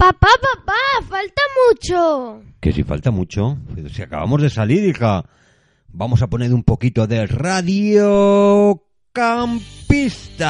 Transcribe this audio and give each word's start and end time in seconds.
Papá, 0.00 0.30
papá, 0.40 0.72
falta 1.06 1.42
mucho. 1.68 2.42
Que 2.58 2.72
si 2.72 2.82
falta 2.84 3.10
mucho, 3.10 3.58
pero 3.74 3.90
si 3.90 4.00
acabamos 4.00 4.40
de 4.40 4.48
salir, 4.48 4.82
hija. 4.82 5.26
Vamos 5.88 6.22
a 6.22 6.26
poner 6.26 6.54
un 6.54 6.62
poquito 6.62 7.06
de 7.06 7.26
Radio 7.26 8.82
Campista. 9.12 10.40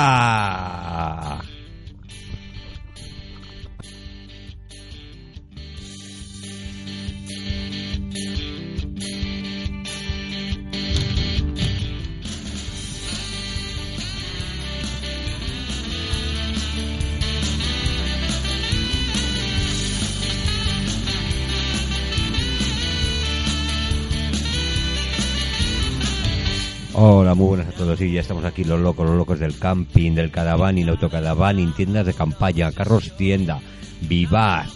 Hola, 26.92 27.34
muy 27.34 27.46
buenas 27.46 27.68
a 27.68 27.72
todos. 27.72 28.00
Y 28.00 28.12
ya 28.12 28.20
estamos 28.20 28.44
aquí 28.44 28.64
los 28.64 28.80
locos, 28.80 29.06
los 29.06 29.16
locos 29.16 29.38
del 29.38 29.56
camping, 29.56 30.12
del 30.12 30.32
cadavaning, 30.32 30.88
autocadavaning, 30.88 31.72
tiendas 31.72 32.04
de 32.04 32.14
campaña, 32.14 32.72
carros 32.72 33.16
tienda, 33.16 33.60
vivar, 34.00 34.66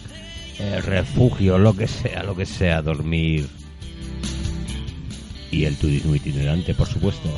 eh, 0.59 0.79
refugio, 0.81 1.57
lo 1.57 1.75
que 1.75 1.87
sea, 1.87 2.23
lo 2.23 2.35
que 2.35 2.45
sea, 2.45 2.81
dormir. 2.81 3.49
Y 5.51 5.65
el 5.65 5.75
turismo 5.75 6.15
itinerante, 6.15 6.73
por 6.73 6.87
supuesto. 6.87 7.29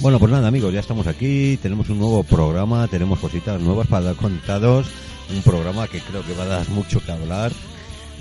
Bueno, 0.00 0.18
pues 0.18 0.32
nada, 0.32 0.48
amigos, 0.48 0.72
ya 0.72 0.80
estamos 0.80 1.06
aquí. 1.06 1.58
Tenemos 1.60 1.90
un 1.90 1.98
nuevo 1.98 2.22
programa, 2.24 2.88
tenemos 2.88 3.18
cositas 3.18 3.60
nuevas 3.60 3.86
para 3.86 4.06
dar 4.06 4.16
contados. 4.16 4.86
Un 5.28 5.42
programa 5.42 5.86
que 5.88 6.00
creo 6.00 6.24
que 6.24 6.32
va 6.32 6.44
a 6.44 6.46
dar 6.46 6.68
mucho 6.70 7.04
que 7.04 7.12
hablar. 7.12 7.52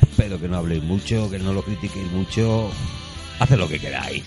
Espero 0.02 0.38
que 0.38 0.50
no 0.50 0.58
habléis 0.58 0.84
mucho, 0.84 1.30
que 1.30 1.40
no 1.40 1.54
lo 1.54 1.62
critiquéis 1.62 2.12
mucho. 2.12 2.70
Haced 3.40 3.58
lo 3.58 3.70
que 3.70 3.80
queráis. 3.80 4.26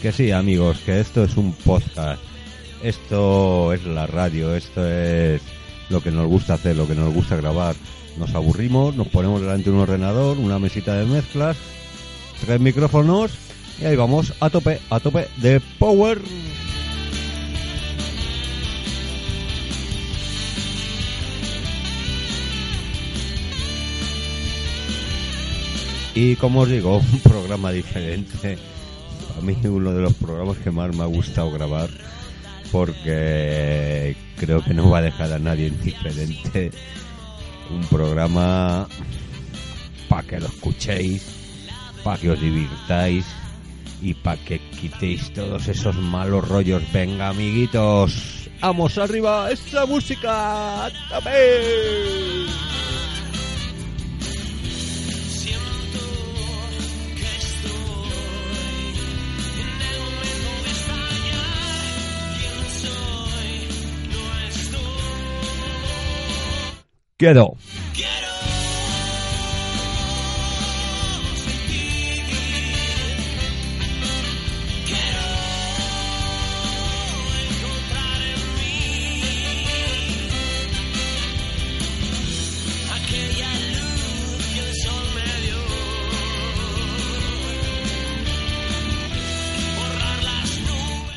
Que 0.00 0.10
sí, 0.10 0.30
amigos, 0.30 0.78
que 0.86 1.00
esto 1.00 1.22
es 1.22 1.36
un 1.36 1.52
podcast. 1.52 2.35
Esto 2.86 3.72
es 3.72 3.84
la 3.84 4.06
radio, 4.06 4.54
esto 4.54 4.86
es 4.86 5.42
lo 5.88 6.00
que 6.00 6.12
nos 6.12 6.28
gusta 6.28 6.54
hacer, 6.54 6.76
lo 6.76 6.86
que 6.86 6.94
nos 6.94 7.12
gusta 7.12 7.34
grabar. 7.34 7.74
Nos 8.16 8.32
aburrimos, 8.32 8.94
nos 8.94 9.08
ponemos 9.08 9.40
delante 9.40 9.70
de 9.70 9.76
un 9.76 9.82
ordenador, 9.82 10.38
una 10.38 10.60
mesita 10.60 10.94
de 10.94 11.04
mezclas, 11.04 11.56
tres 12.40 12.60
micrófonos 12.60 13.32
y 13.80 13.86
ahí 13.86 13.96
vamos 13.96 14.34
a 14.38 14.50
tope, 14.50 14.78
a 14.88 15.00
tope 15.00 15.26
de 15.38 15.60
power. 15.80 16.20
Y 26.14 26.36
como 26.36 26.60
os 26.60 26.68
digo, 26.68 26.98
un 26.98 27.18
programa 27.18 27.72
diferente. 27.72 28.58
A 29.36 29.40
mí 29.40 29.56
uno 29.64 29.92
de 29.92 30.02
los 30.02 30.14
programas 30.14 30.58
que 30.58 30.70
más 30.70 30.94
me 30.94 31.02
ha 31.02 31.06
gustado 31.06 31.50
grabar 31.50 31.90
porque 32.72 34.16
creo 34.36 34.62
que 34.62 34.74
no 34.74 34.90
va 34.90 34.98
a 34.98 35.02
dejar 35.02 35.32
a 35.32 35.38
nadie 35.38 35.68
indiferente. 35.68 36.70
Un 37.70 37.82
programa 37.88 38.86
para 40.08 40.22
que 40.22 40.40
lo 40.40 40.46
escuchéis, 40.46 41.22
para 42.04 42.18
que 42.18 42.30
os 42.30 42.40
divirtáis 42.40 43.26
y 44.00 44.14
para 44.14 44.36
que 44.44 44.58
quitéis 44.58 45.32
todos 45.32 45.66
esos 45.68 45.96
malos 45.96 46.48
rollos. 46.48 46.82
Venga, 46.92 47.28
amiguitos, 47.28 48.48
vamos 48.60 48.98
arriba, 48.98 49.50
esta 49.50 49.86
música. 49.86 50.90
¡Dame! 51.10 52.85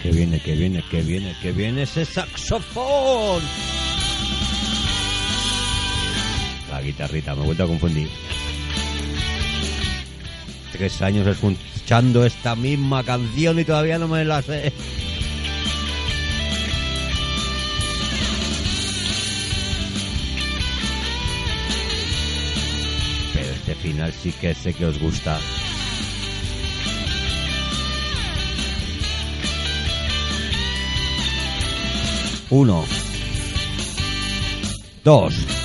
Que 0.02 0.12
viene, 0.12 0.40
que 0.40 0.56
viene, 0.56 0.82
que 0.90 1.02
viene, 1.02 1.36
que 1.42 1.52
viene 1.52 1.82
ese 1.82 2.06
saxofón. 2.06 3.44
Guitarrita, 7.00 7.34
me 7.34 7.44
he 7.44 7.46
vuelto 7.46 7.64
a 7.64 7.68
confundir. 7.68 8.10
Tres 10.74 11.02
años 11.02 11.26
escuchando 11.28 12.26
esta 12.26 12.58
misma 12.58 13.06
canción 13.06 13.58
y 13.58 13.64
todavía 13.64 13.98
no 13.98 14.10
me 14.10 14.26
la 14.26 14.42
sé. 14.42 14.74
Pero 23.34 23.50
este 23.50 23.76
final 23.76 24.12
sí 24.12 24.34
que 24.34 24.54
sé 24.54 24.74
que 24.74 24.86
os 24.86 25.00
gusta. 25.00 25.40
Uno. 32.50 32.84
Dos. 35.06 35.59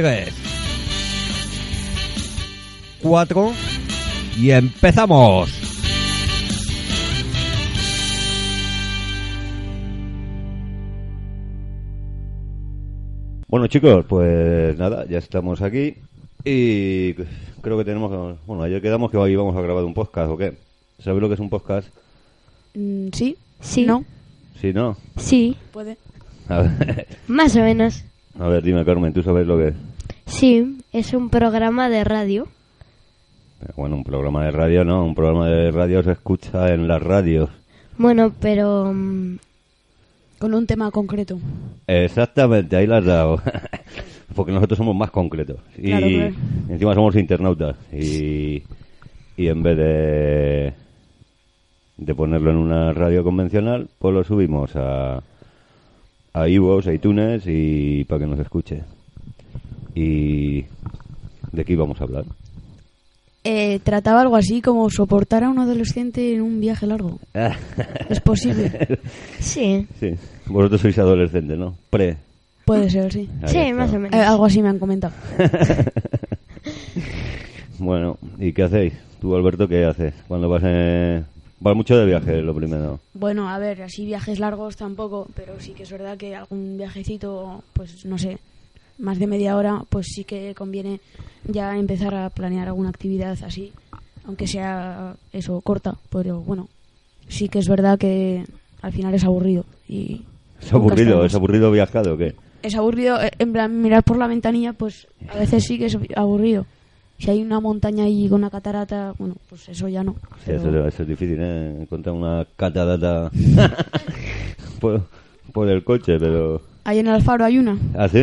Tres. 0.00 0.32
Cuatro. 3.02 3.52
Y 4.38 4.50
empezamos. 4.50 5.50
Bueno 13.48 13.66
chicos, 13.66 14.04
pues 14.08 14.78
nada, 14.78 15.04
ya 15.06 15.18
estamos 15.18 15.60
aquí 15.60 15.96
y 16.44 17.14
creo 17.60 17.76
que 17.76 17.84
tenemos 17.84 18.10
que... 18.10 18.38
Bueno, 18.46 18.62
ayer 18.62 18.80
quedamos 18.80 19.10
que 19.10 19.16
hoy 19.16 19.32
íbamos 19.32 19.56
a 19.56 19.60
grabar 19.60 19.82
un 19.84 19.92
podcast, 19.92 20.30
¿o 20.30 20.36
qué? 20.36 20.54
¿Sabéis 21.00 21.20
lo 21.22 21.28
que 21.28 21.34
es 21.34 21.40
un 21.40 21.50
podcast? 21.50 21.88
Mm, 22.74 23.08
sí, 23.12 23.36
Sí. 23.60 23.84
no, 23.84 24.04
Sí, 24.60 24.72
¿no? 24.72 24.96
Sí, 25.16 25.56
puede. 25.72 25.96
A 26.48 26.60
ver, 26.62 27.06
más 27.28 27.56
o 27.56 27.60
menos. 27.60 28.04
a 28.38 28.46
ver, 28.48 28.62
dime 28.62 28.84
Carmen, 28.84 29.12
¿tú 29.12 29.22
sabes 29.22 29.46
lo 29.46 29.58
que 29.58 29.68
es? 29.68 29.74
Sí, 30.30 30.78
es 30.92 31.12
un 31.12 31.28
programa 31.28 31.88
de 31.88 32.04
radio. 32.04 32.46
Pero 33.58 33.74
Bueno, 33.76 33.96
un 33.96 34.04
programa 34.04 34.44
de 34.44 34.52
radio 34.52 34.84
no, 34.84 35.04
un 35.04 35.14
programa 35.14 35.48
de 35.48 35.70
radio 35.70 36.02
se 36.02 36.12
escucha 36.12 36.72
en 36.72 36.88
las 36.88 37.02
radios. 37.02 37.50
Bueno, 37.98 38.32
pero 38.40 38.92
mm, 38.94 39.36
Con 40.38 40.54
un 40.54 40.66
tema 40.66 40.90
concreto. 40.90 41.38
Exactamente, 41.86 42.76
ahí 42.76 42.86
la 42.86 42.98
has 42.98 43.04
dado. 43.04 43.42
Porque 44.34 44.52
nosotros 44.52 44.78
somos 44.78 44.94
más 44.96 45.10
concretos. 45.10 45.58
Y 45.76 45.88
Claro, 45.88 46.06
claro. 46.06 46.34
encima 46.68 46.94
somos 46.94 47.16
internautas. 47.16 47.76
Y, 47.92 48.62
y 49.36 49.48
en 49.48 49.62
vez 49.62 49.76
de, 49.76 50.72
de 51.98 52.14
ponerlo 52.14 52.50
en 52.52 52.56
una 52.56 52.92
radio 52.92 53.24
convencional, 53.24 53.88
pues 53.98 54.14
lo 54.14 54.22
subimos 54.24 54.70
a, 54.76 55.22
a 56.32 56.48
iVoox, 56.48 56.86
a 56.86 56.94
iTunes 56.94 57.42
y 57.46 58.04
para 58.04 58.20
que 58.20 58.26
nos 58.26 58.38
escuche. 58.38 58.84
¿Y 59.94 60.62
de 61.52 61.64
qué 61.64 61.72
íbamos 61.72 62.00
a 62.00 62.04
hablar? 62.04 62.24
Eh, 63.42 63.80
trataba 63.82 64.20
algo 64.20 64.36
así 64.36 64.60
como 64.60 64.90
soportar 64.90 65.44
a 65.44 65.48
un 65.48 65.58
adolescente 65.58 66.34
en 66.34 66.42
un 66.42 66.60
viaje 66.60 66.86
largo. 66.86 67.18
¿Es 68.08 68.20
posible? 68.20 68.98
Sí. 69.38 69.86
sí, 69.98 70.14
vosotros 70.46 70.80
sois 70.82 70.98
adolescentes, 70.98 71.56
¿no? 71.58 71.74
Pre. 71.88 72.16
Puede 72.66 72.90
ser, 72.90 73.12
sí. 73.12 73.28
Ahí 73.42 73.48
Sí, 73.48 73.58
está. 73.58 73.74
más 73.74 73.92
o 73.92 73.96
Eh, 73.96 73.98
menos. 73.98 74.26
algo 74.26 74.44
así 74.44 74.62
me 74.62 74.68
han 74.68 74.78
comentado. 74.78 75.14
Bueno, 77.78 78.18
¿y 78.38 78.52
qué 78.52 78.64
hacéis? 78.64 78.92
Tú, 79.20 79.34
Alberto, 79.34 79.66
¿qué 79.66 79.84
haces? 79.86 80.12
Cuando 80.28 80.48
vas 80.50 80.62
en... 80.64 81.24
Vas 81.60 81.74
mucho 81.76 81.96
de 81.96 82.06
viaje, 82.06 82.42
lo 82.42 82.54
primero. 82.54 83.00
Bueno, 83.14 83.48
a 83.48 83.58
ver, 83.58 83.82
así 83.82 84.04
viajes 84.04 84.38
largos 84.38 84.76
tampoco, 84.76 85.28
pero 85.34 85.58
sí 85.60 85.72
que 85.72 85.82
es 85.84 85.90
verdad 85.90 86.16
que 86.16 86.34
algún 86.36 86.76
viajecito, 86.76 87.62
pues 87.72 88.04
no 88.04 88.18
sé, 88.18 88.38
más 89.00 89.18
de 89.18 89.26
media 89.26 89.56
hora, 89.56 89.82
pues 89.88 90.06
sí 90.14 90.24
que 90.24 90.54
conviene 90.54 91.00
ya 91.44 91.76
empezar 91.76 92.14
a 92.14 92.30
planear 92.30 92.68
alguna 92.68 92.90
actividad 92.90 93.36
así, 93.42 93.72
aunque 94.24 94.46
sea 94.46 95.16
eso 95.32 95.60
corta, 95.62 95.96
pero 96.10 96.40
bueno, 96.40 96.68
sí 97.28 97.48
que 97.48 97.58
es 97.58 97.68
verdad 97.68 97.98
que 97.98 98.44
al 98.82 98.92
final 98.92 99.14
es 99.14 99.24
aburrido 99.24 99.64
y 99.88 100.22
¿Es 100.60 100.72
aburrido? 100.72 101.24
¿Es 101.24 101.34
aburrido 101.34 101.70
viajado 101.70 102.14
o 102.14 102.16
qué? 102.18 102.34
Es 102.62 102.74
aburrido, 102.74 103.20
eh, 103.22 103.30
en 103.38 103.52
plan 103.52 103.80
mirar 103.80 104.02
por 104.04 104.18
la 104.18 104.26
ventanilla, 104.26 104.74
pues 104.74 105.06
a 105.28 105.38
veces 105.38 105.64
sí 105.64 105.78
que 105.78 105.86
es 105.86 105.96
aburrido. 106.14 106.66
Si 107.18 107.30
hay 107.30 107.42
una 107.42 107.60
montaña 107.60 108.04
ahí 108.04 108.28
con 108.28 108.40
una 108.40 108.50
catarata, 108.50 109.14
bueno, 109.18 109.36
pues 109.48 109.68
eso 109.68 109.88
ya 109.88 110.02
no. 110.04 110.12
Sí, 110.12 110.18
pero- 110.46 110.58
eso, 110.58 110.88
eso 110.88 111.02
es 111.02 111.08
difícil, 111.08 111.38
¿eh? 111.40 111.82
Encontrar 111.82 112.14
una 112.14 112.46
catarata 112.56 113.30
por, 114.80 115.02
por 115.52 115.68
el 115.68 115.82
coche, 115.84 116.18
pero... 116.18 116.60
Ahí 116.84 116.98
en 116.98 117.08
Alfaro 117.08 117.44
hay 117.44 117.58
una. 117.58 117.78
¿Ah, 117.94 118.08
sí? 118.08 118.20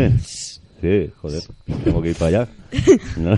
Sí, 0.82 1.12
joder. 1.22 1.44
Tengo 1.84 2.02
que 2.02 2.10
ir 2.10 2.16
para 2.16 2.28
allá. 2.28 2.48
No, 3.18 3.36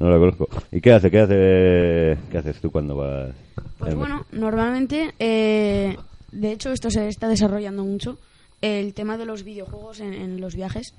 no 0.00 0.10
la 0.10 0.18
conozco. 0.18 0.48
¿Y 0.72 0.80
qué 0.80 0.92
hace? 0.92 1.10
¿Qué 1.10 1.20
hace? 1.20 2.30
¿Qué 2.30 2.38
haces 2.38 2.60
tú 2.60 2.70
cuando 2.70 2.96
vas? 2.96 3.34
Pues 3.78 3.94
bueno, 3.94 4.26
normalmente, 4.32 5.14
eh, 5.18 5.96
de 6.32 6.52
hecho 6.52 6.72
esto 6.72 6.90
se 6.90 7.08
está 7.08 7.28
desarrollando 7.28 7.84
mucho, 7.84 8.18
el 8.60 8.94
tema 8.94 9.16
de 9.16 9.24
los 9.24 9.44
videojuegos 9.44 10.00
en, 10.00 10.40
los 10.40 10.54
viajes. 10.54 10.94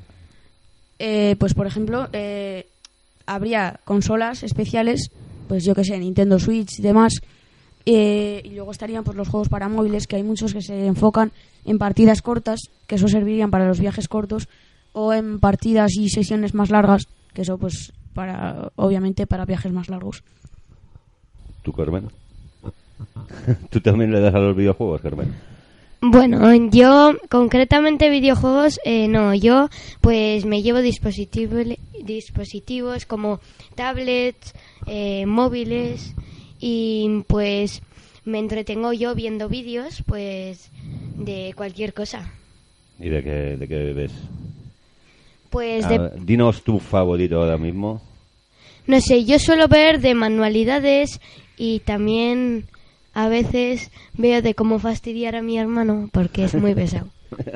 Eh, 0.98 1.36
pues 1.40 1.54
por 1.54 1.68
ejemplo, 1.68 2.08
eh, 2.14 2.68
habría 3.26 3.80
consolas 3.86 4.44
especiales, 4.44 5.12
pues 5.48 5.64
yo 5.64 5.76
que 5.76 5.84
sé, 5.84 5.98
Nintendo 5.98 6.40
Switch 6.40 6.78
demás, 6.82 7.14
eh, 7.86 8.42
y 8.44 8.50
luego 8.52 8.72
estarían 8.72 9.04
pues 9.04 9.18
los 9.18 9.30
juegos 9.30 9.50
para 9.50 9.70
móviles, 9.70 10.08
que 10.08 10.16
hay 10.16 10.24
muchos 10.24 10.54
que 10.54 10.62
se 10.62 10.86
enfocan 10.86 11.32
en 11.66 11.78
partidas 11.78 12.22
cortas, 12.22 12.60
que 12.88 12.96
eso 12.96 13.08
servirían 13.08 13.52
para 13.52 13.68
los 13.68 13.80
viajes 13.80 14.08
cortos, 14.08 14.48
o 15.02 15.14
en 15.14 15.40
partidas 15.40 15.92
y 15.96 16.10
sesiones 16.10 16.54
más 16.54 16.70
largas, 16.70 17.08
que 17.34 17.44
eso 17.44 17.58
pues 17.58 17.94
para 18.14 18.72
obviamente 18.76 19.26
para 19.28 19.46
viajes 19.46 19.72
más 19.72 19.88
largos. 19.90 20.24
¿Tú, 21.64 21.72
Carmen? 21.74 22.10
¿Tú 23.70 23.80
también 23.82 24.12
le 24.12 24.20
das 24.20 24.36
a 24.36 24.40
los 24.40 24.56
videojuegos, 24.56 25.02
Carmen? 25.02 25.34
Bueno, 26.02 26.54
yo 26.72 27.14
concretamente 27.30 28.10
videojuegos, 28.10 28.80
eh, 28.86 29.08
no, 29.10 29.34
yo 29.36 29.68
pues 30.02 30.46
me 30.46 30.62
llevo 30.62 30.80
dispositivo- 30.80 31.78
dispositivos 32.04 33.06
como 33.06 33.40
tablets, 33.76 34.54
eh, 34.88 35.26
móviles 35.26 36.14
y 36.60 37.24
pues 37.28 37.82
me 38.24 38.40
entretengo 38.40 38.94
yo 38.94 39.14
viendo 39.14 39.50
vídeos 39.50 40.02
pues 40.06 40.72
de 41.18 41.54
cualquier 41.56 41.94
cosa. 41.94 42.32
¿Y 42.98 43.10
de 43.10 43.24
qué, 43.24 43.58
de 43.58 43.68
qué 43.68 43.94
ves? 43.94 44.12
Pues 45.50 45.86
A 45.86 45.90
de, 45.90 45.98
ver, 45.98 46.26
dinos 46.26 46.64
tu 46.64 46.80
favorito 46.80 47.42
ahora 47.42 47.58
mismo. 47.58 48.02
no 48.88 49.02
sé, 49.02 49.26
yo 49.26 49.40
suelo 49.40 49.68
ver 49.68 50.00
de 50.00 50.14
manualidades 50.14 51.20
y 51.58 51.80
también 51.80 52.66
a 53.14 53.28
veces 53.30 53.92
veo 54.14 54.42
de 54.42 54.54
cómo 54.56 54.80
fastidiar 54.80 55.36
a 55.36 55.42
mi 55.42 55.58
hermano 55.58 56.10
porque 56.14 56.46
es 56.46 56.56
muy 56.56 56.74
pesado. 56.76 57.08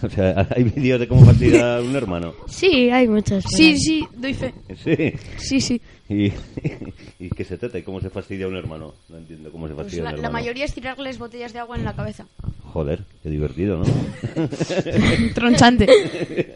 O 0.00 0.08
sea, 0.08 0.46
¿hay 0.54 0.62
vídeos 0.62 1.00
de 1.00 1.08
cómo 1.08 1.24
fastidiar 1.24 1.78
a 1.78 1.82
un 1.82 1.96
hermano? 1.96 2.32
Sí, 2.46 2.88
hay 2.90 3.08
muchos. 3.08 3.42
Sí, 3.48 3.76
sí, 3.76 4.06
doy 4.16 4.32
fe. 4.32 4.54
Sí. 4.84 5.12
Sí, 5.38 5.60
sí. 5.60 5.80
¿Y, 6.08 6.32
¿Y 7.18 7.28
qué 7.30 7.44
se 7.44 7.58
trata? 7.58 7.78
¿Y 7.78 7.82
cómo 7.82 8.00
se 8.00 8.08
fastidia 8.08 8.46
a 8.46 8.48
un 8.48 8.54
hermano? 8.56 8.94
No 9.08 9.18
entiendo 9.18 9.50
cómo 9.50 9.66
se 9.66 9.74
Pues 9.74 9.86
fastidia 9.86 10.02
a 10.02 10.04
la, 10.04 10.10
un 10.10 10.22
la 10.22 10.28
hermano. 10.28 10.40
mayoría 10.44 10.64
es 10.66 10.72
tirarles 10.74 11.18
botellas 11.18 11.52
de 11.52 11.58
agua 11.58 11.76
en 11.76 11.84
la 11.84 11.94
cabeza. 11.94 12.26
Joder, 12.72 13.00
qué 13.22 13.30
divertido, 13.30 13.78
¿no? 13.78 13.84
Tronchante. 15.34 15.86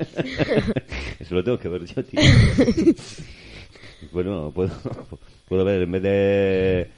Eso 1.19 1.35
lo 1.35 1.43
tengo 1.45 1.59
que 1.59 1.69
ver 1.69 1.85
yo, 1.87 2.05
tío. 2.05 2.21
Bueno, 4.11 4.51
puedo, 4.53 4.73
puedo 5.49 5.65
ver, 5.65 5.83
en 5.83 5.93
vez 5.93 6.03
de 6.03 6.89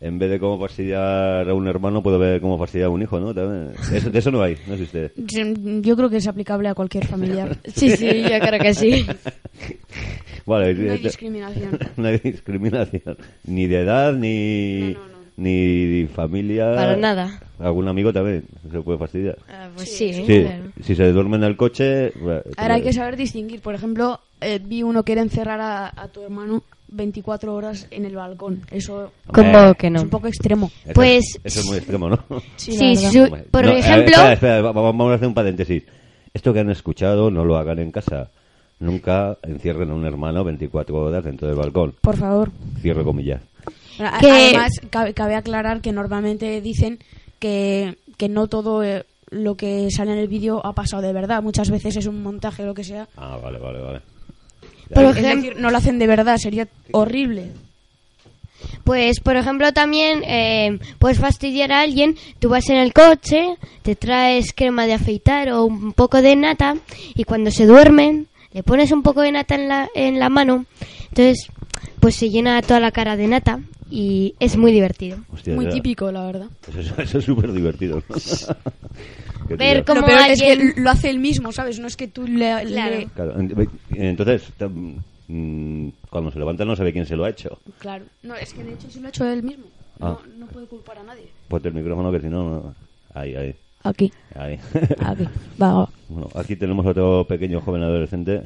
en 0.00 0.18
vez 0.18 0.28
de 0.28 0.40
cómo 0.40 0.58
fastidiar 0.58 1.48
a 1.48 1.54
un 1.54 1.68
hermano, 1.68 2.02
puedo 2.02 2.18
ver 2.18 2.40
cómo 2.40 2.58
fastidiar 2.58 2.88
a 2.88 2.90
un 2.90 3.00
hijo, 3.00 3.20
¿no? 3.20 3.32
También. 3.32 3.74
Eso, 3.92 4.10
de 4.10 4.18
eso 4.18 4.32
no 4.32 4.42
hay, 4.42 4.56
no 4.66 4.74
existe. 4.74 5.12
Yo 5.16 5.96
creo 5.96 6.10
que 6.10 6.16
es 6.16 6.26
aplicable 6.26 6.68
a 6.68 6.74
cualquier 6.74 7.06
familiar. 7.06 7.56
Sí, 7.74 7.90
sí, 7.96 8.22
yo 8.22 8.38
creo 8.40 8.60
que 8.60 8.74
sí. 8.74 9.06
Vale, 10.46 10.74
No 10.74 10.92
hay 10.92 10.98
discriminación. 10.98 11.78
no 11.96 12.08
hay 12.08 12.18
discriminación. 12.18 13.16
Ni 13.44 13.66
de 13.68 13.80
edad, 13.82 14.12
ni, 14.14 14.94
No, 14.94 14.98
no, 15.00 15.06
no. 15.06 15.17
Ni 15.38 16.06
familia. 16.12 16.74
Para 16.74 16.96
nada. 16.96 17.40
Algún 17.60 17.88
amigo 17.88 18.12
también 18.12 18.44
se 18.70 18.80
puede 18.80 18.98
fastidiar. 18.98 19.38
Ah, 19.48 19.68
pues 19.74 19.90
sí, 19.96 20.12
Sí, 20.12 20.24
claro. 20.42 20.64
si 20.82 20.94
se 20.94 21.12
duerme 21.12 21.36
en 21.36 21.44
el 21.44 21.56
coche... 21.56 22.12
bueno, 22.20 22.42
Ahora 22.56 22.74
hay 22.74 22.82
que 22.82 22.92
saber 22.92 23.16
distinguir. 23.16 23.60
Por 23.60 23.74
ejemplo, 23.74 24.20
eh, 24.40 24.60
vi 24.62 24.82
uno 24.82 25.02
que 25.04 25.12
era 25.12 25.22
encerrar 25.22 25.60
a, 25.60 25.92
a 25.96 26.08
tu 26.08 26.22
hermano 26.22 26.62
24 26.88 27.54
horas 27.54 27.86
en 27.90 28.04
el 28.04 28.16
balcón. 28.16 28.62
Eso 28.70 29.12
Eh, 29.36 29.74
que 29.78 29.86
es 29.88 30.02
un 30.02 30.08
poco 30.10 30.26
extremo. 30.26 30.70
Eso- 30.84 30.92
Pues- 30.94 31.38
Eso 31.44 31.60
es 31.60 31.66
muy 31.66 31.76
extremo, 31.78 32.08
¿no? 32.10 32.18
Sí, 32.56 32.72
Sí, 32.72 32.96
su- 32.96 33.28
por 33.50 33.64
no, 33.64 33.72
eh, 33.72 33.78
ejemplo, 33.78 34.10
espera, 34.10 34.32
espera, 34.32 34.60
va- 34.62 34.72
vamos 34.72 35.10
a 35.12 35.14
hacer 35.14 35.28
un 35.28 35.34
paréntesis. 35.34 35.84
Esto 36.34 36.52
que 36.52 36.60
han 36.60 36.70
escuchado 36.70 37.30
no 37.30 37.44
lo 37.44 37.56
hagan 37.56 37.78
en 37.78 37.90
casa. 37.92 38.30
Nunca 38.80 39.36
encierren 39.42 39.90
a 39.90 39.94
un 39.94 40.04
hermano 40.06 40.44
24 40.44 40.96
horas 40.96 41.24
dentro 41.24 41.48
del 41.48 41.56
balcón. 41.56 41.94
Por 42.00 42.16
favor. 42.16 42.50
Cierro 42.80 43.04
comillas. 43.04 43.42
Que- 44.20 44.30
Además, 44.30 44.72
cabe, 44.90 45.12
cabe 45.14 45.34
aclarar 45.34 45.80
que 45.80 45.92
normalmente 45.92 46.60
dicen 46.60 46.98
que, 47.38 47.96
que 48.16 48.28
no 48.28 48.46
todo 48.46 48.82
eh, 48.84 49.04
lo 49.30 49.56
que 49.56 49.88
sale 49.90 50.12
en 50.12 50.18
el 50.18 50.28
vídeo 50.28 50.64
ha 50.64 50.72
pasado 50.72 51.02
de 51.02 51.12
verdad. 51.12 51.42
Muchas 51.42 51.70
veces 51.70 51.96
es 51.96 52.06
un 52.06 52.22
montaje 52.22 52.62
o 52.62 52.66
lo 52.66 52.74
que 52.74 52.84
sea. 52.84 53.08
Ah, 53.16 53.38
vale, 53.42 53.58
vale, 53.58 53.80
vale. 53.80 54.00
Por 54.94 55.04
es 55.04 55.22
decir, 55.22 55.56
no 55.58 55.70
lo 55.70 55.76
hacen 55.76 55.98
de 55.98 56.06
verdad. 56.06 56.36
Sería 56.38 56.66
horrible. 56.92 57.52
Pues, 58.84 59.20
por 59.20 59.36
ejemplo, 59.36 59.72
también 59.72 60.22
eh, 60.24 60.78
puedes 60.98 61.18
fastidiar 61.18 61.72
a 61.72 61.80
alguien. 61.82 62.16
Tú 62.38 62.48
vas 62.48 62.68
en 62.70 62.76
el 62.76 62.92
coche, 62.92 63.56
te 63.82 63.94
traes 63.96 64.52
crema 64.54 64.86
de 64.86 64.94
afeitar 64.94 65.50
o 65.50 65.64
un 65.64 65.92
poco 65.92 66.22
de 66.22 66.34
nata 66.36 66.76
y 67.14 67.24
cuando 67.24 67.50
se 67.50 67.66
duermen 67.66 68.26
le 68.52 68.62
pones 68.62 68.90
un 68.90 69.02
poco 69.02 69.20
de 69.20 69.30
nata 69.32 69.54
en 69.54 69.68
la, 69.68 69.88
en 69.94 70.18
la 70.18 70.28
mano. 70.30 70.64
Entonces, 71.10 71.48
pues 72.00 72.14
se 72.16 72.30
llena 72.30 72.60
toda 72.62 72.80
la 72.80 72.90
cara 72.92 73.16
de 73.16 73.26
nata 73.28 73.60
y 73.90 74.34
es 74.40 74.56
muy 74.56 74.72
divertido. 74.72 75.18
Hostia, 75.32 75.54
Muy 75.54 75.64
ya. 75.66 75.70
típico, 75.72 76.10
la 76.12 76.26
verdad. 76.26 76.46
Eso, 76.68 76.80
es- 76.80 76.98
eso 76.98 77.18
es 77.18 77.24
súper 77.24 77.52
divertido. 77.52 78.02
¿no? 78.08 78.16
Ver. 79.56 79.84
Como 79.84 80.00
Lo 80.02 80.06
peor 80.06 80.20
es 80.30 80.40
alguien- 80.42 80.74
que 80.74 80.80
lo 80.80 80.90
hace 80.90 81.08
él 81.10 81.18
mismo, 81.20 81.52
¿sabes? 81.52 81.78
No 81.78 81.86
es 81.86 81.96
que 81.96 82.06
tú 82.08 82.26
le... 82.26 82.54
Claro. 82.66 82.96
le- 82.96 83.06
Claro, 83.14 83.40
en- 83.40 83.68
entonces, 83.92 84.42
mm, 85.28 85.88
cuando 86.10 86.30
se 86.30 86.38
levanta 86.38 86.64
no 86.66 86.76
sabe 86.76 86.92
quién 86.92 87.06
se 87.06 87.16
lo 87.16 87.24
ha 87.24 87.30
hecho. 87.30 87.58
Claro. 87.78 88.04
No, 88.22 88.34
es 88.34 88.52
que 88.52 88.62
de 88.62 88.74
hecho 88.74 88.90
se 88.90 89.00
lo 89.00 89.06
ha 89.06 89.08
hecho 89.08 89.24
él 89.26 89.42
mismo. 89.42 89.64
Ah. 90.00 90.18
No, 90.28 90.36
no 90.40 90.46
puede 90.48 90.66
culpar 90.66 90.98
a 90.98 91.02
nadie. 91.02 91.28
Ponte 91.48 91.68
el 91.68 91.74
micrófono 91.74 92.12
que 92.12 92.20
si 92.20 92.26
no... 92.26 92.42
no- 92.50 92.74
Ahí, 93.14 93.34
ahí, 93.34 93.54
Aquí. 93.84 94.12
ahí. 94.34 94.58
Aquí. 95.00 95.24
Va, 95.60 95.72
va. 95.72 95.88
Bueno, 96.08 96.28
aquí 96.34 96.56
tenemos 96.56 96.84
otro 96.84 97.24
pequeño 97.26 97.60
joven 97.62 97.82
adolescente. 97.82 98.42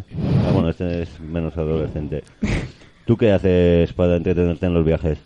Ah, 0.47 0.51
bueno, 0.53 0.69
este 0.71 1.03
es 1.03 1.21
menos 1.21 1.57
adolescente. 1.57 2.23
¿Tú 3.07 3.17
qué 3.17 3.33
haces 3.33 3.93
para 3.93 4.17
entretenerte 4.17 4.67
en 4.67 4.75
los 4.75 4.85
viajes? 4.85 5.19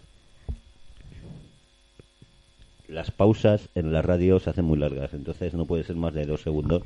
Las 2.88 3.11
pausas 3.11 3.68
en 3.75 3.92
la 3.92 4.00
radio 4.02 4.38
se 4.38 4.50
hacen 4.50 4.64
muy 4.64 4.78
largas, 4.78 5.12
entonces 5.12 5.52
no 5.54 5.66
puede 5.66 5.85
ser 5.85 5.97
más 5.97 6.14
de 6.14 6.25
dos 6.25 6.42
segundos. 6.42 6.83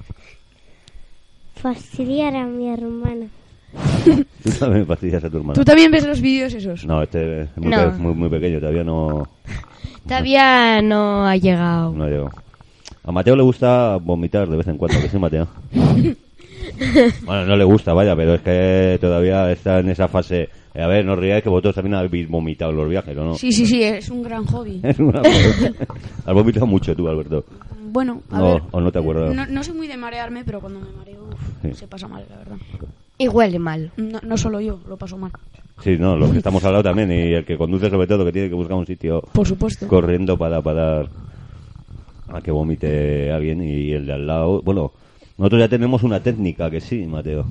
Fastidiar 1.56 2.34
a 2.36 2.46
mi 2.46 2.68
hermana. 2.68 3.26
Tú 4.42 4.50
también 4.58 4.86
fastidias 4.86 5.22
a 5.22 5.30
tu 5.30 5.36
hermano. 5.36 5.54
¿Tú 5.54 5.64
también 5.64 5.90
ves 5.92 6.06
los 6.06 6.20
vídeos 6.20 6.54
esos? 6.54 6.84
No, 6.86 7.02
este 7.02 7.42
es 7.42 7.56
muy, 7.56 7.68
No. 7.70 7.76
pe- 7.92 7.98
muy, 7.98 8.14
muy 8.14 8.28
pequeño, 8.28 8.58
todavía 8.58 8.82
no, 8.82 9.28
Todavía 10.04 10.80
no 10.82 11.26
ha 11.26 11.36
llegado. 11.36 11.92
no 11.92 12.08
llegó. 12.08 12.30
A 13.04 13.12
Mateo 13.12 13.36
le 13.36 13.42
gusta 13.42 13.96
vomitar 13.96 14.48
de 14.48 14.56
vez 14.56 14.66
en 14.66 14.76
cuando, 14.78 15.00
que 15.00 15.08
sí, 15.08 15.18
Mateo. 15.18 15.46
Bueno, 17.24 17.44
no 17.46 17.56
le 17.56 17.64
gusta, 17.64 17.92
vaya, 17.92 18.16
pero 18.16 18.34
es 18.34 18.40
que 18.40 18.96
todavía 19.00 19.50
está 19.52 19.80
en 19.80 19.90
esa 19.90 20.08
fase. 20.08 20.48
Eh, 20.74 20.82
A 20.82 20.86
ver, 20.86 21.04
no 21.04 21.12
os 21.14 21.18
ríais 21.18 21.42
que 21.42 21.48
vosotros 21.48 21.74
también 21.74 21.94
habéis 21.96 22.28
vomitado 22.28 22.70
en 22.70 22.76
los 22.76 22.88
viajes, 22.88 23.16
¿o 23.16 23.24
no? 23.24 23.34
Sí, 23.34 23.50
sí, 23.52 23.66
sí, 23.66 23.82
es 23.82 24.08
un 24.08 24.22
gran 24.22 24.44
hobby. 24.46 24.80
Es 24.84 24.98
una. 24.98 25.20
Has 25.20 26.34
vomitado 26.34 26.66
mucho 26.66 26.94
tú, 26.94 27.08
Alberto. 27.08 27.44
Bueno, 27.92 28.22
a 28.30 28.38
No, 28.38 28.54
ver. 28.54 28.62
o 28.70 28.80
no 28.80 28.92
te 28.92 28.98
acuerdas. 29.00 29.34
No, 29.34 29.46
no 29.46 29.64
soy 29.64 29.74
muy 29.74 29.88
de 29.88 29.96
marearme, 29.96 30.44
pero 30.44 30.60
cuando 30.60 30.78
me 30.80 30.92
mareo, 30.96 31.24
uf, 31.24 31.40
Sí. 31.62 31.74
se 31.74 31.86
pasa 31.88 32.06
mal, 32.06 32.24
la 32.30 32.36
verdad. 32.36 32.56
Y 33.18 33.26
huele 33.28 33.58
mal. 33.58 33.90
No, 33.96 34.20
no 34.22 34.36
solo 34.36 34.60
yo, 34.60 34.78
lo 34.88 34.96
paso 34.96 35.18
mal. 35.18 35.32
Sí, 35.82 35.96
no, 35.98 36.14
los 36.16 36.30
que 36.30 36.38
estamos 36.38 36.62
al 36.64 36.72
lado 36.72 36.84
también. 36.84 37.10
Y 37.10 37.32
el 37.34 37.44
que 37.44 37.56
conduce, 37.58 37.90
sobre 37.90 38.06
todo, 38.06 38.24
que 38.24 38.32
tiene 38.32 38.48
que 38.48 38.54
buscar 38.54 38.76
un 38.76 38.86
sitio 38.86 39.22
Por 39.32 39.46
supuesto. 39.46 39.88
corriendo 39.88 40.36
para, 40.38 40.62
para 40.62 40.84
dar 40.84 41.08
a 42.28 42.40
que 42.40 42.50
vomite 42.52 43.32
alguien. 43.32 43.62
Y 43.62 43.90
el 43.92 44.06
de 44.06 44.12
al 44.12 44.26
lado. 44.26 44.62
Bueno, 44.62 44.92
nosotros 45.36 45.60
ya 45.60 45.68
tenemos 45.68 46.02
una 46.04 46.20
técnica 46.22 46.70
que 46.70 46.80
sí, 46.80 47.04
Mateo. 47.06 47.44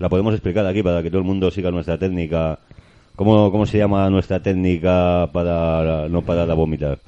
La 0.00 0.08
podemos 0.08 0.32
explicar 0.32 0.66
aquí 0.66 0.82
para 0.82 1.02
que 1.02 1.10
todo 1.10 1.20
el 1.20 1.26
mundo 1.26 1.50
siga 1.50 1.70
nuestra 1.70 1.98
técnica. 1.98 2.58
¿Cómo, 3.16 3.52
cómo 3.52 3.66
se 3.66 3.76
llama 3.76 4.08
nuestra 4.08 4.42
técnica 4.42 5.28
para 5.30 6.08
no 6.08 6.22
parar 6.22 6.50
a 6.50 6.54
vomitar? 6.54 6.98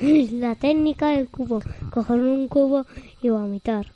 La 0.00 0.54
técnica 0.54 1.08
del 1.08 1.26
cubo. 1.26 1.60
Coger 1.90 2.20
un 2.20 2.46
cubo 2.46 2.86
y 3.20 3.30
vomitar. 3.30 3.86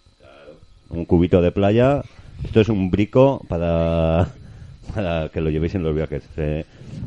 un 0.91 1.05
cubito 1.05 1.41
de 1.41 1.53
playa. 1.53 2.03
Esto 2.43 2.61
es 2.61 2.69
un 2.69 2.91
brico 2.91 3.41
para, 3.49 4.29
para 4.95 5.29
que 5.29 5.41
lo 5.41 5.51
llevéis 5.51 5.75
en 5.75 5.83
los 5.83 5.95
viajes. 5.95 6.23
Se, 6.35 6.65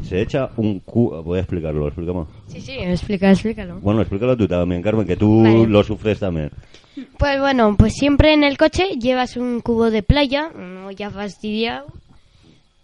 se 0.07 0.21
echa 0.21 0.49
un 0.57 0.79
cubo. 0.79 1.21
Voy 1.23 1.37
a 1.37 1.41
explicarlo, 1.41 1.87
explicamos. 1.87 2.27
Sí, 2.47 2.61
sí, 2.61 2.73
explica, 2.79 3.29
explícalo. 3.31 3.79
Bueno, 3.79 4.01
explícalo 4.01 4.35
tú 4.37 4.47
también, 4.47 4.81
Carmen, 4.81 5.05
que 5.07 5.15
tú 5.17 5.43
Vale. 5.43 5.67
lo 5.67 5.83
sufres 5.83 6.19
también. 6.19 6.49
Pues 7.17 7.39
bueno, 7.39 7.75
pues 7.77 7.93
siempre 7.93 8.33
en 8.33 8.43
el 8.43 8.57
coche 8.57 8.85
llevas 8.99 9.37
un 9.37 9.61
cubo 9.61 9.89
de 9.91 10.03
playa, 10.03 10.49
no 10.55 10.91
ya 10.91 11.09
fastidiado. 11.09 11.85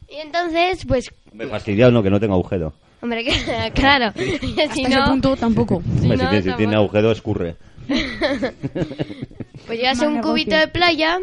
Y 0.10 0.16
entonces, 0.26 0.86
pues, 0.88 1.12
Me 1.34 1.46
fastidiado 1.48 1.92
no, 1.92 2.02
que 2.02 2.10
no 2.10 2.20
tenga 2.20 2.34
agujero. 2.36 2.74
hombre, 3.02 3.26
que, 3.26 3.32
claro, 3.74 4.14
si 4.18 4.62
Hasta 4.62 4.64
ese 4.82 4.90
no, 4.90 5.06
punto 5.06 5.36
tampoco. 5.36 5.84
si 6.02 6.08
no, 6.08 6.18
si, 6.18 6.42
tiene, 6.56 6.72
si 6.72 6.76
agujero, 6.76 7.12
escurre. 7.12 7.56
Pues 9.66 9.80
llevas 9.80 10.00
un 10.00 10.14
negocio. 10.16 10.22
cubito 10.32 10.56
de 10.56 10.68
playa, 10.68 11.20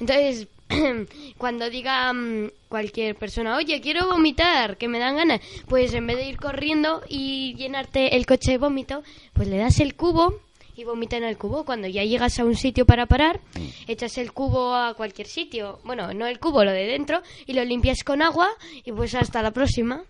entonces 0.00 0.46
cuando 1.38 1.70
diga 1.70 2.12
mm, 2.12 2.50
cualquier 2.68 3.16
persona, 3.16 3.56
oye, 3.56 3.80
quiero 3.80 4.06
vomitar, 4.08 4.76
que 4.76 4.88
me 4.88 4.98
dan 4.98 5.16
ganas, 5.16 5.40
pues 5.68 5.94
en 5.94 6.06
vez 6.06 6.16
de 6.16 6.28
ir 6.28 6.36
corriendo 6.36 7.02
y 7.08 7.54
llenarte 7.54 8.16
el 8.16 8.26
coche 8.26 8.52
de 8.52 8.58
vómito, 8.58 9.02
pues 9.32 9.48
le 9.48 9.58
das 9.58 9.80
el 9.80 9.94
cubo 9.94 10.40
y 10.76 10.84
vomita 10.84 11.16
en 11.16 11.24
el 11.24 11.36
cubo. 11.36 11.64
Cuando 11.64 11.88
ya 11.88 12.04
llegas 12.04 12.38
a 12.38 12.44
un 12.44 12.56
sitio 12.56 12.86
para 12.86 13.06
parar, 13.06 13.40
echas 13.86 14.18
el 14.18 14.32
cubo 14.32 14.74
a 14.74 14.94
cualquier 14.94 15.26
sitio, 15.26 15.80
bueno, 15.84 16.12
no 16.14 16.26
el 16.26 16.38
cubo, 16.38 16.64
lo 16.64 16.72
de 16.72 16.86
dentro, 16.86 17.22
y 17.46 17.52
lo 17.52 17.64
limpias 17.64 18.04
con 18.04 18.22
agua 18.22 18.48
y 18.84 18.92
pues 18.92 19.14
hasta 19.14 19.42
la 19.42 19.50
próxima. 19.50 20.02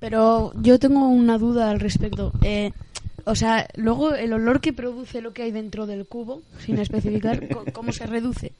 Pero 0.00 0.52
yo 0.60 0.78
tengo 0.78 1.06
una 1.06 1.38
duda 1.38 1.70
al 1.70 1.80
respecto. 1.80 2.32
Eh, 2.42 2.72
o 3.24 3.34
sea, 3.34 3.66
luego 3.74 4.14
el 4.14 4.32
olor 4.32 4.60
que 4.60 4.72
produce 4.72 5.20
lo 5.20 5.32
que 5.32 5.42
hay 5.42 5.50
dentro 5.50 5.86
del 5.86 6.06
cubo, 6.06 6.42
sin 6.64 6.78
especificar, 6.78 7.48
¿cómo 7.72 7.92
se 7.92 8.06
reduce? 8.06 8.52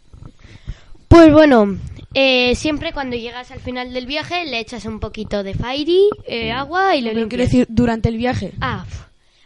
Pues 1.17 1.33
bueno, 1.33 1.79
eh, 2.13 2.55
siempre 2.57 2.93
cuando 2.93 3.17
llegas 3.17 3.51
al 3.51 3.61
final 3.61 3.95
del 3.95 4.05
viaje 4.05 4.45
le 4.45 4.61
echas 4.61 4.85
un 4.85 5.01
poquito 5.01 5.43
de 5.43 5.55
fairy, 5.55 6.11
eh, 6.27 6.53
agua 6.53 6.95
y 6.95 7.01
lo 7.01 7.07
Pero 7.09 7.15
quiero 7.29 7.43
limpias. 7.43 7.51
decir, 7.51 7.67
durante 7.71 8.11
el 8.11 8.19
viaje. 8.19 8.53
Ah, 8.61 8.85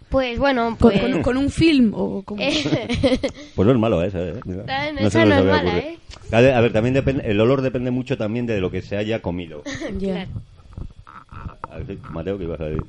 pues 0.08 0.36
bueno, 0.36 0.76
¿Con, 0.80 0.90
pues... 0.90 1.00
con- 1.00 1.22
con 1.22 1.36
un 1.36 1.48
film 1.48 1.92
o 1.94 2.22
como... 2.24 2.42
Pues 3.54 3.66
no 3.66 3.72
es 3.72 3.78
malo 3.78 4.02
¿eh? 4.02 4.10
Mira. 4.44 4.64
Ah, 4.68 4.90
no, 4.92 4.98
se 4.98 5.06
esa 5.06 5.24
no 5.26 5.34
es 5.38 5.44
mala, 5.44 5.58
ocurrido. 5.70 5.78
¿eh? 5.78 5.98
A 6.32 6.40
ver, 6.40 6.54
a 6.54 6.60
ver, 6.60 6.72
también 6.72 6.94
depende, 6.94 7.22
el 7.30 7.40
olor 7.40 7.62
depende 7.62 7.92
mucho 7.92 8.18
también 8.18 8.46
de 8.46 8.60
lo 8.60 8.68
que 8.72 8.82
se 8.82 8.96
haya 8.96 9.22
comido. 9.22 9.62
Claro. 10.00 10.28
A 11.70 11.78
ver, 11.78 11.98
Mateo, 12.12 12.36
¿qué 12.36 12.44
ibas 12.44 12.60
a 12.60 12.64
decir? 12.64 12.82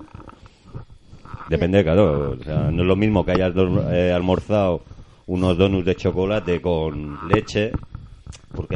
Depende, 1.49 1.83
claro. 1.83 2.31
O 2.39 2.43
sea, 2.43 2.71
no 2.71 2.81
es 2.81 2.87
lo 2.87 2.95
mismo 2.95 3.23
que 3.23 3.33
hayas 3.33 3.53
eh, 3.91 4.11
almorzado 4.11 4.81
unos 5.27 5.55
donuts 5.55 5.85
de 5.85 5.95
chocolate 5.95 6.59
con 6.61 7.19
leche, 7.29 7.71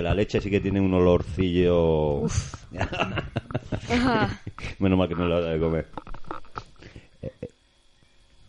la 0.06 0.14
leche 0.14 0.40
sí 0.40 0.52
que 0.52 0.60
tiene 0.60 0.80
un 0.80 0.94
olorcillo. 0.94 2.22
Menos 4.80 4.98
mal 5.00 5.08
que 5.08 5.16
no 5.16 5.28
lo 5.28 5.42
da 5.42 5.50
de 5.50 5.60
comer. 5.60 5.88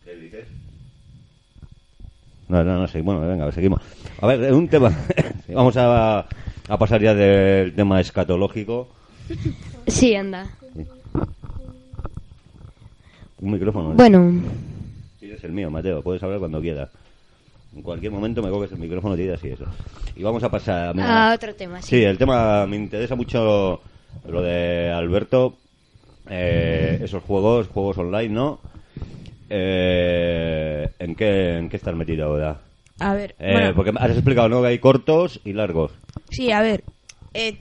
¿Qué 0.05 0.15
dices? 0.17 0.47
No, 2.49 2.63
no, 2.63 2.79
no 2.81 2.87
sé. 2.87 3.01
Bueno, 3.01 3.27
venga, 3.27 3.51
seguimos. 3.53 3.81
A 4.21 4.27
ver, 4.27 4.53
un 4.53 4.69
tema. 4.69 4.93
Vamos 5.49 5.75
a, 5.79 6.27
a 6.69 6.79
pasar 6.79 7.01
ya 7.01 7.15
del 7.15 7.75
tema 7.75 8.03
escatológico. 8.03 8.89
Sí, 9.87 10.15
anda. 10.15 10.47
Un 13.41 13.51
micrófono. 13.51 13.93
¿eh? 13.93 13.95
Bueno, 13.97 14.43
Tienes 15.19 15.43
el 15.43 15.53
mío, 15.53 15.71
Mateo. 15.71 16.03
Puedes 16.03 16.23
hablar 16.23 16.39
cuando 16.39 16.61
quieras. 16.61 16.91
En 17.77 17.83
cualquier 17.83 18.11
momento 18.11 18.43
me 18.43 18.49
coges 18.51 18.73
el 18.73 18.79
micrófono 18.79 19.15
y 19.15 19.19
tiras 19.19 19.45
y 19.45 19.49
eso. 19.49 19.67
Y 20.17 20.23
vamos 20.23 20.43
a 20.43 20.51
pasar 20.51 20.95
mira, 20.95 21.31
a 21.31 21.35
otro 21.35 21.55
tema, 21.55 21.83
sí. 21.83 21.89
Sí, 21.99 22.03
el 22.05 22.17
tema 22.17 22.67
me 22.67 22.77
interesa 22.77 23.15
mucho 23.15 23.81
lo 24.27 24.43
de 24.43 24.91
Alberto. 24.91 25.59
eh, 26.31 26.99
esos 27.03 27.23
juegos, 27.23 27.69
juegos 27.69 27.99
online, 27.99 28.31
¿no? 28.31 28.61
Eh, 29.51 30.89
¿en, 30.99 31.15
qué, 31.15 31.57
¿En 31.59 31.69
qué 31.69 31.77
estás 31.77 31.95
metido 31.95 32.27
ahora? 32.27 32.61
A 32.99 33.15
ver, 33.15 33.35
Eh, 33.39 33.53
bueno, 33.53 33.75
Porque 33.75 33.93
has 33.97 34.11
explicado, 34.11 34.49
¿no? 34.49 34.63
Que 34.63 34.69
hay 34.69 34.79
cortos 34.79 35.41
y 35.45 35.53
largos. 35.53 35.93
sí, 36.31 36.51
a 36.51 36.63
ver. 36.63 36.83
eh, 37.35 37.59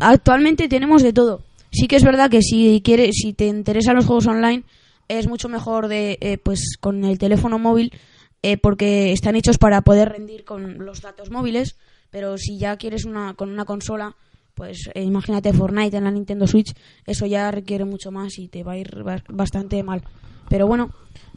actualmente 0.00 0.68
tenemos 0.68 1.02
de 1.02 1.12
todo. 1.12 1.42
Sí 1.70 1.86
que 1.86 1.96
es 1.96 2.04
verdad 2.04 2.30
que 2.30 2.40
si 2.42 2.80
quieres, 2.82 3.10
si 3.20 3.34
te 3.34 3.46
interesan 3.46 3.96
los 3.96 4.06
juegos 4.06 4.26
online, 4.26 4.62
es 5.08 5.28
mucho 5.28 5.48
mejor 5.48 5.88
de, 5.88 6.16
eh, 6.20 6.38
pues, 6.38 6.76
con 6.80 7.04
el 7.04 7.18
teléfono 7.18 7.58
móvil, 7.58 7.92
eh, 8.42 8.56
porque 8.56 9.12
están 9.12 9.36
hechos 9.36 9.58
para 9.58 9.80
poder 9.82 10.10
rendir 10.10 10.44
con 10.44 10.84
los 10.84 11.00
datos 11.02 11.30
móviles. 11.30 11.76
Pero 12.10 12.38
si 12.38 12.58
ya 12.58 12.76
quieres 12.76 13.04
una 13.04 13.34
con 13.34 13.50
una 13.50 13.64
consola, 13.66 14.16
pues 14.54 14.90
eh, 14.94 15.02
imagínate 15.02 15.52
Fortnite 15.52 15.96
en 15.98 16.04
la 16.04 16.10
Nintendo 16.10 16.46
Switch, 16.46 16.72
eso 17.06 17.26
ya 17.26 17.50
requiere 17.50 17.84
mucho 17.84 18.10
más 18.10 18.38
y 18.38 18.48
te 18.48 18.62
va 18.62 18.72
a 18.72 18.78
ir 18.78 19.02
ba- 19.02 19.22
bastante 19.28 19.82
mal. 19.82 20.02
Pero 20.48 20.66
bueno, 20.66 20.90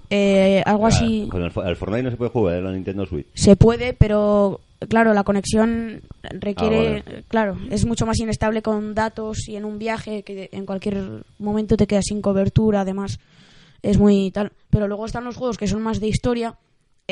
eh, 0.10 0.64
algo 0.66 0.88
así. 0.88 1.28
Con 1.30 1.44
el, 1.44 1.52
Fo- 1.52 1.68
el 1.68 1.76
Fortnite 1.76 2.04
no 2.04 2.12
se 2.12 2.18
puede 2.18 2.32
jugar 2.32 2.56
en 2.58 2.64
la 2.64 2.72
Nintendo 2.72 3.06
Switch. 3.06 3.28
Se 3.34 3.56
puede, 3.58 3.94
pero 3.94 4.62
claro, 4.88 5.14
la 5.14 5.24
conexión 5.26 6.02
requiere, 6.24 7.00
Ah, 7.00 7.04
vale. 7.06 7.24
claro, 7.28 7.58
es 7.70 7.86
mucho 7.86 8.06
más 8.06 8.18
inestable 8.20 8.62
con 8.62 8.96
datos 8.96 9.48
y 9.50 9.58
en 9.58 9.66
un 9.66 9.78
viaje 9.78 10.24
que 10.24 10.50
en 10.54 10.66
cualquier 10.66 11.24
momento 11.38 11.76
te 11.78 11.86
quedas 11.88 12.06
sin 12.08 12.22
cobertura, 12.22 12.82
además 12.82 13.20
es 13.82 13.98
muy 13.98 14.32
tal. 14.32 14.54
Pero 14.70 14.88
luego 14.88 15.06
están 15.06 15.26
los 15.26 15.36
juegos 15.36 15.58
que 15.58 15.68
son 15.68 15.82
más 15.82 16.00
de 16.00 16.08
historia, 16.08 16.56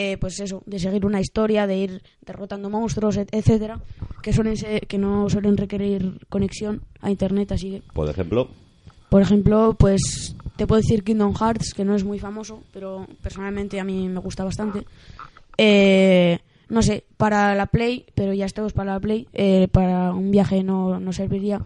eh, 0.01 0.17
pues 0.17 0.39
eso, 0.39 0.63
de 0.65 0.79
seguir 0.79 1.05
una 1.05 1.19
historia, 1.19 1.67
de 1.67 1.77
ir 1.77 2.01
derrotando 2.25 2.69
monstruos, 2.69 3.17
et- 3.17 3.29
etcétera, 3.33 3.75
que 4.23 4.31
suelen 4.31 4.55
ser- 4.55 4.87
que 4.87 4.97
no 4.97 5.29
suelen 5.29 5.57
requerir 5.57 6.01
conexión 6.29 6.81
a 7.01 7.09
internet, 7.11 7.51
así 7.51 7.67
que 7.71 7.81
Por 7.93 8.07
ejemplo, 8.09 8.47
por 9.09 9.21
ejemplo, 9.21 9.75
pues 9.77 10.35
te 10.55 10.65
puedo 10.67 10.79
decir 10.81 11.03
Kingdom 11.03 11.33
Hearts, 11.35 11.73
que 11.73 11.83
no 11.83 11.95
es 11.95 12.03
muy 12.05 12.19
famoso, 12.19 12.63
pero 12.71 13.05
personalmente 13.21 13.79
a 13.79 13.83
mí 13.83 14.07
me 14.07 14.19
gusta 14.21 14.43
bastante. 14.45 14.85
Eh, 15.57 16.39
no 16.69 16.81
sé, 16.81 17.03
para 17.17 17.55
la 17.55 17.65
Play, 17.65 18.05
pero 18.15 18.33
ya 18.33 18.45
estamos 18.45 18.71
para 18.73 18.93
la 18.93 18.99
Play, 18.99 19.27
eh, 19.33 19.67
para 19.71 20.13
un 20.13 20.31
viaje 20.31 20.63
no, 20.63 20.99
no 20.99 21.11
serviría. 21.11 21.59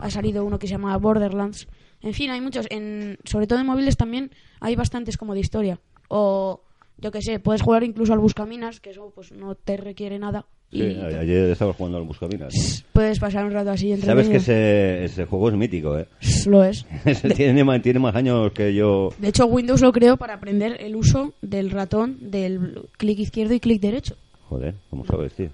Ha 0.00 0.10
salido 0.10 0.44
uno 0.44 0.58
que 0.58 0.66
se 0.66 0.72
llama 0.72 0.96
Borderlands. 0.98 1.68
En 2.02 2.12
fin, 2.12 2.30
hay 2.30 2.40
muchos, 2.40 2.66
en, 2.70 3.16
sobre 3.24 3.46
todo 3.46 3.60
en 3.60 3.66
móviles 3.66 3.96
también 3.96 4.30
hay 4.60 4.74
bastantes 4.76 5.16
como 5.16 5.34
de 5.34 5.40
historia. 5.40 5.78
O, 6.08 6.60
yo 6.98 7.10
que 7.10 7.22
sé, 7.22 7.38
puedes 7.40 7.62
jugar 7.62 7.84
incluso 7.84 8.12
al 8.12 8.18
Buscaminas, 8.18 8.80
que 8.80 8.90
eso 8.90 9.12
pues 9.14 9.32
no 9.32 9.54
te 9.54 9.76
requiere 9.76 10.18
nada. 10.18 10.46
sí, 10.70 10.78
y 10.80 11.14
ayer 11.14 11.50
estabas 11.50 11.76
jugando 11.76 11.98
al 11.98 12.04
Buscaminas. 12.04 12.84
puedes 12.92 13.18
pasar 13.18 13.44
un 13.44 13.52
rato 13.52 13.70
así 13.70 13.88
Sabes 13.90 14.04
entretenido. 14.04 14.30
que 14.32 14.36
ese, 14.38 15.04
ese 15.04 15.24
juego 15.26 15.48
es 15.50 15.54
mítico, 15.56 15.98
¿eh? 15.98 16.06
Lo 16.46 16.64
es. 16.64 16.84
Tiene, 17.36 17.64
más, 17.64 17.80
tiene 17.82 17.98
más 18.00 18.14
años 18.14 18.52
que 18.52 18.74
yo. 18.74 19.12
De 19.18 19.28
hecho, 19.28 19.46
Windows 19.46 19.80
lo 19.80 19.92
creó 19.92 20.16
para 20.16 20.34
aprender 20.34 20.76
el 20.80 20.96
uso 20.96 21.32
del 21.42 21.70
ratón 21.70 22.18
del 22.20 22.82
clic 22.96 23.18
izquierdo 23.20 23.54
y 23.54 23.60
clic 23.60 23.80
derecho. 23.80 24.16
Joder, 24.48 24.74
¿cómo 24.88 25.04
sabes, 25.04 25.32
tío? 25.36 25.50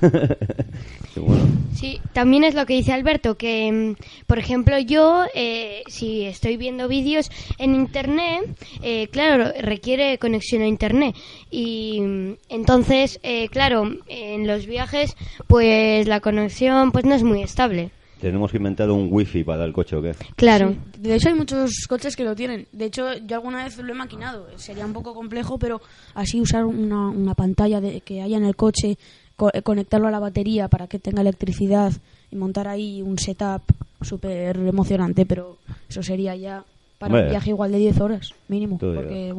Qué 0.00 1.20
bueno. 1.20 1.42
Sí, 1.74 2.00
también 2.12 2.44
es 2.44 2.54
lo 2.54 2.66
que 2.66 2.74
dice 2.74 2.92
Alberto, 2.92 3.36
que, 3.36 3.70
mm, 3.72 4.26
por 4.26 4.38
ejemplo, 4.38 4.78
yo, 4.78 5.24
eh, 5.34 5.82
si 5.88 6.24
estoy 6.24 6.56
viendo 6.56 6.86
vídeos 6.86 7.30
en 7.58 7.74
Internet, 7.74 8.56
eh, 8.82 9.08
claro, 9.08 9.52
requiere 9.60 10.18
conexión 10.18 10.62
a 10.62 10.68
Internet. 10.68 11.16
Y 11.50 12.00
mm, 12.00 12.32
entonces, 12.48 13.18
eh, 13.24 13.48
claro, 13.48 13.90
en 14.06 14.46
los 14.46 14.66
viajes, 14.66 15.16
pues 15.48 16.06
la 16.06 16.20
conexión 16.20 16.92
pues 16.92 17.04
no 17.04 17.14
es 17.14 17.24
muy 17.24 17.42
estable. 17.42 17.90
Tenemos 18.22 18.52
que 18.52 18.56
inventar 18.58 18.88
un 18.88 19.08
wifi 19.10 19.42
para 19.42 19.64
el 19.64 19.72
coche, 19.72 19.96
¿o 19.96 20.00
qué? 20.02 20.14
Claro. 20.36 20.70
Sí. 20.94 21.00
De 21.00 21.16
hecho, 21.16 21.28
hay 21.28 21.34
muchos 21.34 21.72
coches 21.88 22.14
que 22.14 22.22
lo 22.22 22.36
tienen. 22.36 22.68
De 22.70 22.84
hecho, 22.84 23.12
yo 23.26 23.34
alguna 23.36 23.64
vez 23.64 23.76
lo 23.78 23.92
he 23.92 23.96
maquinado. 23.96 24.46
Sería 24.56 24.86
un 24.86 24.92
poco 24.92 25.12
complejo, 25.12 25.58
pero 25.58 25.80
así 26.14 26.40
usar 26.40 26.64
una, 26.64 27.08
una 27.10 27.34
pantalla 27.34 27.80
de, 27.80 28.00
que 28.02 28.22
haya 28.22 28.36
en 28.36 28.44
el 28.44 28.54
coche 28.54 28.96
co- 29.34 29.50
eh, 29.52 29.62
conectarlo 29.62 30.06
a 30.06 30.12
la 30.12 30.20
batería 30.20 30.68
para 30.68 30.86
que 30.86 31.00
tenga 31.00 31.20
electricidad 31.20 31.92
y 32.30 32.36
montar 32.36 32.68
ahí 32.68 33.02
un 33.02 33.18
setup 33.18 33.62
súper 34.02 34.56
emocionante, 34.56 35.26
pero 35.26 35.56
eso 35.88 36.02
sería 36.04 36.36
ya 36.36 36.62
para 37.00 37.08
Hombre. 37.12 37.24
un 37.24 37.30
viaje 37.30 37.50
igual 37.50 37.72
de 37.72 37.78
10 37.78 38.00
horas 38.00 38.30
mínimo. 38.46 38.78
Tú. 38.78 38.94
Porque, 38.94 39.32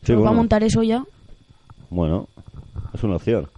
Sí, 0.00 0.06
solo 0.06 0.20
para 0.20 0.30
bueno. 0.30 0.32
montar 0.32 0.62
eso 0.62 0.82
ya. 0.82 1.04
Bueno, 1.90 2.26
es 2.94 3.02
una 3.02 3.16
opción. 3.16 3.48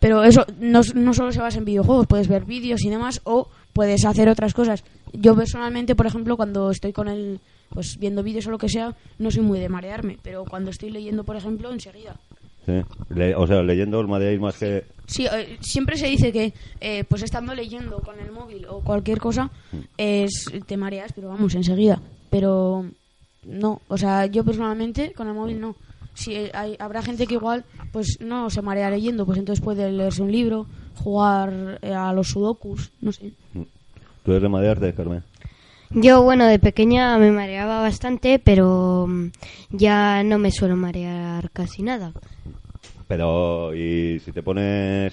Pero 0.00 0.22
eso 0.24 0.46
no, 0.60 0.80
no 0.94 1.12
solo 1.14 1.32
se 1.32 1.40
basa 1.40 1.58
en 1.58 1.64
videojuegos, 1.64 2.06
puedes 2.06 2.28
ver 2.28 2.44
vídeos 2.44 2.82
y 2.84 2.88
demás 2.90 3.20
o 3.24 3.48
puedes 3.76 4.06
hacer 4.06 4.28
otras 4.30 4.54
cosas. 4.54 4.82
Yo 5.12 5.36
personalmente, 5.36 5.94
por 5.94 6.06
ejemplo, 6.06 6.34
cuando 6.36 6.70
estoy 6.70 6.92
con 6.94 7.08
el, 7.08 7.40
pues 7.68 7.98
viendo 7.98 8.22
vídeos 8.22 8.46
o 8.46 8.50
lo 8.50 8.56
que 8.58 8.70
sea, 8.70 8.94
no 9.18 9.30
soy 9.30 9.42
muy 9.42 9.60
de 9.60 9.68
marearme, 9.68 10.16
pero 10.22 10.44
cuando 10.46 10.70
estoy 10.70 10.88
leyendo, 10.90 11.24
por 11.24 11.36
ejemplo, 11.36 11.70
enseguida. 11.70 12.16
Sí. 12.64 12.72
Le- 13.10 13.34
o 13.36 13.46
sea, 13.46 13.62
leyendo 13.62 13.98
os 14.00 14.08
mareáis 14.08 14.40
más 14.40 14.56
que... 14.56 14.84
Sí, 15.06 15.26
eh, 15.26 15.58
siempre 15.60 15.96
se 15.98 16.06
dice 16.08 16.32
que, 16.32 16.54
eh, 16.80 17.04
pues 17.06 17.22
estando 17.22 17.54
leyendo 17.54 17.98
con 18.00 18.18
el 18.18 18.32
móvil 18.32 18.64
o 18.68 18.80
cualquier 18.80 19.18
cosa, 19.20 19.50
es, 19.98 20.46
te 20.66 20.76
mareas, 20.78 21.12
pero 21.14 21.28
vamos, 21.28 21.54
enseguida. 21.54 22.00
Pero 22.30 22.86
no, 23.44 23.82
o 23.88 23.98
sea, 23.98 24.24
yo 24.26 24.42
personalmente 24.42 25.12
con 25.12 25.28
el 25.28 25.34
móvil 25.34 25.60
no. 25.60 25.76
Si 26.14 26.34
eh, 26.34 26.50
hay, 26.54 26.76
habrá 26.78 27.02
gente 27.02 27.26
que 27.26 27.34
igual, 27.34 27.64
pues 27.92 28.16
no 28.20 28.48
se 28.48 28.62
marea 28.62 28.88
leyendo, 28.90 29.26
pues 29.26 29.38
entonces 29.38 29.62
puede 29.62 29.92
leerse 29.92 30.22
un 30.22 30.32
libro, 30.32 30.66
jugar 30.96 31.78
eh, 31.82 31.92
a 31.92 32.12
los 32.12 32.28
sudokus, 32.28 32.92
no 33.00 33.12
sé. 33.12 33.32
¿Tú 34.24 34.32
eres 34.32 34.42
de 34.42 34.48
marearte, 34.48 34.94
Carmen? 34.94 35.22
Yo, 35.90 36.22
bueno, 36.22 36.46
de 36.46 36.58
pequeña 36.58 37.16
me 37.18 37.30
mareaba 37.30 37.80
bastante, 37.80 38.38
pero 38.38 39.06
mm, 39.08 39.26
ya 39.70 40.22
no 40.24 40.38
me 40.38 40.50
suelo 40.50 40.76
marear 40.76 41.50
casi 41.50 41.82
nada. 41.82 42.12
Pero, 43.06 43.74
y 43.74 44.20
si 44.24 44.32
te 44.32 44.42
pones... 44.42 45.12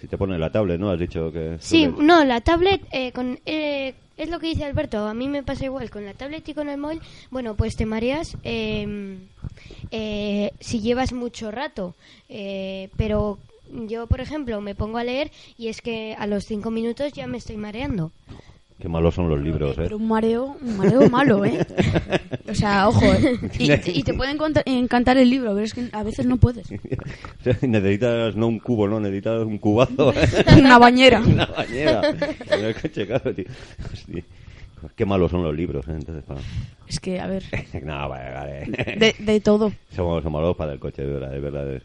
Si 0.00 0.08
te 0.08 0.18
pones 0.18 0.38
la 0.38 0.50
tablet, 0.50 0.78
¿no? 0.78 0.90
Has 0.90 0.98
dicho 0.98 1.32
que... 1.32 1.56
Sí, 1.60 1.86
no, 1.86 2.24
la 2.24 2.42
tablet, 2.42 2.82
eh, 2.92 3.10
con, 3.12 3.38
eh, 3.46 3.94
es 4.16 4.28
lo 4.28 4.38
que 4.38 4.46
dice 4.46 4.64
Alberto, 4.64 5.06
a 5.06 5.14
mí 5.14 5.28
me 5.28 5.42
pasa 5.42 5.64
igual 5.64 5.90
con 5.90 6.04
la 6.04 6.14
tablet 6.14 6.48
y 6.48 6.54
con 6.54 6.68
el 6.68 6.78
móvil. 6.78 7.00
Bueno, 7.30 7.54
pues 7.56 7.74
te 7.74 7.84
mareas 7.84 8.36
eh, 8.44 9.18
eh, 9.90 10.52
si 10.60 10.80
llevas 10.80 11.12
mucho 11.12 11.50
rato, 11.50 11.94
eh, 12.28 12.90
pero 12.96 13.38
yo, 13.70 14.06
por 14.06 14.20
ejemplo, 14.20 14.60
me 14.60 14.74
pongo 14.74 14.98
a 14.98 15.04
leer 15.04 15.30
y 15.56 15.68
es 15.68 15.80
que 15.80 16.14
a 16.18 16.26
los 16.26 16.44
cinco 16.44 16.70
minutos 16.70 17.12
ya 17.12 17.26
me 17.26 17.38
estoy 17.38 17.56
mareando. 17.56 18.12
Qué 18.78 18.88
malos 18.88 19.14
son 19.14 19.28
los 19.28 19.40
libros, 19.40 19.72
¿eh? 19.78 19.82
Pero 19.84 19.96
un 19.96 20.08
mareo, 20.08 20.56
un 20.60 20.76
mareo 20.76 21.08
malo, 21.08 21.44
¿eh? 21.44 21.64
O 22.48 22.54
sea, 22.54 22.88
ojo, 22.88 23.04
¿eh? 23.04 23.38
Y, 23.58 23.98
y 23.98 24.02
te 24.02 24.12
puede 24.14 24.36
encantar 24.66 25.16
el 25.16 25.30
libro, 25.30 25.54
pero 25.54 25.64
es 25.64 25.72
que 25.72 25.88
a 25.92 26.02
veces 26.02 26.26
no 26.26 26.36
puedes. 26.36 26.70
O 26.70 26.74
sea, 27.42 27.56
necesitas 27.62 28.36
no 28.36 28.48
un 28.48 28.58
cubo, 28.58 28.86
no, 28.86 29.00
necesitas 29.00 29.42
un 29.44 29.58
cubazo. 29.58 30.12
Una 30.58 30.78
bañera. 30.78 31.20
Una 31.20 31.46
bañera. 31.46 32.02
En 32.50 32.64
el 32.64 32.74
coche, 32.74 33.06
claro, 33.06 33.34
tío. 33.34 33.46
Hostia. 33.92 34.24
Qué 34.94 35.06
malos 35.06 35.30
son 35.30 35.42
los 35.42 35.54
libros, 35.54 35.88
¿eh? 35.88 35.92
Entonces, 35.92 36.24
para... 36.24 36.40
Es 36.86 37.00
que, 37.00 37.18
a 37.18 37.26
ver, 37.26 37.44
no, 37.82 38.08
vale, 38.08 38.34
vale. 38.34 38.96
de, 38.98 39.14
de 39.18 39.40
todo. 39.40 39.72
Somos, 39.90 40.22
somos 40.22 40.42
malos 40.42 40.56
para 40.56 40.74
el 40.74 40.78
coche, 40.78 41.02
de 41.02 41.12
verdad, 41.12 41.30
de 41.30 41.40
verdad. 41.40 41.82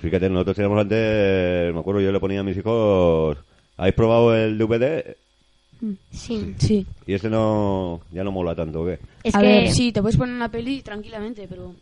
Fíjate, 0.00 0.28
nosotros 0.28 0.56
teníamos 0.56 0.80
antes, 0.80 1.72
me 1.72 1.80
acuerdo, 1.80 2.00
yo 2.00 2.12
le 2.12 2.20
ponía 2.20 2.40
a 2.40 2.42
mis 2.42 2.56
hijos, 2.56 3.38
¿habéis 3.76 3.94
probado 3.94 4.34
el 4.36 4.58
DVD? 4.58 5.16
Sí. 6.10 6.54
Sí. 6.58 6.86
Y 7.06 7.14
ese 7.14 7.28
no, 7.30 8.00
ya 8.12 8.24
no 8.24 8.32
mola 8.32 8.54
tanto, 8.54 8.82
¿o 8.82 8.86
¿qué? 8.86 8.98
Es 9.22 9.34
a 9.34 9.40
que 9.40 9.46
ver, 9.46 9.70
sí, 9.70 9.92
te 9.92 10.00
puedes 10.00 10.16
poner 10.16 10.34
una 10.34 10.50
peli 10.50 10.82
tranquilamente, 10.82 11.46
pero 11.48 11.74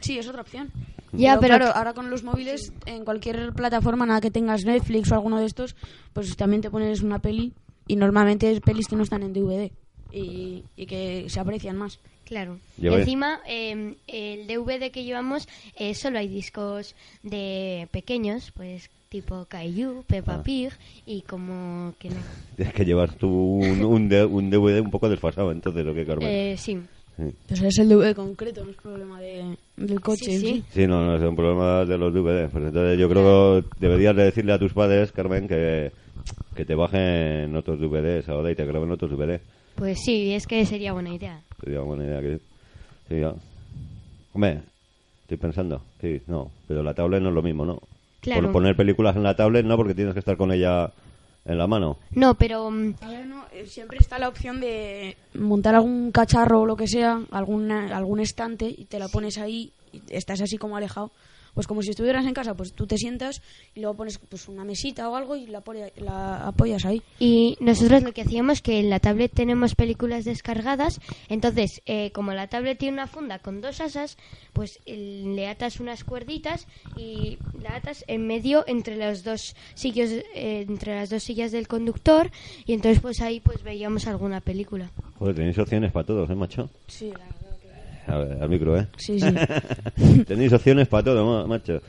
sí, 0.00 0.18
es 0.18 0.28
otra 0.28 0.42
opción. 0.42 0.70
Ya, 1.12 1.38
pero- 1.40 1.56
claro, 1.56 1.72
ahora 1.76 1.92
con 1.94 2.10
los 2.10 2.22
móviles, 2.22 2.72
en 2.86 3.04
cualquier 3.04 3.52
plataforma, 3.52 4.06
nada 4.06 4.20
que 4.20 4.30
tengas 4.30 4.64
Netflix 4.64 5.10
o 5.10 5.14
alguno 5.14 5.38
de 5.40 5.46
estos, 5.46 5.74
pues 6.12 6.36
también 6.36 6.62
te 6.62 6.70
pones 6.70 7.02
una 7.02 7.18
peli 7.18 7.52
y 7.88 7.96
normalmente 7.96 8.50
es 8.52 8.60
pelis 8.60 8.86
que 8.86 8.94
no 8.96 9.02
están 9.02 9.22
en 9.24 9.32
DVD 9.32 9.70
y, 10.12 10.64
y 10.76 10.86
que 10.86 11.24
se 11.28 11.40
aprecian 11.40 11.76
más. 11.76 11.98
Claro. 12.30 12.58
Ves. 12.78 12.94
Encima, 13.00 13.40
eh, 13.46 13.94
el 14.06 14.46
DVD 14.46 14.90
que 14.90 15.02
llevamos 15.04 15.46
eh, 15.76 15.94
solo 15.94 16.18
hay 16.20 16.28
discos 16.28 16.94
de 17.24 17.88
pequeños, 17.90 18.52
pues 18.56 18.88
tipo 19.08 19.44
Caillou, 19.46 20.04
Peppa 20.04 20.36
Ah. 20.36 20.42
Pig 20.44 20.70
y 21.06 21.22
como 21.22 21.92
que 21.98 22.08
no. 22.10 22.16
Tienes 22.56 22.72
que 22.72 22.84
llevar 22.84 23.12
tú 23.14 23.28
un, 23.28 23.84
un, 23.84 24.08
de- 24.08 24.24
un 24.24 24.48
DVD 24.48 24.80
un 24.80 24.90
poco 24.92 25.08
desfasado, 25.08 25.50
entonces, 25.50 25.84
¿o 25.86 25.92
qué, 25.92 26.06
Carmen? 26.06 26.28
Eh, 26.28 26.54
sí. 26.56 26.78
Sí. 27.18 27.24
Pues 27.48 27.60
es 27.62 27.78
el 27.80 27.88
DVD 27.88 28.14
concreto, 28.14 28.64
no 28.64 28.70
es 28.70 28.76
problema 28.76 29.20
de, 29.20 29.56
del 29.76 30.00
coche. 30.00 30.38
Sí, 30.38 30.62
sí. 30.70 30.86
no, 30.86 31.04
no, 31.04 31.16
es 31.16 31.22
un 31.22 31.34
problema 31.36 31.84
de 31.84 31.98
los 31.98 32.14
DVD. 32.14 32.48
Pues 32.48 32.64
entonces 32.64 32.98
yo 32.98 33.08
creo 33.10 33.60
que 33.62 33.68
deberías 33.80 34.14
de 34.16 34.22
decirle 34.24 34.52
a 34.52 34.58
tus 34.58 34.72
padres, 34.72 35.10
Carmen, 35.12 35.46
que, 35.48 35.90
que 36.54 36.64
te 36.64 36.74
bajen 36.76 37.54
otros 37.56 37.78
DVDs 37.80 38.28
ahora 38.28 38.52
y 38.52 38.54
te 38.54 38.64
graben 38.64 38.92
otros 38.92 39.10
DVDs. 39.10 39.40
Pues 39.74 39.98
sí, 40.02 40.32
es 40.32 40.46
que 40.46 40.64
sería 40.64 40.92
buena 40.92 41.12
idea. 41.12 41.40
Sería 41.62 41.80
buena 41.80 42.04
idea 42.04 42.20
que... 42.20 42.40
Ya. 43.20 43.34
Hombre, 44.32 44.60
estoy 45.22 45.36
pensando. 45.36 45.82
Sí, 46.00 46.22
no, 46.26 46.50
pero 46.68 46.82
la 46.82 46.94
tablet 46.94 47.20
no 47.20 47.28
es 47.28 47.34
lo 47.34 47.42
mismo, 47.42 47.64
¿no? 47.64 47.80
Claro. 48.20 48.42
Por 48.42 48.52
poner 48.52 48.76
películas 48.76 49.16
en 49.16 49.22
la 49.22 49.34
tablet 49.34 49.64
no, 49.64 49.76
porque 49.76 49.94
tienes 49.94 50.12
que 50.12 50.20
estar 50.20 50.36
con 50.36 50.52
ella 50.52 50.92
en 51.44 51.58
la 51.58 51.66
mano. 51.66 51.98
No, 52.12 52.34
pero 52.34 52.70
mm, 52.70 52.94
A 53.00 53.08
ver, 53.08 53.26
no, 53.26 53.44
eh, 53.52 53.66
siempre 53.66 53.98
está 53.98 54.18
la 54.18 54.28
opción 54.28 54.60
de 54.60 55.16
montar 55.34 55.74
algún 55.74 56.12
cacharro 56.12 56.62
o 56.62 56.66
lo 56.66 56.76
que 56.76 56.86
sea, 56.86 57.20
alguna, 57.30 57.96
algún 57.96 58.20
estante 58.20 58.66
y 58.66 58.84
te 58.84 58.98
la 58.98 59.08
pones 59.08 59.38
ahí 59.38 59.72
y 59.92 60.02
estás 60.10 60.40
así 60.40 60.58
como 60.58 60.76
alejado. 60.76 61.10
Pues 61.54 61.66
como 61.66 61.82
si 61.82 61.90
estuvieras 61.90 62.26
en 62.26 62.34
casa, 62.34 62.54
pues 62.54 62.72
tú 62.72 62.86
te 62.86 62.96
sientas 62.96 63.42
y 63.74 63.80
luego 63.80 63.96
pones 63.96 64.18
pues 64.18 64.48
una 64.48 64.64
mesita 64.64 65.08
o 65.08 65.16
algo 65.16 65.36
y 65.36 65.46
la, 65.46 65.62
la 65.96 66.46
apoyas 66.46 66.84
ahí. 66.84 67.02
Y 67.18 67.56
nosotros 67.60 68.02
lo 68.02 68.12
que 68.12 68.22
hacíamos 68.22 68.62
que 68.62 68.78
en 68.80 68.90
la 68.90 69.00
tablet 69.00 69.32
tenemos 69.32 69.74
películas 69.74 70.24
descargadas, 70.24 71.00
entonces 71.28 71.82
eh, 71.86 72.12
como 72.12 72.32
la 72.32 72.48
tablet 72.48 72.78
tiene 72.78 72.94
una 72.94 73.06
funda 73.06 73.38
con 73.38 73.60
dos 73.60 73.80
asas, 73.80 74.16
pues 74.52 74.78
le 74.86 75.48
atas 75.48 75.80
unas 75.80 76.04
cuerditas 76.04 76.66
y 76.96 77.38
la 77.62 77.76
atas 77.76 78.04
en 78.06 78.26
medio 78.26 78.64
entre 78.66 78.96
los 78.96 79.24
dos 79.24 79.54
sillos, 79.74 80.10
eh, 80.10 80.64
entre 80.68 80.94
las 80.94 81.10
dos 81.10 81.22
sillas 81.22 81.52
del 81.52 81.68
conductor 81.68 82.30
y 82.66 82.72
entonces 82.72 83.00
pues 83.00 83.20
ahí 83.20 83.40
pues 83.40 83.62
veíamos 83.62 84.06
alguna 84.06 84.40
película. 84.40 84.90
Joder, 85.18 85.34
tenéis 85.36 85.58
opciones 85.58 85.92
para 85.92 86.06
todos, 86.06 86.30
¿eh, 86.30 86.34
macho? 86.34 86.70
Sí, 86.86 87.10
la 87.10 87.39
al 88.10 88.48
micro, 88.48 88.78
¿eh? 88.78 88.86
Sí, 88.96 89.18
sí. 89.20 90.24
tenéis 90.26 90.52
opciones 90.52 90.88
para 90.88 91.04
todo, 91.04 91.24
ma- 91.26 91.46
macho. 91.46 91.80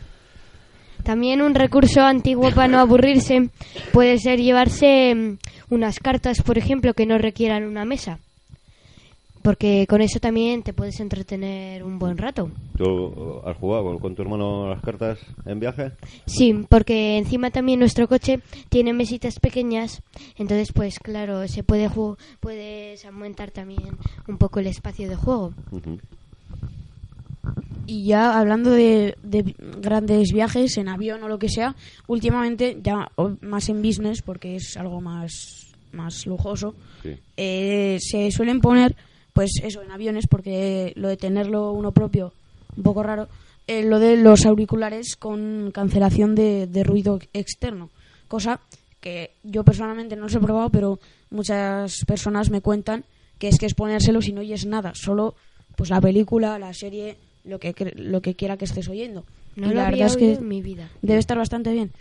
También 1.03 1.41
un 1.41 1.55
recurso 1.55 2.01
antiguo 2.01 2.51
para 2.51 2.67
no 2.67 2.79
aburrirse 2.79 3.49
puede 3.91 4.17
ser 4.19 4.39
llevarse 4.39 5.15
mm, 5.15 5.37
unas 5.73 5.99
cartas, 5.99 6.41
por 6.43 6.57
ejemplo, 6.57 6.93
que 6.93 7.05
no 7.07 7.17
requieran 7.17 7.63
una 7.65 7.85
mesa. 7.85 8.19
Porque 9.43 9.87
con 9.87 10.01
eso 10.01 10.19
también 10.19 10.61
te 10.61 10.73
puedes 10.73 10.99
entretener 10.99 11.83
un 11.83 11.97
buen 11.97 12.17
rato. 12.17 12.51
¿Tú 12.77 13.41
has 13.45 13.57
jugado 13.57 13.97
con, 13.99 14.15
tu 14.15 14.21
hermano 14.21 14.69
las 14.69 14.81
cartas 14.81 15.19
en 15.45 15.59
viaje? 15.59 15.91
Sí, 16.25 16.65
porque 16.69 17.17
encima 17.17 17.49
también 17.49 17.79
nuestro 17.79 18.07
coche 18.07 18.39
tiene 18.69 18.93
mesitas 18.93 19.39
pequeñas, 19.39 20.01
entonces 20.37 20.71
pues 20.73 20.99
claro, 20.99 21.47
se 21.47 21.63
puede 21.63 21.89
puedes 22.39 23.05
aumentar 23.05 23.51
también 23.51 23.97
un 24.27 24.37
poco 24.37 24.59
el 24.59 24.67
espacio 24.67 25.09
de 25.09 25.15
juego. 25.15 25.53
Y 27.87 28.05
ya 28.05 28.39
hablando 28.39 28.69
de, 28.71 29.17
de 29.23 29.55
grandes 29.81 30.31
viajes 30.31 30.77
en 30.77 30.87
avión 30.87 31.23
o 31.23 31.27
lo 31.27 31.39
que 31.39 31.49
sea, 31.49 31.75
últimamente 32.07 32.77
ya 32.81 33.11
más 33.41 33.69
en 33.69 33.81
business 33.81 34.21
porque 34.21 34.55
es 34.55 34.77
algo 34.77 35.01
más, 35.01 35.73
más 35.91 36.25
lujoso, 36.27 36.75
Sí. 37.01 37.15
eh, 37.37 37.97
se 37.99 38.31
suelen 38.31 38.61
poner 38.61 38.95
pues 39.33 39.51
eso 39.63 39.81
en 39.81 39.91
aviones 39.91 40.27
porque 40.27 40.93
lo 40.95 41.07
de 41.07 41.17
tenerlo 41.17 41.71
uno 41.71 41.91
propio 41.91 42.33
un 42.75 42.83
poco 42.83 43.03
raro 43.03 43.27
eh, 43.67 43.83
lo 43.83 43.99
de 43.99 44.17
los 44.17 44.45
auriculares 44.45 45.15
con 45.15 45.71
cancelación 45.73 46.35
de, 46.35 46.67
de 46.67 46.83
ruido 46.83 47.19
externo 47.33 47.89
cosa 48.27 48.59
que 48.99 49.31
yo 49.43 49.63
personalmente 49.63 50.15
no 50.15 50.23
los 50.23 50.35
he 50.35 50.39
probado 50.39 50.69
pero 50.69 50.99
muchas 51.29 52.03
personas 52.05 52.49
me 52.49 52.61
cuentan 52.61 53.03
que 53.39 53.47
es 53.47 53.57
que 53.57 53.65
es 53.65 53.73
ponérselo 53.73 54.21
si 54.21 54.31
no 54.33 54.41
oyes 54.41 54.65
nada 54.65 54.93
solo 54.95 55.35
pues 55.75 55.89
la 55.89 56.01
película 56.01 56.59
la 56.59 56.73
serie 56.73 57.17
lo 57.43 57.59
que 57.59 57.73
lo 57.95 58.21
que 58.21 58.35
quiera 58.35 58.57
que 58.57 58.65
estés 58.65 58.87
oyendo 58.89 59.23
No 59.55 59.67
Y 59.67 59.69
lo 59.69 59.75
la 59.75 59.87
había 59.87 60.05
verdad 60.05 60.07
es 60.07 60.17
que 60.17 60.33
en 60.33 60.47
mi 60.47 60.61
vida. 60.61 60.89
debe 61.01 61.19
estar 61.19 61.37
bastante 61.37 61.71
bien. 61.73 61.91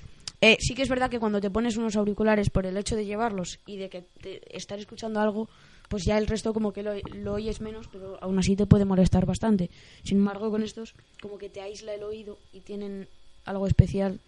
Eh, 0.43 0.57
sí 0.61 0.75
que 0.75 0.83
es 0.83 0.89
verdad 0.89 1.11
que 1.11 1.19
cuando 1.19 1.41
te 1.41 1.51
pones 1.51 1.77
unos 1.77 1.97
auriculares 1.97 2.49
por 2.51 2.65
el 2.67 2.77
hecho 2.77 2.95
de 2.97 3.05
llevarlos 3.05 3.59
y 3.67 3.77
de 3.77 3.89
que 3.89 4.03
te, 4.23 4.41
estar 4.57 4.79
escuchando 4.79 5.21
algo, 5.21 5.49
pues 5.91 6.05
ya 6.05 6.17
el 6.19 6.29
resto 6.29 6.55
como 6.55 6.73
que 6.73 6.85
lo, 6.85 6.93
lo 7.17 7.33
oyes 7.35 7.61
menos, 7.61 7.89
pero 7.91 8.17
aún 8.23 8.39
así 8.39 8.55
te 8.55 8.65
puede 8.65 8.85
molestar 8.85 9.27
bastante. 9.27 9.71
Sin 10.05 10.19
embargo, 10.19 10.49
con 10.49 10.63
estos 10.63 10.95
como 11.21 11.37
que 11.37 11.49
te 11.51 11.61
aísla 11.61 11.93
el 11.95 12.05
oído 12.05 12.39
y 12.53 12.61
tienen 12.61 13.09
algo 13.45 13.67
especial. 13.67 14.21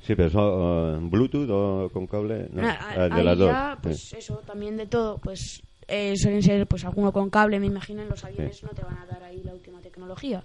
Sí, 0.00 0.14
pero 0.14 0.28
eso, 0.28 0.96
eh, 0.96 0.98
Bluetooth 1.02 1.50
o 1.50 1.90
con 1.92 2.06
cable, 2.06 2.48
no, 2.50 2.62
Ah, 2.66 3.06
eh, 3.08 3.14
de 3.14 3.24
las 3.24 3.36
dos. 3.38 3.48
ya, 3.50 3.78
pues 3.82 4.00
sí. 4.08 4.16
eso, 4.16 4.36
también 4.46 4.78
de 4.78 4.86
todo, 4.86 5.18
pues 5.18 5.62
eh, 5.86 6.14
suelen 6.16 6.42
ser 6.42 6.66
pues 6.66 6.84
alguno 6.86 7.12
con 7.12 7.28
cable, 7.28 7.60
me 7.60 7.66
imagino, 7.66 8.00
en 8.02 8.08
los 8.08 8.24
aviones 8.24 8.62
no 8.62 8.70
te 8.70 8.82
van 8.82 8.96
a 8.98 9.04
dar 9.06 9.22
ahí 9.22 9.42
la 9.44 9.52
última 9.52 9.80
tecnología. 9.82 10.42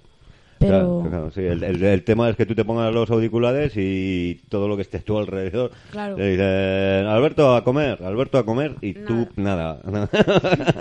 Pero 0.62 1.02
Claro, 1.02 1.10
claro, 1.10 1.32
sí. 1.32 1.42
el, 1.42 1.64
el- 1.64 1.84
el 1.84 2.04
tema 2.04 2.30
es 2.30 2.36
que 2.36 2.46
tú 2.46 2.54
te 2.56 2.64
pongas 2.64 2.94
los 2.94 3.10
auriculares 3.10 3.74
y 3.76 4.42
todo 4.50 4.68
lo 4.68 4.76
que 4.76 4.84
esté 4.84 4.98
a 4.98 5.02
tu 5.02 5.18
alrededor. 5.18 5.72
Claro. 5.92 6.16
Le 6.18 6.30
dicen, 6.32 7.08
Alberto, 7.08 7.56
a 7.56 7.64
comer, 7.64 8.02
Alberto, 8.04 8.38
a 8.38 8.46
comer, 8.46 8.76
y 8.82 8.94
tú, 8.94 9.28
nada. 9.36 9.80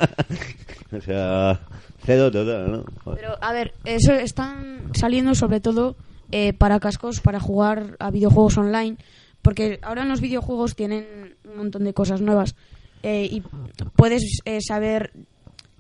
o 0.93 1.01
sea, 1.01 1.61
cedo 2.05 2.31
total, 2.31 2.73
¿no? 2.73 2.85
Joder. 3.05 3.21
Pero, 3.21 3.35
a 3.41 3.53
ver, 3.53 3.75
eso 3.85 4.13
están 4.13 4.91
saliendo 4.95 5.35
sobre 5.35 5.61
todo 5.61 5.97
eh, 6.33 6.53
para 6.53 6.81
cascos 6.81 7.21
para 7.21 7.41
jugar 7.41 7.97
a 7.99 8.11
videojuegos 8.11 8.59
online, 8.59 8.97
porque 9.43 9.79
ahora 9.83 10.03
en 10.03 10.09
los 10.09 10.21
videojuegos 10.21 10.75
tienen 10.77 11.37
un 11.51 11.57
montón 11.57 11.85
de 11.85 11.95
cosas 11.95 12.21
nuevas 12.21 12.55
eh, 13.03 13.29
y 13.31 13.43
puedes 13.97 14.41
eh, 14.45 14.59
saber 14.61 15.13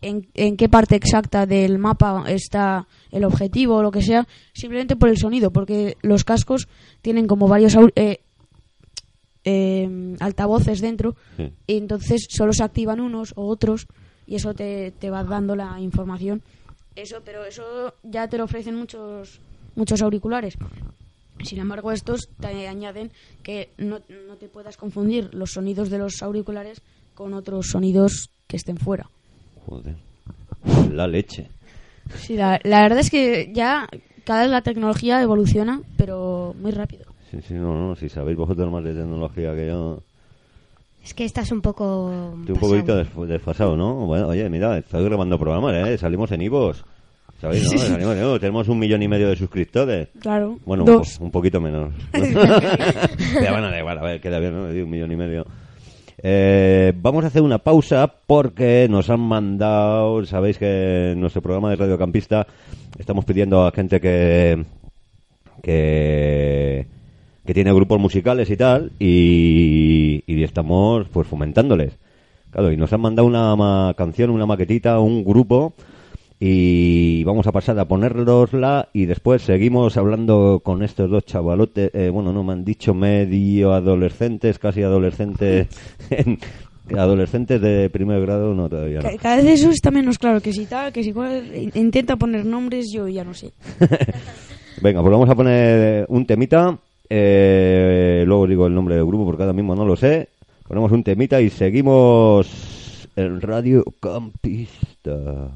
en, 0.02 0.26
en 0.34 0.56
qué 0.56 0.68
parte 0.68 0.96
exacta 0.96 1.44
del 1.46 1.78
mapa 1.78 2.24
está 2.28 2.86
el 3.11 3.25
objetivo 3.25 3.77
o 3.77 3.83
lo 3.83 3.90
que 3.90 4.03
sea, 4.03 4.27
simplemente 4.53 4.96
por 4.96 5.09
el 5.09 5.18
sonido, 5.18 5.51
porque 5.53 5.96
los 6.03 6.25
cascos 6.25 6.68
tienen 7.03 7.27
como 7.27 7.49
varios 7.49 7.77
eh, 7.96 8.20
eh, 9.44 10.16
altavoces 10.20 10.81
dentro 10.81 11.16
Sí. 11.37 11.53
y 11.66 11.77
entonces 11.79 12.27
solo 12.31 12.53
se 12.53 12.62
activan 12.62 13.01
unos 13.01 13.33
o 13.37 13.46
otros 13.46 13.87
y 14.27 14.37
eso 14.37 14.55
te, 14.55 14.92
te 14.92 15.11
va 15.11 15.25
dando 15.25 15.57
la 15.57 15.81
información. 15.81 16.42
Eso, 16.96 17.23
pero 17.25 17.44
eso 17.44 17.94
ya 18.03 18.29
te 18.29 18.37
lo 18.38 18.44
ofrecen 18.44 18.75
muchos 18.77 19.40
muchos 19.77 20.03
auriculares. 20.03 20.57
Sin 21.42 21.59
embargo, 21.59 21.90
estos 21.90 22.29
te 22.38 22.68
añaden 22.68 23.11
que 23.42 23.70
no, 23.79 24.01
no 24.29 24.37
te 24.37 24.49
puedas 24.49 24.77
confundir 24.77 25.33
los 25.33 25.53
sonidos 25.53 25.88
de 25.88 25.96
los 25.99 26.23
auriculares 26.23 26.83
con 27.14 27.33
otros 27.33 27.68
sonidos 27.68 28.31
que 28.46 28.57
estén 28.57 28.77
fuera. 28.77 29.09
Joder. 29.66 29.96
La 30.92 31.07
leche. 31.07 31.49
Sí, 32.16 32.37
la, 32.37 32.61
la 32.64 32.83
verdad 32.83 32.99
es 33.01 33.11
que 33.11 33.51
ya 33.53 33.88
cada 34.25 34.42
vez 34.42 34.51
la 34.51 34.62
tecnología 34.62 35.20
evoluciona, 35.23 35.81
pero 35.96 36.55
muy 36.61 36.70
rápido. 36.73 37.05
Sí, 37.31 37.38
sí, 37.46 37.55
no, 37.55 37.75
no, 37.88 37.96
si 37.96 38.09
sabéis 38.09 38.37
vosotros 38.37 38.70
más 38.73 38.83
de 38.85 38.94
tecnología 38.94 39.55
que 39.55 39.66
yo... 39.68 40.03
Es 41.03 41.14
que 41.14 41.25
estás 41.25 41.51
un 41.51 41.62
poco. 41.62 42.35
Estoy 42.40 42.55
un 42.55 42.61
poquito 42.61 43.01
desf- 43.03 43.27
desfasado, 43.27 43.75
¿no? 43.77 43.94
Bueno, 44.07 44.29
oye, 44.29 44.49
mira, 44.51 44.77
estoy 44.79 45.03
grabando 45.05 45.38
programas, 45.38 45.75
¿eh? 45.88 45.96
Salimos 45.96 46.31
en 46.33 46.42
Ivos. 46.42 46.85
¿Sabéis, 47.40 47.64
no? 47.73 47.79
Salimos 47.79 48.16
en 48.16 48.23
Ivos. 48.23 48.40
Tenemos 48.40 48.68
un 48.68 48.79
millón 48.79 49.03
y 49.03 49.09
medio 49.09 49.29
de 49.29 49.37
suscriptores. 49.37 50.09
Claro. 50.20 50.59
Bueno, 50.66 50.83
un, 50.83 50.87
po- 50.90 50.99
Dos. 50.99 51.18
un 51.20 51.31
poquito 51.31 51.59
menos. 51.61 51.94
Pero 52.12 53.53
bueno, 53.53 53.70
da 53.70 53.79
igual, 53.79 53.99
a 53.99 54.03
ver, 54.03 54.20
queda 54.20 54.38
bien, 54.40 54.53
¿no? 54.55 54.64
Un 54.64 54.90
millón 54.90 55.11
y 55.12 55.16
medio. 55.16 55.46
Eh, 56.22 56.92
vamos 56.96 57.24
a 57.24 57.28
hacer 57.28 57.42
una 57.42 57.59
pausa 57.59 58.12
porque 58.26 58.87
nos 58.90 59.09
han 59.09 59.20
mandado, 59.20 60.24
sabéis 60.26 60.59
que 60.59 61.12
en 61.12 61.20
nuestro 61.20 61.40
programa 61.40 61.70
de 61.70 61.76
Radio 61.76 61.98
Campista 61.98 62.46
estamos 62.98 63.24
pidiendo 63.24 63.66
a 63.66 63.72
gente 63.72 64.00
que 64.00 64.64
que, 65.62 66.87
tiene 67.52 67.72
grupos 67.72 67.98
musicales 67.98 68.48
y 68.50 68.56
tal 68.56 68.92
y, 68.98 70.22
estamos 70.42 71.06
pues 71.12 71.26
fomentándoles. 71.26 71.98
Claro, 72.50 72.72
y 72.72 72.76
nos 72.76 72.92
han 72.92 73.00
mandado 73.00 73.26
una 73.26 73.92
canción, 73.96 74.30
una 74.30 74.46
maquetita, 74.46 74.98
un 75.00 75.24
grupo 75.24 75.74
y 76.42 77.22
vamos 77.24 77.46
a 77.46 77.53
pasar 77.53 77.79
a 77.79 77.85
ponerlosla 77.87 78.88
y 78.94 79.05
después 79.05 79.42
seguimos 79.42 79.98
hablando 79.98 80.61
con 80.64 80.83
estos 80.83 81.11
dos 81.11 81.24
chavalotes, 81.26 81.90
eh, 81.94 82.09
bueno, 82.09 82.33
no 82.33 82.42
me 82.42 82.55
han 82.55 82.64
dicho 82.64 82.94
medio 82.94 83.74
adolescentes, 83.74 84.59
casi 84.59 84.83
adolescentes, 84.83 85.68
adolescentes 86.96 87.61
de 87.61 87.90
primer 87.90 88.22
grado, 88.22 88.55
no 88.55 88.68
todavía 88.70 89.00
no. 89.03 89.11
Ca- 89.11 89.16
Cada 89.18 89.37
vez 89.37 89.61
eso 89.61 89.70
está 89.70 89.90
menos 89.90 90.18
claro, 90.18 90.40
que 90.40 90.53
si 90.55 90.64
tal, 90.64 90.92
que 90.92 91.05
si 91.05 91.12
cual, 91.12 91.55
in- 91.55 91.72
intenta 91.74 92.16
poner 92.16 92.46
nombres, 92.46 92.90
yo 92.90 93.07
ya 93.07 93.22
no 93.22 93.35
sé. 93.35 93.53
Venga, 94.83 95.03
pues 95.03 95.12
vamos 95.12 95.29
a 95.29 95.35
poner 95.35 96.07
un 96.09 96.24
temita, 96.24 96.79
eh, 97.11 98.24
luego 98.26 98.46
digo 98.46 98.66
el 98.66 98.74
nombre 98.74 98.94
del 98.94 99.05
grupo 99.05 99.26
porque 99.26 99.42
ahora 99.42 99.53
mismo 99.53 99.74
no 99.74 99.85
lo 99.85 99.94
sé, 99.94 100.31
ponemos 100.66 100.90
un 100.90 101.05
temita 101.05 101.38
y 101.42 101.50
seguimos 101.50 103.07
en 103.14 103.42
Radio 103.42 103.85
Campista. 104.00 105.50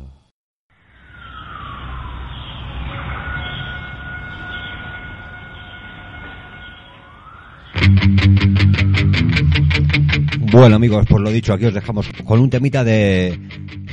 Bueno 10.53 10.77
amigos, 10.77 11.05
pues 11.09 11.23
lo 11.23 11.31
dicho, 11.31 11.53
aquí 11.53 11.67
os 11.67 11.75
dejamos 11.75 12.07
con 12.25 12.39
un 12.41 12.49
temita 12.49 12.85
de 12.85 13.39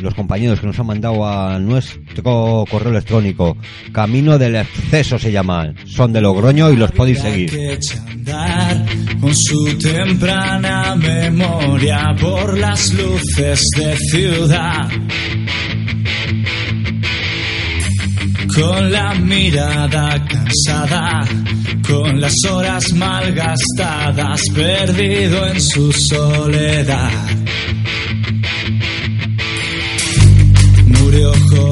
los 0.01 0.13
compañeros 0.13 0.59
que 0.59 0.67
nos 0.67 0.79
han 0.79 0.85
mandado 0.85 1.25
a 1.27 1.59
nuestro 1.59 2.65
correo 2.69 2.91
electrónico. 2.91 3.57
Camino 3.91 4.37
del 4.37 4.55
exceso 4.55 5.17
se 5.17 5.31
llaman. 5.31 5.75
Son 5.85 6.13
de 6.13 6.21
Logroño 6.21 6.69
y 6.71 6.75
los 6.75 6.91
podéis 6.91 7.19
seguir. 7.19 7.49
que 7.49 7.73
echa 7.73 7.97
a 7.97 8.11
andar 8.11 8.85
con 9.19 9.35
su 9.35 9.77
temprana 9.77 10.95
memoria 10.95 12.15
por 12.19 12.57
las 12.57 12.93
luces 12.93 13.61
de 13.77 13.97
ciudad. 13.97 14.89
Con 18.55 18.91
la 18.91 19.13
mirada 19.15 20.25
cansada, 20.25 21.25
con 21.87 22.19
las 22.19 22.35
horas 22.49 22.83
malgastadas, 22.93 24.41
perdido 24.53 25.47
en 25.47 25.61
su 25.61 25.91
soledad. 25.91 27.11
Murió 30.85 31.31
joven 31.49 31.70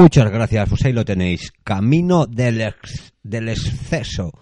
Muchas 0.00 0.30
gracias, 0.30 0.68
pues 0.68 0.84
ahí 0.84 0.92
lo 0.92 1.04
tenéis. 1.04 1.52
Camino 1.62 2.26
del, 2.26 2.60
ex- 2.62 3.12
del 3.22 3.48
exceso. 3.50 4.32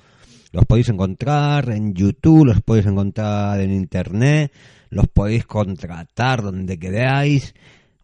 Los 0.53 0.65
podéis 0.67 0.89
encontrar 0.89 1.71
en 1.71 1.95
YouTube, 1.95 2.47
los 2.47 2.63
podéis 2.63 2.87
encontrar 2.87 3.61
en 3.61 3.73
Internet, 3.73 4.53
los 4.91 5.09
podéis 5.09 5.45
contratar 5.47 6.43
donde 6.43 6.79
queráis. 6.79 7.55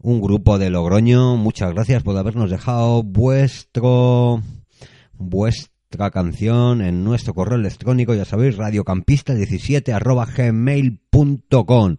Un 0.01 0.21
grupo 0.21 0.59
de 0.59 0.69
Logroño, 0.69 1.37
muchas 1.37 1.73
gracias 1.73 2.03
por 2.03 2.17
habernos 2.19 2.51
dejado 2.51 3.03
vuestro 3.03 4.43
vuestra 5.17 6.11
canción 6.11 6.83
en 6.83 7.05
nuestro 7.05 7.33
correo 7.35 7.57
electrónico, 7.59 8.14
ya 8.14 8.25
sabéis, 8.25 8.57
radiocampista17 8.59 9.93
arroba 9.95 10.27
gmail.com. 10.27 11.97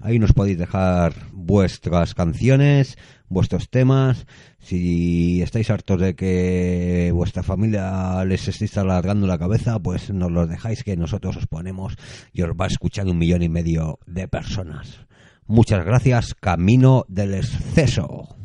Ahí 0.00 0.18
nos 0.18 0.32
podéis 0.32 0.58
dejar 0.58 1.14
vuestras 1.32 2.14
canciones, 2.14 2.96
vuestros 3.28 3.68
temas. 3.68 4.26
Si 4.58 5.42
estáis 5.42 5.70
hartos 5.70 6.00
de 6.00 6.14
que 6.14 7.10
vuestra 7.14 7.42
familia 7.42 8.24
les 8.24 8.48
estéis 8.48 8.78
alargando 8.78 9.26
la 9.26 9.38
cabeza, 9.38 9.78
pues 9.78 10.10
nos 10.10 10.32
los 10.32 10.48
dejáis 10.48 10.84
que 10.84 10.96
nosotros 10.96 11.36
os 11.36 11.46
ponemos 11.46 11.96
y 12.32 12.42
os 12.42 12.50
va 12.50 12.66
escuchando 12.66 13.12
un 13.12 13.18
millón 13.18 13.42
y 13.42 13.48
medio 13.50 13.98
de 14.06 14.26
personas. 14.26 15.06
Muchas 15.46 15.84
gracias, 15.84 16.34
Camino 16.34 17.04
del 17.08 17.34
Exceso. 17.34 18.39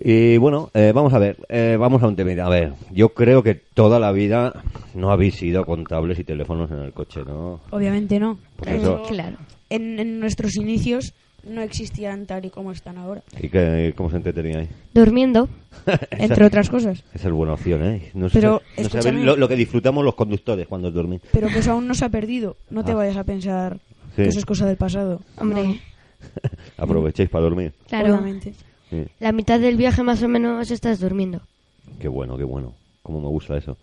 Y 0.00 0.36
bueno, 0.36 0.70
eh, 0.74 0.92
vamos 0.94 1.14
a 1.14 1.18
ver, 1.18 1.38
eh, 1.48 1.76
vamos 1.78 2.02
a 2.02 2.08
un 2.08 2.16
tema. 2.16 2.30
A 2.44 2.48
ver, 2.48 2.72
yo 2.92 3.10
creo 3.10 3.42
que 3.42 3.54
toda 3.54 3.98
la 3.98 4.12
vida 4.12 4.62
no 4.94 5.10
habéis 5.10 5.42
ido 5.42 5.64
con 5.64 5.84
tablets 5.84 6.20
y 6.20 6.24
teléfonos 6.24 6.70
en 6.70 6.78
el 6.78 6.92
coche, 6.92 7.20
¿no? 7.26 7.60
Obviamente 7.70 8.18
no. 8.20 8.38
Por 8.56 8.68
eso- 8.68 9.02
Claro. 9.08 9.36
En, 9.70 9.98
en 9.98 10.20
nuestros 10.20 10.56
inicios 10.56 11.12
no 11.44 11.62
existían 11.62 12.26
tal 12.26 12.44
y 12.44 12.50
como 12.50 12.72
están 12.72 12.98
ahora, 12.98 13.22
¿Y 13.40 13.48
que, 13.48 13.94
cómo 13.96 14.10
se 14.10 14.16
entreteníais? 14.16 14.68
Durmiendo. 14.92 15.48
entre 16.10 16.44
otras 16.44 16.68
cosas. 16.70 17.02
Esa 17.14 17.28
es 17.28 17.34
buena 17.34 17.54
opción, 17.54 17.82
¿eh? 17.84 18.10
No 18.14 18.28
sé- 18.28 18.40
Pero, 18.40 18.62
no 19.12 19.12
lo, 19.24 19.36
lo 19.36 19.48
que 19.48 19.56
disfrutamos 19.56 20.04
los 20.04 20.14
conductores 20.14 20.66
cuando 20.66 20.90
dormís. 20.90 21.20
Pero 21.32 21.48
que 21.48 21.60
eso 21.60 21.72
aún 21.72 21.86
no 21.86 21.94
se 21.94 22.04
ha 22.04 22.08
perdido. 22.08 22.56
No 22.70 22.84
te 22.84 22.92
Ah. 22.92 22.96
vayas 22.96 23.16
a 23.16 23.24
pensar 23.24 23.78
Sí. 24.16 24.22
que 24.22 24.28
eso 24.28 24.38
es 24.40 24.44
cosa 24.46 24.66
del 24.66 24.76
pasado. 24.76 25.20
Hombre, 25.38 25.80
Aprovechéis 26.78 27.28
para 27.28 27.44
dormir. 27.44 27.72
claro. 27.88 28.14
Obviamente. 28.14 28.52
Sí. 29.04 29.10
La 29.20 29.32
mitad 29.32 29.60
del 29.60 29.76
viaje 29.76 30.02
más 30.02 30.22
o 30.22 30.28
menos 30.28 30.70
estás 30.70 31.00
durmiendo. 31.00 31.40
Qué 32.00 32.08
bueno, 32.08 32.36
qué 32.36 32.44
bueno. 32.44 32.74
Cómo 33.02 33.20
me 33.20 33.28
gusta 33.28 33.56
eso. 33.56 33.76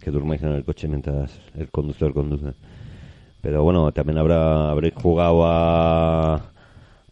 Que 0.00 0.10
durmáis 0.10 0.42
en 0.42 0.52
el 0.52 0.64
coche 0.64 0.88
mientras 0.88 1.32
el 1.56 1.68
conductor 1.70 2.12
conduce. 2.12 2.52
Pero 3.42 3.62
bueno, 3.62 3.90
también 3.92 4.18
habrá 4.18 4.70
habréis 4.70 4.94
jugado 4.94 5.44
a 5.44 6.50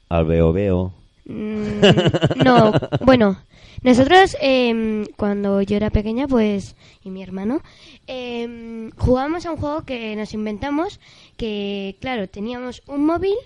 al 0.09 0.25
veo 0.25 0.53
veo. 0.53 0.93
Mm, 1.27 2.43
no, 2.45 2.73
bueno, 3.05 3.37
nosotros 3.83 4.37
em, 4.41 5.05
cuando 5.17 5.63
yo 5.63 5.77
era 5.77 5.91
pequeña, 5.91 6.27
pues, 6.27 6.75
y 7.05 7.11
mi 7.11 7.23
hermano, 7.23 7.61
em, 8.07 8.91
jugábamos 8.97 9.45
a 9.47 9.53
un 9.53 9.59
juego 9.59 9.83
que 9.85 10.17
nos 10.17 10.33
inventamos, 10.35 11.01
que 11.37 11.97
claro, 12.01 12.29
teníamos 12.29 12.83
un 12.87 13.05
móvil 13.05 13.37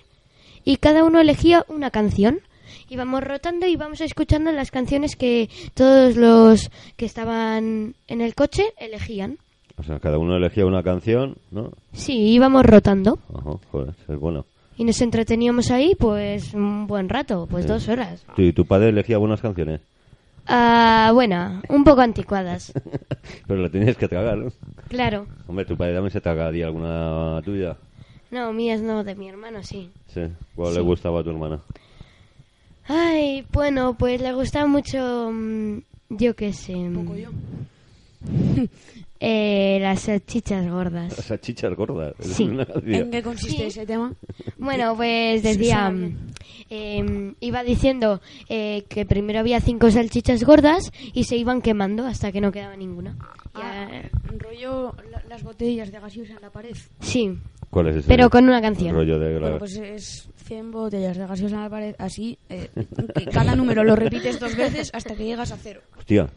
y 0.64 0.76
cada 0.76 1.04
uno 1.04 1.20
elegía 1.20 1.64
una 1.68 1.90
canción. 1.90 2.40
Íbamos 2.92 3.24
rotando 3.24 3.66
y 3.66 3.72
íbamos 3.72 4.02
escuchando 4.02 4.52
las 4.52 4.70
canciones 4.70 5.16
que 5.16 5.48
todos 5.72 6.14
los 6.16 6.70
que 6.98 7.06
estaban 7.06 7.94
en 8.06 8.20
el 8.20 8.34
coche 8.34 8.64
elegían. 8.76 9.38
O 9.78 9.82
sea, 9.82 9.98
cada 9.98 10.18
uno 10.18 10.36
elegía 10.36 10.66
una 10.66 10.82
canción, 10.82 11.38
¿no? 11.50 11.70
Sí, 11.94 12.12
íbamos 12.34 12.66
rotando 12.66 13.18
Ajá, 13.34 13.56
joder, 13.70 13.94
es 14.06 14.18
bueno. 14.18 14.44
y 14.76 14.84
nos 14.84 15.00
entreteníamos 15.00 15.70
ahí 15.70 15.94
pues 15.98 16.52
un 16.52 16.86
buen 16.86 17.08
rato, 17.08 17.46
pues 17.50 17.64
Sí. 17.64 17.68
dos 17.70 17.88
horas. 17.88 18.26
¿Tu, 18.36 18.42
y 18.42 18.52
tu 18.52 18.66
padre 18.66 18.90
elegía 18.90 19.16
buenas 19.16 19.40
canciones? 19.40 19.80
Ah, 20.46 21.12
bueno, 21.14 21.62
un 21.70 21.84
poco 21.84 22.02
anticuadas. 22.02 22.74
Pero 23.46 23.62
la 23.62 23.70
tenías 23.70 23.96
que 23.96 24.06
tragar, 24.08 24.36
¿no? 24.36 24.50
Claro. 24.88 25.26
Hombre, 25.46 25.64
tu 25.64 25.78
padre 25.78 25.94
también 25.94 26.10
se 26.12 26.20
tragaría 26.20 26.66
alguna 26.66 27.40
tuya. 27.42 27.78
No, 28.30 28.52
mías 28.52 28.82
no, 28.82 29.02
de 29.02 29.14
mi 29.14 29.28
hermano 29.30 29.62
sí. 29.62 29.88
Sí. 30.08 30.22
¿Cuál 30.54 30.72
Sí. 30.72 30.76
le 30.76 30.82
gustaba 30.82 31.20
a 31.20 31.22
tu 31.22 31.30
hermana? 31.30 31.60
Ay, 32.88 33.46
bueno, 33.52 33.96
pues 33.96 34.20
le 34.20 34.32
gusta 34.32 34.66
mucho, 34.66 35.30
mm, 35.32 35.78
yo 36.10 36.34
qué 36.34 36.52
sé, 36.52 36.74
mm, 36.74 36.94
Poco 36.94 37.16
yo. 37.16 37.28
eh, 39.20 39.78
las 39.80 40.00
salchichas 40.00 40.64
Las 40.64 40.72
gordas. 40.72 41.14
salchichas 41.14 41.74
gordas. 41.76 42.14
Sí. 42.20 42.50
¿En 42.86 43.10
qué 43.10 43.22
consiste 43.22 43.56
Sí. 43.56 43.62
ese 43.64 43.86
tema? 43.86 44.12
Bueno, 44.58 44.96
pues 44.96 45.42
decía, 45.42 45.90
mm, 45.90 45.96
bien. 45.98 46.18
eh, 46.70 47.34
iba 47.40 47.62
diciendo 47.62 48.20
eh, 48.48 48.84
que 48.88 49.06
primero 49.06 49.38
había 49.40 49.60
cinco 49.60 49.90
salchichas 49.90 50.42
gordas 50.44 50.90
y 51.14 51.24
se 51.24 51.36
iban 51.36 51.62
quemando 51.62 52.06
hasta 52.06 52.32
que 52.32 52.40
no 52.40 52.50
quedaba 52.52 52.76
ninguna. 52.76 53.16
Ah, 53.54 53.88
Ya- 53.90 54.10
rollo 54.38 54.94
la- 55.10 55.22
las 55.28 55.42
botellas 55.44 55.92
de 55.92 56.00
gaseosa 56.00 56.32
en 56.34 56.40
la 56.40 56.50
pared. 56.50 56.76
sí, 57.00 57.38
¿Cuál 57.72 57.88
es 57.88 57.96
ese? 57.96 58.08
pero 58.08 58.28
con 58.28 58.44
una 58.44 58.60
canción. 58.60 58.94
rollo 58.94 59.18
de 59.18 59.38
Bueno, 59.38 59.58
pues 59.58 59.76
es 59.78 60.28
100 60.44 60.70
botellas 60.70 61.16
de 61.16 61.26
gaseosa 61.26 61.56
en 61.56 61.62
la 61.62 61.70
pared, 61.70 61.94
así, 61.98 62.38
eh, 62.50 62.68
que 63.14 63.24
cada 63.24 63.56
número 63.56 63.82
lo 63.82 63.96
repites 63.96 64.38
dos 64.38 64.54
veces 64.54 64.90
hasta 64.92 65.14
que 65.14 65.24
llegas 65.24 65.52
a 65.52 65.56
cero. 65.56 65.80
Hostia, 65.96 66.28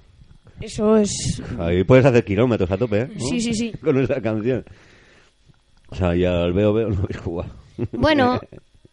Eso 0.62 0.96
es... 0.96 1.12
ahí 1.60 1.84
puedes 1.84 2.06
hacer 2.06 2.24
kilómetros 2.24 2.72
a 2.72 2.78
tope, 2.78 3.02
¿eh? 3.02 3.08
¿No? 3.14 3.20
Sí, 3.20 3.42
sí, 3.42 3.54
sí. 3.54 3.72
Con 3.84 3.98
esa 4.02 4.22
canción. 4.22 4.64
O 5.90 5.96
sea, 5.96 6.16
ya 6.16 6.42
al 6.44 6.54
veo 6.54 6.72
veo 6.74 6.90
no 6.90 7.02
habéis 7.04 7.18
jugado. 7.20 7.52
Bueno, 7.92 8.40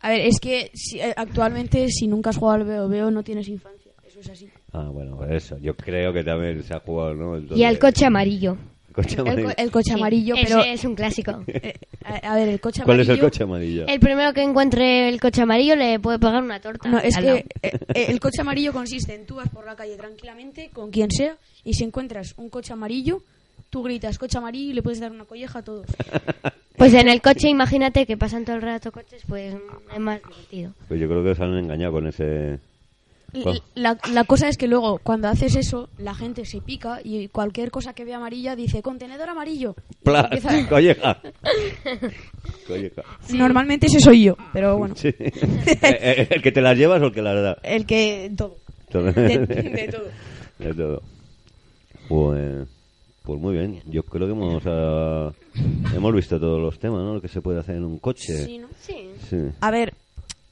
A 0.00 0.09
ver, 0.09 0.22
es 0.22 0.40
que 0.40 0.72
si- 0.74 0.98
eh, 0.98 1.14
actualmente 1.16 1.88
si 1.90 2.09
nunca 2.09 2.31
has 2.31 2.37
jugado 2.38 2.59
al 2.62 2.66
veo 2.66 2.88
veo 2.88 3.11
no 3.12 3.22
tienes 3.22 3.46
infancia. 3.46 3.92
Eso 4.05 4.18
es 4.18 4.28
así. 4.31 4.48
Ah, 4.72 4.88
bueno, 4.92 5.16
pues 5.16 5.31
eso. 5.31 5.59
Yo 5.59 5.76
creo 5.76 6.12
que 6.12 6.24
también 6.24 6.61
se 6.64 6.74
ha 6.74 6.81
jugado, 6.81 7.14
¿no? 7.14 7.37
Entonces- 7.37 7.59
y 7.59 7.62
al 7.64 7.78
coche 7.78 8.05
amarillo. 8.05 8.57
Coche 8.92 9.14
El, 9.14 9.20
amarillo. 9.20 9.48
co- 9.48 9.55
el 9.57 9.70
coche 9.70 9.85
Sí, 9.88 9.92
amarillo, 9.92 10.35
ese 10.35 10.44
pero... 10.46 10.62
es 10.62 10.85
un 10.85 10.94
clásico. 10.94 11.44
eh, 11.46 11.74
a, 12.05 12.33
a 12.33 12.35
ver, 12.37 12.48
el 12.48 12.61
coche 12.61 12.83
¿Cuál 12.85 12.96
amarillo... 12.96 13.12
es 13.14 13.18
el 13.18 13.24
coche 13.24 13.42
amarillo? 13.44 13.87
El 13.88 14.00
primero 14.00 14.33
que 14.33 14.42
encuentre 14.42 15.09
el 15.09 15.20
coche 15.20 15.42
amarillo 15.42 15.76
le 15.76 15.98
puede 16.00 16.18
pagar 16.18 16.42
una 16.42 16.61
torta. 16.61 16.88
No, 16.88 16.98
es 16.98 17.16
que 17.16 17.33
eh, 17.33 17.46
eh, 17.62 18.07
el 18.09 18.20
coche 18.20 18.40
amarillo 18.42 18.72
consiste 18.72 19.14
en 19.14 19.26
tú 19.26 19.37
vas 19.37 19.48
por 19.48 19.64
la 19.66 19.74
calle 19.76 19.96
tranquilamente 19.96 20.70
con 20.72 20.90
quien 20.90 21.11
sea 21.11 21.37
y 21.64 21.74
si 21.74 21.85
encuentras 21.85 22.35
un 22.37 22.50
coche 22.50 22.72
amarillo, 22.72 23.22
tú 23.70 23.83
gritas 23.83 24.18
coche 24.18 24.38
amarillo 24.38 24.70
y 24.70 24.74
le 24.74 24.83
puedes 24.83 25.00
dar 25.00 25.11
una 25.12 25.24
colleja 25.24 25.61
a 25.61 25.62
todos. 25.62 25.87
Pues 26.74 26.94
en 26.94 27.07
el 27.09 27.20
coche, 27.20 27.48
imagínate 27.48 28.07
que 28.07 28.16
pasan 28.16 28.44
todo 28.44 28.57
el 28.57 28.62
rato 28.62 28.90
coches, 28.90 29.22
pues 29.28 29.55
es 29.94 30.00
más 30.00 30.20
divertido. 30.26 30.72
Pues 30.88 30.98
yo 30.98 31.07
creo 31.07 31.22
que 31.22 31.35
se 31.35 31.44
han 31.44 31.57
engañado 31.57 31.92
con 31.92 32.09
ese... 32.09 32.59
Bueno. 33.32 33.60
La, 33.74 33.96
la 34.12 34.24
cosa 34.24 34.48
es 34.48 34.56
que 34.58 34.66
luego, 34.68 34.98
cuando 35.02 35.28
haces 35.28 35.56
eso, 35.56 35.88
la 35.98 36.14
gente 36.14 36.44
se 36.44 36.60
pica 36.60 37.00
y 37.02 37.28
cualquier 37.28 37.70
cosa 37.70 37.94
que 37.94 38.04
ve 38.04 38.12
amarilla 38.14 38.54
dice 38.56 38.82
contenedor 38.82 39.28
amarillo. 39.28 39.74
Y 39.90 40.04
¡Pla! 40.04 40.28
empieza- 40.30 40.68
¡Colleja! 40.68 41.20
Colleja. 42.66 43.02
Normalmente 43.30 43.86
ese 43.86 44.00
soy 44.00 44.24
yo, 44.24 44.36
pero 44.52 44.76
bueno, 44.78 44.94
Sí. 44.96 45.08
Eh, 45.18 45.76
eh, 45.82 46.26
¿El 46.30 46.42
que 46.42 46.52
te 46.52 46.60
las 46.60 46.76
llevas 46.76 47.00
o 47.02 47.06
el 47.06 47.12
que 47.12 47.22
las 47.22 47.42
da? 47.42 47.58
el 47.62 47.86
que 47.86 48.30
todo. 48.36 48.56
Todo. 48.90 49.04
De, 49.12 49.38
de 49.46 49.88
todo. 49.90 50.04
De 50.58 50.74
todo. 50.74 51.02
Pues, 52.08 52.68
pues 53.22 53.40
muy 53.40 53.54
bien. 53.56 53.80
Yo 53.86 54.02
creo 54.02 54.26
que 54.26 54.32
hemos, 54.32 54.62
ah, 54.66 55.32
hemos 55.94 56.14
visto 56.14 56.38
todos 56.38 56.60
los 56.60 56.78
temas, 56.78 57.00
¿no? 57.00 57.14
Lo 57.14 57.20
que 57.22 57.28
se 57.28 57.40
puede 57.40 57.60
hacer 57.60 57.76
en 57.76 57.84
un 57.84 57.98
coche. 57.98 58.44
Sí, 58.44 58.58
¿no? 58.58 58.68
Sí. 58.80 59.10
Sí. 59.30 59.36
A 59.60 59.70
ver, 59.70 59.94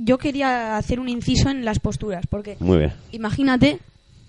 yo 0.02 0.18
quería 0.18 0.76
hacer 0.76 0.98
un 1.00 1.08
inciso 1.08 1.50
en 1.50 1.64
las 1.64 1.78
posturas, 1.78 2.26
porque 2.28 2.56
Muy 2.60 2.78
bien. 2.78 2.92
imagínate, 3.12 3.78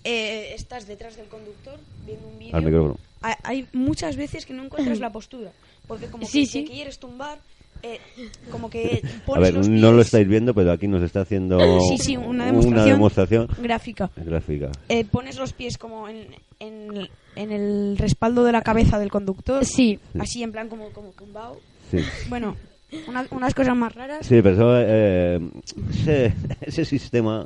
eh, 0.04 0.54
estás 0.56 0.88
detrás 0.88 1.16
del 1.16 1.28
conductor 1.28 1.80
viendo 2.06 2.28
un 2.28 2.40
vídeo. 2.40 2.56
Al 2.56 2.64
micrófono. 2.64 2.98
Hay, 3.22 3.34
hay 3.44 3.68
muchas 3.74 4.16
veces 4.16 4.46
que 4.46 4.54
no 4.54 4.64
encuentras 4.64 5.00
la 5.00 5.12
postura, 5.12 5.52
porque 5.88 6.08
como 6.08 6.26
Sí, 6.26 6.42
que 6.42 6.46
sí. 6.48 6.64
te 6.64 6.72
quieres 6.72 6.98
tumbar, 7.00 7.38
eh, 7.84 8.00
como 8.52 8.70
que 8.70 9.02
A 9.24 9.26
pones 9.26 9.44
ver, 9.44 9.54
los 9.54 9.70
no 9.70 9.92
lo 9.92 10.02
estáis 10.02 10.28
viendo, 10.28 10.54
pero 10.54 10.72
aquí 10.72 10.88
nos 10.88 11.04
está 11.04 11.22
haciendo 11.22 11.60
Sí, 11.90 11.98
sí, 12.00 12.18
una 12.18 12.46
demostración. 12.48 12.96
demostración 12.96 13.48
gráfica. 13.62 14.10
gráfica. 14.16 14.72
Eh, 14.90 15.06
pones 15.06 15.38
los 15.38 15.54
pies 15.54 15.78
como 15.78 16.08
en, 16.10 16.28
en, 16.60 17.08
en 17.36 17.52
el 17.52 17.98
respaldo 17.98 18.44
de 18.44 18.52
la 18.52 18.62
cabeza 18.62 18.98
del 19.00 19.10
conductor. 19.12 19.64
Sí. 19.66 20.00
Así 20.20 20.42
en 20.44 20.52
plan 20.52 20.68
como, 20.68 20.90
como 20.90 21.10
tumbado. 21.12 21.60
Sí. 21.92 21.98
Bueno, 22.30 22.56
una- 23.08 23.26
unas 23.32 23.54
cosas 23.54 23.76
más 23.76 23.94
raras. 23.96 24.26
Sí, 24.26 24.42
pero 24.42 24.52
eso, 24.56 24.74
eh, 24.78 25.40
ese, 25.92 26.34
ese 26.62 26.86
sistema... 26.86 27.46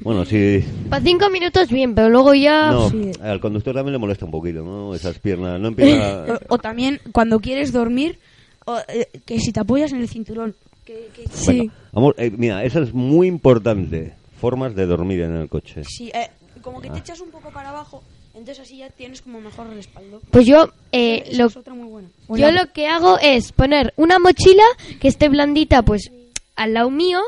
Bueno, 0.00 0.24
sí... 0.24 0.64
Para 0.90 1.02
cinco 1.02 1.30
minutos 1.30 1.68
bien, 1.68 1.94
pero 1.94 2.08
luego 2.10 2.34
ya... 2.34 2.70
No, 2.70 2.90
sí. 2.90 3.10
al 3.22 3.40
conductor 3.40 3.74
también 3.74 3.92
le 3.92 3.98
molesta 3.98 4.24
un 4.24 4.30
poquito, 4.30 4.62
¿no? 4.62 4.94
Esas 4.94 5.18
piernas. 5.18 5.60
No 5.60 5.68
empieza... 5.68 6.24
O, 6.34 6.38
o 6.54 6.58
también 6.58 7.00
cuando 7.12 7.40
quieres 7.40 7.72
dormir, 7.72 8.18
o, 8.66 8.78
eh, 8.88 9.08
que 9.24 9.38
si 9.40 9.52
te 9.52 9.60
apoyas 9.60 9.92
en 9.92 10.00
el 10.00 10.08
cinturón. 10.08 10.54
Que, 10.84 11.08
que- 11.14 11.24
Venga, 11.46 11.72
vamos, 11.92 12.14
eh, 12.18 12.30
mira, 12.36 12.62
eso 12.64 12.82
es 12.82 12.92
muy 12.92 13.26
importante. 13.26 14.12
Formas 14.40 14.74
de 14.74 14.84
dormir 14.86 15.22
en 15.22 15.34
el 15.36 15.48
coche. 15.48 15.82
Sí, 15.84 16.10
eh, 16.14 16.28
como 16.60 16.80
que 16.82 16.90
te 16.90 16.98
echas 16.98 17.20
un 17.20 17.30
poco 17.30 17.50
para 17.50 17.70
abajo, 17.70 18.02
entonces 18.34 18.60
así 18.60 18.78
ya 18.78 18.90
tienes 18.90 19.22
como 19.22 19.40
mejor 19.40 19.68
respaldo. 19.70 20.20
Pues 20.30 20.46
yo, 20.46 20.72
eh, 20.92 21.24
lo, 21.32 21.46
es 21.46 21.56
otra 21.56 21.72
muy 21.74 21.88
buena. 21.88 22.08
yo 22.28 22.50
lo 22.52 22.72
que 22.72 22.86
hago 22.86 23.18
es 23.20 23.52
poner 23.52 23.94
una 23.96 24.18
mochila 24.18 24.64
que 25.00 25.08
esté 25.08 25.28
blandita, 25.28 25.82
pues 25.82 26.10
al 26.56 26.74
lado 26.74 26.90
mío, 26.90 27.20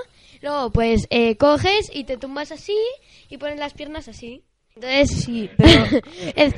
Luego, 0.43 0.71
pues, 0.71 1.07
eh, 1.11 1.37
coges 1.39 1.91
y 1.93 2.05
te 2.05 2.19
tumbas 2.19 2.53
así 2.53 2.77
y 3.31 3.39
pones 3.39 3.59
las 3.59 3.73
piernas 3.73 4.07
así. 4.07 4.43
Entonces, 4.77 5.25
Sí, 5.25 5.49
pero 5.57 5.85
es- 6.37 6.55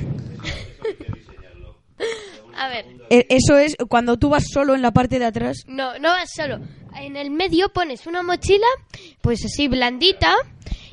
A 2.55 2.67
ver, 2.67 2.85
eh, 3.09 3.25
eso 3.29 3.57
es 3.57 3.75
cuando 3.89 4.17
tú 4.17 4.29
vas 4.29 4.43
solo 4.51 4.75
en 4.75 4.81
la 4.81 4.91
parte 4.91 5.17
de 5.19 5.25
atrás. 5.25 5.63
no, 5.67 5.97
no 5.99 6.09
vas 6.09 6.29
solo. 6.35 6.59
En 6.99 7.15
el 7.15 7.29
medio 7.29 7.69
pones 7.69 8.05
una 8.07 8.21
mochila, 8.23 8.65
pues 9.21 9.45
así, 9.45 9.67
blandita. 9.67 10.35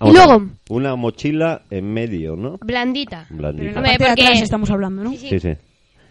Y 0.04 0.12
luego, 0.12 0.46
Una 0.68 0.94
mochila 0.96 1.62
en 1.70 1.92
medio, 1.92 2.36
¿no? 2.36 2.58
blandita. 2.58 3.24
Pero 3.28 3.38
Blandita. 3.38 3.70
la 3.72 3.76
Hombre, 3.78 3.90
parte 3.92 4.04
de 4.04 4.08
porque- 4.10 4.22
atrás 4.26 4.42
estamos 4.42 4.70
hablando, 4.70 5.04
¿no? 5.04 5.10
Sí, 5.12 5.16
sí. 5.18 5.28
Sí, 5.30 5.40
sí. 5.40 5.52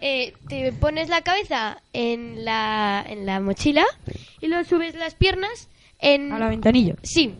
Eh, 0.01 0.33
te 0.49 0.71
pones 0.73 1.09
la 1.09 1.21
cabeza 1.21 1.81
en 1.93 2.43
la, 2.45 3.03
en 3.07 3.25
la 3.25 3.39
mochila 3.39 3.83
y 4.41 4.47
luego 4.47 4.63
subes 4.65 4.93
las 4.95 5.15
piernas 5.15 5.69
en... 5.99 6.31
A 6.31 6.39
la 6.39 6.49
ventanilla. 6.49 6.95
Sí, 7.03 7.33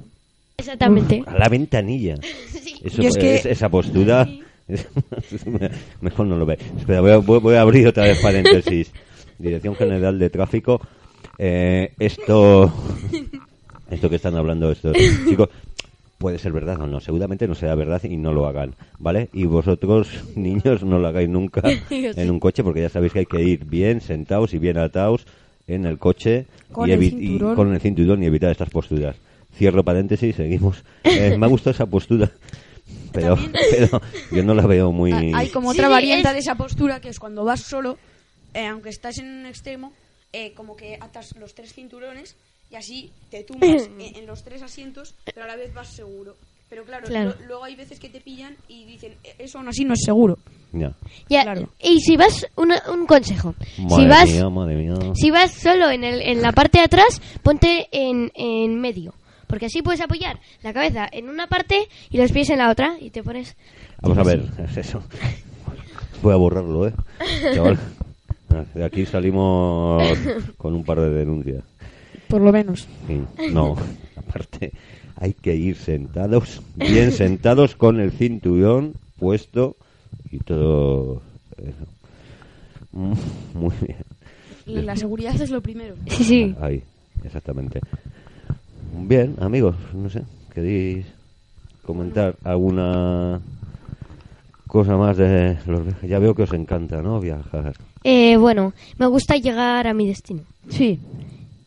exactamente. 0.58 1.24
A 1.28 1.38
la 1.38 1.50
ventanilla. 1.50 2.16
Sí. 2.48 2.82
Eso, 2.84 3.02
es 3.02 3.18
que- 3.18 3.36
es- 3.36 3.46
esa 3.46 3.70
postura. 3.70 4.28
Mejor 6.02 6.26
no 6.28 6.38
lo 6.38 6.46
ve. 6.46 6.58
Espera, 6.78 7.02
voy 7.02 7.12
a, 7.12 7.18
voy- 7.18 7.40
voy 7.40 7.56
a 7.56 7.62
abrir 7.62 7.88
otra 7.88 8.04
vez 8.04 8.20
paréntesis. 8.22 8.92
Dirección 9.40 9.76
General 9.76 10.18
de 10.18 10.30
Tráfico. 10.30 10.82
Eh, 11.38 11.92
esto. 12.00 12.74
Esto 13.90 14.10
que 14.10 14.16
están 14.16 14.36
hablando 14.36 14.72
estos 14.72 14.96
chicos. 15.28 15.50
Puede 16.26 16.40
ser 16.40 16.54
verdad 16.54 16.82
o 16.82 16.88
no, 16.88 17.00
seguramente 17.02 17.48
no 17.48 17.54
sea 17.54 17.76
verdad 17.76 18.02
y 18.04 18.18
no 18.18 18.34
lo 18.34 18.48
hagan, 18.48 18.74
¿vale? 18.98 19.30
Y 19.32 19.46
vosotros, 19.46 20.08
niños, 20.36 20.82
no 20.82 20.98
lo 20.98 21.08
hagáis 21.08 21.30
nunca 21.30 21.62
en 21.92 22.32
un 22.32 22.40
coche 22.40 22.64
porque 22.64 22.82
ya 22.82 22.90
sabéis 22.90 23.14
que 23.14 23.20
hay 23.20 23.26
que 23.28 23.44
ir 23.44 23.64
bien 23.66 24.02
sentados 24.02 24.56
y 24.56 24.58
bien 24.58 24.80
atados 24.80 25.28
en 25.68 25.86
el 25.86 26.00
coche 26.00 26.48
Con 26.72 26.90
y, 26.90 26.94
el 26.94 27.00
cinturón. 27.12 27.52
y 27.52 27.56
con 27.56 27.74
el 27.76 27.80
cinturón 27.80 28.24
y 28.24 28.26
evitar 28.26 28.50
estas 28.50 28.72
posturas. 28.72 29.16
Cierro 29.56 29.84
paréntesis, 29.84 30.36
seguimos. 30.36 30.84
Eh, 31.04 31.38
me 31.38 31.46
ha 31.46 31.50
gustado 31.50 31.76
esa 31.76 31.86
postura, 31.86 32.32
pero, 33.14 33.38
pero 33.70 34.02
yo 34.32 34.42
no 34.44 34.56
la 34.56 34.66
veo 34.66 34.92
muy... 34.92 35.12
Hay 35.32 35.50
como 35.50 35.74
Sí, 35.74 35.78
otra 35.78 35.90
sí, 35.90 35.94
variante 35.94 36.28
es- 36.30 36.34
de 36.34 36.40
esa 36.40 36.56
postura 36.56 37.02
que 37.02 37.10
es 37.10 37.20
cuando 37.20 37.44
vas 37.46 37.62
solo, 37.62 38.00
eh, 38.56 38.66
aunque 38.66 38.90
estás 38.90 39.20
en 39.20 39.28
un 39.28 39.46
extremo, 39.46 39.94
eh, 40.34 40.54
como 40.56 40.76
que 40.76 40.98
atas 41.00 41.36
los 41.40 41.54
tres 41.54 41.72
cinturones 41.74 42.36
y 42.76 42.78
así 42.78 43.12
te 43.32 43.44
tumbas 43.48 43.88
en, 44.00 44.16
en 44.18 44.26
los 44.28 44.44
tres 44.44 44.62
asientos, 44.62 45.16
pero 45.34 45.44
a 45.46 45.48
la 45.48 45.56
vez 45.56 45.74
vas 45.74 45.88
seguro. 45.96 46.36
Pero 46.70 46.84
claro, 46.84 47.06
Claro. 47.08 47.36
lo- 47.40 47.46
luego 47.48 47.64
hay 47.64 47.76
veces 47.76 48.00
que 48.00 48.10
te 48.10 48.20
pillan 48.20 48.56
y 48.68 48.86
dicen, 48.86 49.14
"E- 49.24 49.36
eso 49.40 49.60
aún 49.60 49.68
así 49.68 49.86
no 49.86 49.94
es 49.94 50.02
seguro. 50.04 50.38
Ya. 50.74 50.94
Ya, 51.30 51.44
Claro. 51.44 51.70
Y 51.82 52.00
si 52.02 52.18
vas, 52.18 52.46
una- 52.56 52.82
un 52.92 53.06
consejo. 53.06 53.54
Madre 53.78 53.96
si 54.04 54.08
vas, 54.08 54.30
mía, 54.32 54.50
madre 54.50 54.76
mía. 54.76 54.96
si 55.14 55.30
vas 55.32 55.52
solo 55.52 55.90
en, 55.92 56.04
el, 56.04 56.22
en 56.22 56.42
la 56.42 56.52
parte 56.52 56.80
de 56.80 56.86
atrás, 56.86 57.22
ponte 57.44 57.88
en, 57.92 58.32
en 58.34 58.82
medio. 58.82 59.14
Porque 59.48 59.68
así 59.68 59.84
puedes 59.84 60.02
apoyar 60.02 60.40
la 60.64 60.74
cabeza 60.74 61.08
en 61.12 61.30
una 61.30 61.46
parte 61.48 61.88
y 62.10 62.18
los 62.18 62.32
pies 62.32 62.50
en 62.50 62.58
la 62.58 62.72
otra 62.72 62.98
y 63.00 63.12
te 63.12 63.22
pones... 63.22 63.56
Vamos 64.02 64.18
a 64.18 64.24
ver, 64.24 64.44
es 64.68 64.76
eso. 64.78 65.04
Voy 66.24 66.34
a 66.34 66.38
borrarlo, 66.38 66.88
¿eh? 66.88 66.94
Chaval. 67.54 67.80
De 68.74 68.84
aquí 68.84 69.06
salimos 69.06 70.02
con 70.58 70.74
un 70.74 70.84
par 70.84 71.00
de 71.00 71.10
denuncias. 71.12 71.64
Por 72.28 72.42
lo 72.42 72.52
menos. 72.52 72.88
No, 73.52 73.76
aparte 74.16 74.72
hay 75.18 75.34
que 75.34 75.56
ir 75.56 75.76
sentados, 75.78 76.62
bien 76.76 77.12
sentados 77.12 77.76
con 77.76 78.00
el 78.00 78.12
cinturón 78.12 78.94
puesto 79.18 79.76
y 80.32 80.40
todo 80.40 81.22
eso. 81.58 81.86
Mm, 82.92 83.14
Muy 83.60 83.74
bien. 83.82 84.84
La 84.86 84.96
seguridad 84.96 85.40
es 85.40 85.52
lo 85.52 85.62
primero. 85.62 85.96
Sí, 86.08 86.24
sí. 86.24 86.56
Ahí, 86.60 86.82
exactamente. 87.24 87.80
Bien, 88.98 89.36
amigos, 89.40 89.76
no 89.94 90.10
sé, 90.10 90.24
¿queréis 90.54 91.06
comentar 91.86 92.36
alguna 92.44 93.42
cosa 94.68 94.98
más 94.98 95.18
de 95.18 95.58
los 95.68 95.86
viajes? 95.86 96.10
Ya 96.10 96.20
veo 96.20 96.34
que 96.34 96.44
os 96.44 96.54
encanta, 96.54 97.02
¿no? 97.02 97.20
Viajar. 97.20 97.74
Eh, 98.04 98.38
bueno, 98.38 98.74
me 98.98 99.06
gusta 99.08 99.36
llegar 99.36 99.88
a 99.88 99.94
mi 99.94 100.08
destino. 100.08 100.42
Sí. 100.70 101.00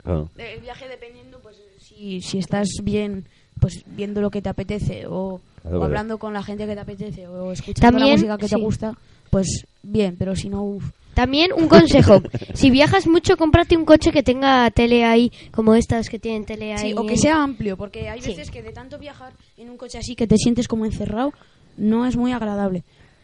Claro. 0.09 0.31
El 0.39 0.61
viaje 0.61 0.89
dependiendo, 0.89 1.39
pues 1.41 1.57
si, 1.81 2.23
si 2.23 2.39
estás 2.39 2.69
bien, 2.83 3.27
pues 3.61 3.83
viendo 3.87 4.23
lo 4.23 4.31
que 4.31 4.41
te 4.41 4.49
apetece 4.49 5.05
o, 5.07 5.41
Claro, 5.61 5.81
o 5.81 5.85
hablando 5.85 6.17
con 6.19 6.33
la 6.33 6.43
gente 6.43 6.67
que 6.67 6.73
te 6.75 6.81
apetece 6.81 7.27
o 7.29 7.53
escuchando 7.53 7.99
la 7.99 8.07
También, 8.07 8.15
música 8.17 8.39
que 8.39 8.49
sí. 8.49 8.55
te 8.55 8.61
gusta, 8.61 8.95
pues 9.29 9.67
bien, 9.83 10.17
pero 10.19 10.35
si 10.35 10.49
no, 10.49 10.63
uf. 10.63 10.85
También 11.13 11.51
un 11.53 11.69
consejo. 11.69 12.23
si 12.55 12.71
viajas 12.71 13.07
mucho, 13.07 13.37
cómprate 13.37 13.77
un 13.77 13.85
coche 13.85 14.13
que 14.13 14.23
tenga 14.23 14.71
tele 14.71 15.05
ahí, 15.05 15.31
como 15.51 15.75
estas 15.75 16.09
que 16.09 16.19
tienen 16.19 16.47
tele 16.47 16.73
ahí. 16.73 16.93
Sí, 16.93 16.95
o 16.97 17.05
que 17.07 17.19
sea 17.19 17.43
amplio, 17.43 17.77
porque 17.77 18.09
hay 18.09 18.23
Sí. 18.23 18.31
veces 18.31 18.51
que 18.51 18.63
de 18.63 18.73
tanto 18.73 18.99
viajar 18.99 19.35
en 19.59 19.69
un 19.69 19.77
coche 19.77 19.99
así 19.99 20.15
que 20.15 20.27
te 20.27 20.37
sientes 20.39 20.69
como 20.69 20.87
encerrado, 20.87 21.35
no 21.77 22.07
es 22.07 22.17
muy 22.17 22.33
agradable. 22.33 22.83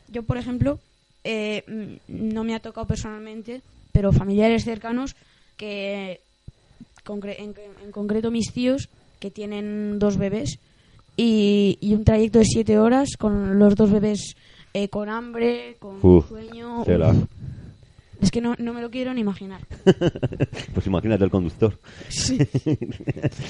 Yo, 0.09 0.23
por 0.25 0.37
ejemplo, 0.37 0.79
eh, 1.23 1.63
mm, 1.67 2.33
no 2.35 2.45
me 2.45 2.55
ha 2.55 2.61
tocado 2.61 2.87
personalmente, 2.87 3.63
pero 3.93 4.13
familiares 4.13 4.65
cercanos 4.65 5.15
que, 5.57 6.21
concre- 7.05 7.37
en, 7.39 7.55
en 7.85 7.93
concreto 7.93 8.31
mis 8.31 8.53
tíos, 8.53 8.89
que 9.21 9.31
tienen 9.31 9.99
dos 9.99 10.17
bebés, 10.17 10.59
y, 11.17 11.79
y 11.81 11.95
un 11.95 12.05
trayecto 12.05 12.41
de 12.41 12.45
siete 12.45 12.79
horas 12.79 13.11
con 13.19 13.59
los 13.59 13.77
dos 13.77 13.91
bebés 13.91 14.35
eh, 14.73 14.89
con 14.89 15.09
hambre, 15.09 15.77
con 15.79 15.99
Uf, 16.03 16.29
sueño. 16.29 16.81
uf. 16.81 16.89
Es 18.21 18.31
que 18.31 18.41
no, 18.41 18.55
no 18.59 18.73
me 18.73 18.81
lo 18.81 18.91
quiero 18.91 19.13
ni 19.15 19.21
imaginar. 19.21 19.61
pues 20.75 20.87
imagínate 20.87 21.25
el 21.25 21.31
conductor. 21.31 21.79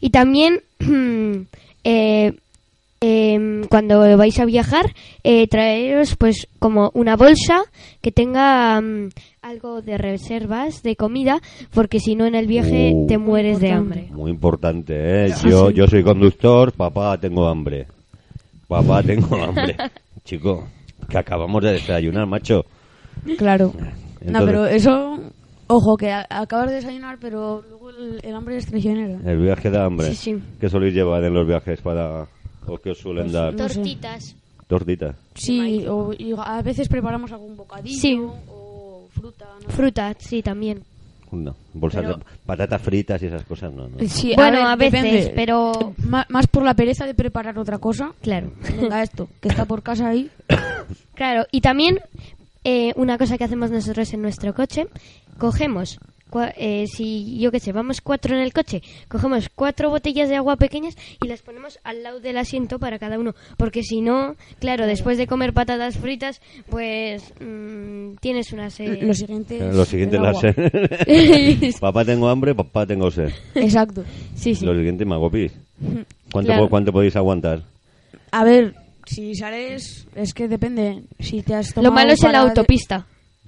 Y 0.00 0.10
también, 0.10 0.62
eh, 1.84 2.32
em, 3.02 3.64
cuando 3.64 3.98
vais 4.16 4.38
a 4.38 4.44
viajar, 4.44 4.94
eh, 5.24 5.46
traeros 5.48 6.16
pues 6.16 6.46
como 6.58 6.90
una 6.94 7.16
bolsa 7.16 7.62
que 8.00 8.12
tenga 8.12 8.80
mm, 8.80 9.08
algo 9.42 9.82
de 9.82 9.98
reservas 9.98 10.82
de 10.82 10.94
comida, 10.96 11.40
porque 11.74 11.98
si 12.00 12.14
no 12.14 12.24
en 12.26 12.34
el 12.36 12.46
viaje 12.46 12.92
Uh. 12.94 13.06
te 13.08 13.18
mueres 13.18 13.58
de 13.60 13.72
hambre. 13.72 14.06
Muy 14.12 14.30
importante, 14.30 15.26
¿eh? 15.26 15.34
Yo, 15.44 15.70
yo 15.70 15.86
soy 15.88 16.02
conductor, 16.04 16.72
papá, 16.72 17.18
tengo 17.18 17.46
hambre. 17.48 17.86
Papá, 18.68 19.02
tengo 19.02 19.36
hambre. 19.36 19.76
Chico, 20.24 20.68
que 21.08 21.18
acabamos 21.18 21.62
de 21.62 21.72
desayunar, 21.72 22.26
macho. 22.26 22.64
Claro. 23.36 23.72
Entonces- 24.20 24.30
No, 24.32 24.46
pero 24.46 24.66
eso, 24.66 25.18
ojo, 25.66 25.96
que 25.96 26.10
a- 26.12 26.26
acabas 26.30 26.68
de 26.68 26.76
desayunar, 26.76 27.18
pero 27.20 27.62
luego 27.68 27.90
el, 27.90 28.20
el 28.22 28.34
hambre 28.34 28.56
es 28.58 28.66
traicionero. 28.66 29.18
El 29.28 29.38
viaje 29.42 29.68
da 29.70 29.84
hambre. 29.84 30.08
Sí, 30.10 30.14
sí. 30.14 30.42
¿Qué 30.60 30.68
soléis 30.68 30.94
llevar 30.94 31.24
en 31.24 31.34
los 31.34 31.46
viajes 31.46 31.80
para... 31.82 32.26
o 32.66 32.78
qué 32.78 32.90
os 32.90 32.98
suelen 32.98 33.24
Pues 33.24 33.32
dar? 33.32 33.54
Tortitas. 33.56 34.36
Tortitas. 34.66 35.16
Sí, 35.34 35.84
o 35.86 36.12
y 36.16 36.32
a 36.36 36.62
veces 36.62 36.88
preparamos 36.88 37.30
algún 37.32 37.56
bocadillo 37.56 37.98
Sí. 38.00 38.18
o 38.48 39.06
fruta. 39.12 39.46
¿no? 39.62 39.68
Fruta, 39.68 40.14
sí, 40.18 40.42
también. 40.42 40.82
No, 41.30 41.54
bolsas 41.72 42.02
Pero- 42.02 42.16
de 42.18 42.24
patatas 42.44 42.82
fritas 42.82 43.22
y 43.22 43.26
esas 43.26 43.42
cosas, 43.44 43.72
no, 43.72 43.88
no. 43.88 43.96
Sí, 44.06 44.34
Bueno, 44.36 44.68
a 44.68 44.76
veces, 44.76 45.02
depende. 45.02 45.32
pero- 45.34 45.94
Más 46.28 46.46
por 46.46 46.62
la 46.62 46.74
pereza 46.74 47.06
de 47.06 47.14
preparar 47.14 47.58
otra 47.58 47.78
cosa. 47.78 48.12
Claro. 48.20 48.52
Venga, 48.78 49.02
esto, 49.02 49.28
que 49.40 49.48
está 49.48 49.64
por 49.64 49.82
casa 49.82 50.08
ahí. 50.10 50.30
Claro, 51.14 51.46
y 51.50 51.60
también 51.62 52.00
eh, 52.64 52.92
una 52.96 53.16
cosa 53.18 53.38
que 53.38 53.44
hacemos 53.44 53.70
nosotros 53.70 54.12
en 54.12 54.22
nuestro 54.22 54.54
coche, 54.54 54.86
cogemos, 55.38 55.98
cua- 56.32 56.52
eh, 56.56 56.86
si 56.88 57.38
yo 57.38 57.52
qué 57.52 57.60
sé, 57.60 57.70
vamos 57.72 58.00
cuatro 58.00 58.34
en 58.34 58.42
el 58.42 58.52
coche, 58.52 58.82
cogemos 59.08 59.48
cuatro 59.54 59.90
botellas 59.90 60.28
de 60.28 60.36
agua 60.36 60.56
pequeñas 60.56 60.96
y 61.22 61.28
las 61.28 61.42
ponemos 61.42 61.78
al 61.84 62.02
lado 62.02 62.18
del 62.20 62.38
asiento 62.38 62.78
para 62.78 62.98
cada 62.98 63.18
uno, 63.18 63.34
porque 63.56 63.82
si 63.82 64.00
no, 64.00 64.34
claro, 64.58 64.86
después 64.86 65.18
de 65.18 65.26
comer 65.26 65.52
patatas 65.52 65.98
fritas, 65.98 66.40
pues 66.70 67.22
mm, 67.40 68.14
tienes 68.20 68.52
una 68.52 68.70
sed. 68.70 69.02
Lo 69.02 69.14
siguiente 69.14 69.58
es 69.68 69.74
Lo 69.74 69.84
siguiente 69.84 70.16
el 70.16 70.22
la 70.22 70.28
agua. 70.30 70.40
sed. 70.40 71.74
papá 71.80 72.04
tengo 72.04 72.28
hambre, 72.28 72.54
papá 72.54 72.86
tengo 72.86 73.10
sed. 73.10 73.30
Exacto. 73.54 74.04
Sí, 74.34 74.54
sí. 74.54 74.64
Lo 74.64 74.74
siguiente 74.74 75.04
me 75.04 75.14
hago 75.14 75.30
pis. 75.30 75.52
¿Cuánto, 76.32 76.46
Claro. 76.48 76.62
po- 76.64 76.70
¿Cuánto 76.70 76.92
podéis 76.92 77.14
aguantar? 77.16 77.62
A 78.30 78.44
ver, 78.44 78.74
si 79.04 79.34
sales, 79.34 80.06
es 80.14 80.32
que 80.32 80.48
depende. 80.48 81.02
Si 81.20 81.42
te 81.42 81.54
has 81.54 81.68
Lo 81.76 81.82
tomado 81.82 81.94
malo 81.94 82.12
es 82.12 82.22
en 82.22 82.32
la 82.32 82.38
para- 82.38 82.54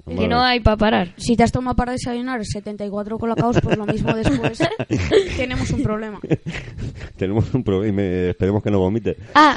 que 0.06 0.28
no 0.28 0.42
hay 0.42 0.60
para 0.60 0.76
parar. 0.76 1.14
Si 1.16 1.36
te 1.36 1.42
has 1.42 1.52
tomado 1.52 1.74
para 1.76 1.92
desayunar 1.92 2.44
74 2.44 3.18
colacaos, 3.18 3.58
pues 3.62 3.76
lo 3.76 3.86
mismo 3.86 4.12
después 4.14 4.58
tenemos 5.36 5.70
un 5.70 5.82
problema. 5.82 6.20
Tenemos 7.16 7.54
un 7.54 7.62
problema 7.62 8.02
esperemos 8.02 8.62
que 8.62 8.70
no 8.70 8.80
vomite. 8.80 9.16
Ah, 9.34 9.56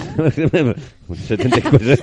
74, 1.27 1.95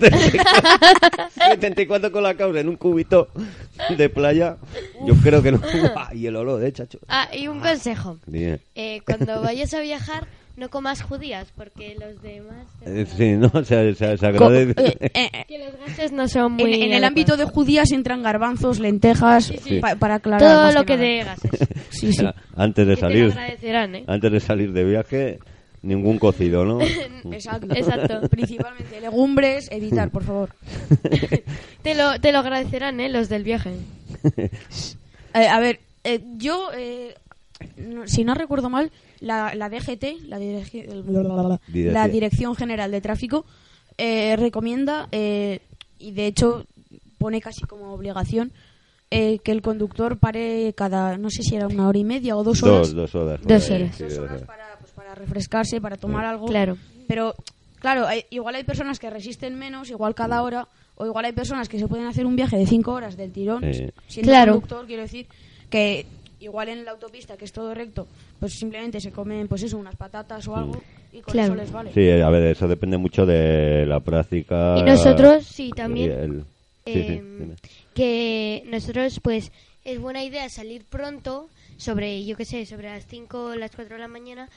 74 1.49 2.13
con 2.13 2.23
la 2.23 2.35
causa 2.35 2.61
en 2.61 2.69
un 2.69 2.77
cubito 2.77 3.29
de 3.97 4.09
playa. 4.09 4.57
Yo 5.07 5.15
creo 5.23 5.43
que 5.43 5.53
no. 5.53 5.61
Y 6.15 6.27
el 6.27 6.37
olor, 6.37 6.63
eh, 6.65 6.73
chacho. 6.73 6.99
ah, 7.09 7.29
y 7.33 7.49
un 7.49 7.61
consejo. 7.61 8.19
Dime. 8.27 8.61
Eh, 8.75 9.01
cuando 9.07 9.41
vayas 9.43 9.73
a 9.75 9.81
viajar, 9.81 10.27
no 10.57 10.69
comas 10.71 11.03
judías, 11.03 11.49
porque 11.57 11.97
los 11.99 12.23
demás... 12.23 12.67
Eh, 12.87 13.07
sí, 13.17 13.33
no, 13.33 13.49
se, 13.65 13.95
se- 13.95 14.17
se 14.17 14.27
agradece. 14.27 14.75
eh, 15.01 15.11
eh, 15.15 15.45
Que 15.49 15.59
los 15.59 15.77
gases 15.79 16.13
no 16.13 16.29
son 16.29 16.53
muy... 16.53 16.75
en, 16.75 16.83
en 16.85 16.93
el 16.93 17.05
ámbito 17.05 17.37
de 17.37 17.45
judías 17.45 17.91
entran 17.93 18.23
garbanzos, 18.23 18.79
lentejas, 18.79 19.53
sí. 19.63 19.81
pa- 19.81 19.97
para 19.97 20.17
aclarar. 20.17 20.41
Todo 20.41 20.73
lo 20.73 20.85
que 20.87 20.97
nada. 20.97 21.09
de 21.09 21.25
gases. 21.25 21.69
Sí, 21.91 22.13
sí. 22.13 22.25
Antes 22.57 22.87
de 22.87 22.95
Que 22.95 23.01
salir, 23.01 23.25
agradecerán, 23.33 23.95
¿eh? 23.95 24.05
antes 24.07 24.31
de 24.33 24.41
salir 24.41 24.73
de 24.73 24.85
viaje, 24.85 25.39
ningún 25.83 26.19
cocido, 26.19 26.65
¿no? 26.65 26.81
Exacto. 27.33 27.69
Exacto. 27.75 28.29
Principalmente 28.29 29.01
legumbres, 29.01 29.69
evitar, 29.71 30.11
por 30.11 30.25
favor. 30.25 30.51
Te 31.83 31.95
lo, 31.95 32.21
te 32.21 32.33
lo 32.33 32.39
agradecerán, 32.39 33.01
¿eh? 33.01 33.09
Los 33.09 33.29
del 33.29 33.43
viaje. 33.45 33.75
Eh, 35.35 35.49
a 35.49 35.59
ver, 35.61 35.81
eh, 36.05 36.21
yo, 36.37 36.69
eh, 36.77 37.15
no- 37.77 38.07
si 38.07 38.25
no 38.25 38.35
recuerdo 38.35 38.71
mal, 38.71 38.91
la, 39.25 39.55
la 39.55 39.69
DGT, 39.69 40.05
la, 40.29 40.39
la 40.39 42.09
Dirección. 42.09 42.55
General 42.57 42.91
de 42.91 43.01
Tráfico, 43.01 43.45
eh, 43.99 44.37
recomienda, 44.37 45.09
eh, 45.13 45.61
y 45.99 46.13
de 46.13 46.27
hecho 46.27 46.67
pone 47.19 47.41
casi 47.41 47.63
como 47.63 47.93
obligación, 47.93 48.53
eh, 49.11 49.39
que 49.45 49.53
el 49.53 49.63
conductor 49.63 50.19
pare 50.19 50.75
cada, 50.77 51.17
no 51.19 51.31
sé 51.31 51.43
si 51.43 51.55
era 51.57 51.67
una 51.69 51.89
hora 51.89 51.99
y 51.99 52.05
media 52.05 52.37
o 52.37 52.43
dos 52.45 52.63
horas, 52.63 52.93
Dos, 52.93 53.13
dos 53.13 53.15
horas. 53.15 53.41
Dos 53.43 53.71
horas. 53.71 53.97
sí, 53.97 54.03
dos 54.05 54.13
dos 54.15 54.19
horas 54.19 54.31
horas. 54.33 54.43
para, 54.47 54.79
pues, 54.81 54.93
para 54.93 55.15
refrescarse, 55.15 55.81
para 55.81 55.97
tomar 55.97 56.25
algo. 56.25 56.47
Claro. 56.47 56.77
Pero, 57.07 57.35
claro, 57.79 58.07
hay- 58.07 58.25
igual 58.31 58.55
hay 58.57 58.65
personas 58.65 58.99
que 58.99 59.09
resisten 59.11 59.55
menos, 59.59 59.91
igual 59.91 60.15
cada 60.15 60.43
hora, 60.43 60.67
o 60.97 61.07
igual 61.07 61.25
hay 61.25 61.33
personas 61.33 61.69
que 61.69 61.79
se 61.79 61.87
pueden 61.89 62.07
hacer 62.07 62.27
un 62.27 62.37
viaje 62.37 62.57
de 62.57 62.67
cinco 62.67 62.93
horas 62.93 63.17
del 63.17 63.33
tirón, 63.33 63.63
Sí. 63.73 63.87
siendo 64.09 64.33
Claro. 64.33 64.53
conductor, 64.55 64.87
quiero 64.87 65.03
decir, 65.03 65.27
que 65.71 66.07
igual 66.45 66.69
en 66.69 66.85
la 66.85 66.93
autopista, 66.93 67.37
que 67.37 67.45
es 67.45 67.53
todo 67.53 67.75
recto, 67.75 68.07
pues 68.39 68.53
simplemente 68.55 69.01
se 69.01 69.11
comen, 69.11 69.49
pues 69.49 69.63
eso, 69.63 69.77
unas 69.79 69.97
patatas 69.97 70.47
o 70.49 70.57
algo, 70.57 70.83
y 71.13 71.21
con 71.21 71.33
Claro. 71.33 71.55
eso 71.55 71.63
les 71.63 71.73
vale. 71.73 71.93
Sí, 71.93 72.09
a 72.11 72.29
ver, 72.31 72.45
eso 72.53 72.69
depende 72.69 72.97
mucho 72.99 73.27
de 73.27 73.85
la 73.87 74.01
práctica. 74.01 74.77
Y 74.79 74.83
nosotros, 74.83 75.45
sí, 75.45 75.71
también. 75.75 76.11
y 76.11 76.15
el- 76.15 76.45
Sí, 76.87 76.93
sí, 76.93 76.99
eh, 77.01 77.23
dime. 77.41 77.55
que 77.95 78.63
nosotros, 78.67 79.19
pues, 79.23 79.51
es 79.85 80.01
buena 80.01 80.23
idea 80.25 80.49
salir 80.49 80.85
pronto, 80.85 81.49
sobre, 81.77 82.25
yo 82.25 82.37
qué 82.37 82.45
sé, 82.45 82.65
sobre 82.67 82.89
las 82.89 83.07
5 83.07 83.47
o 83.47 83.55
las 83.57 83.71
4 83.75 83.97
de 83.97 84.01
la 84.01 84.09
mañana, 84.09 84.49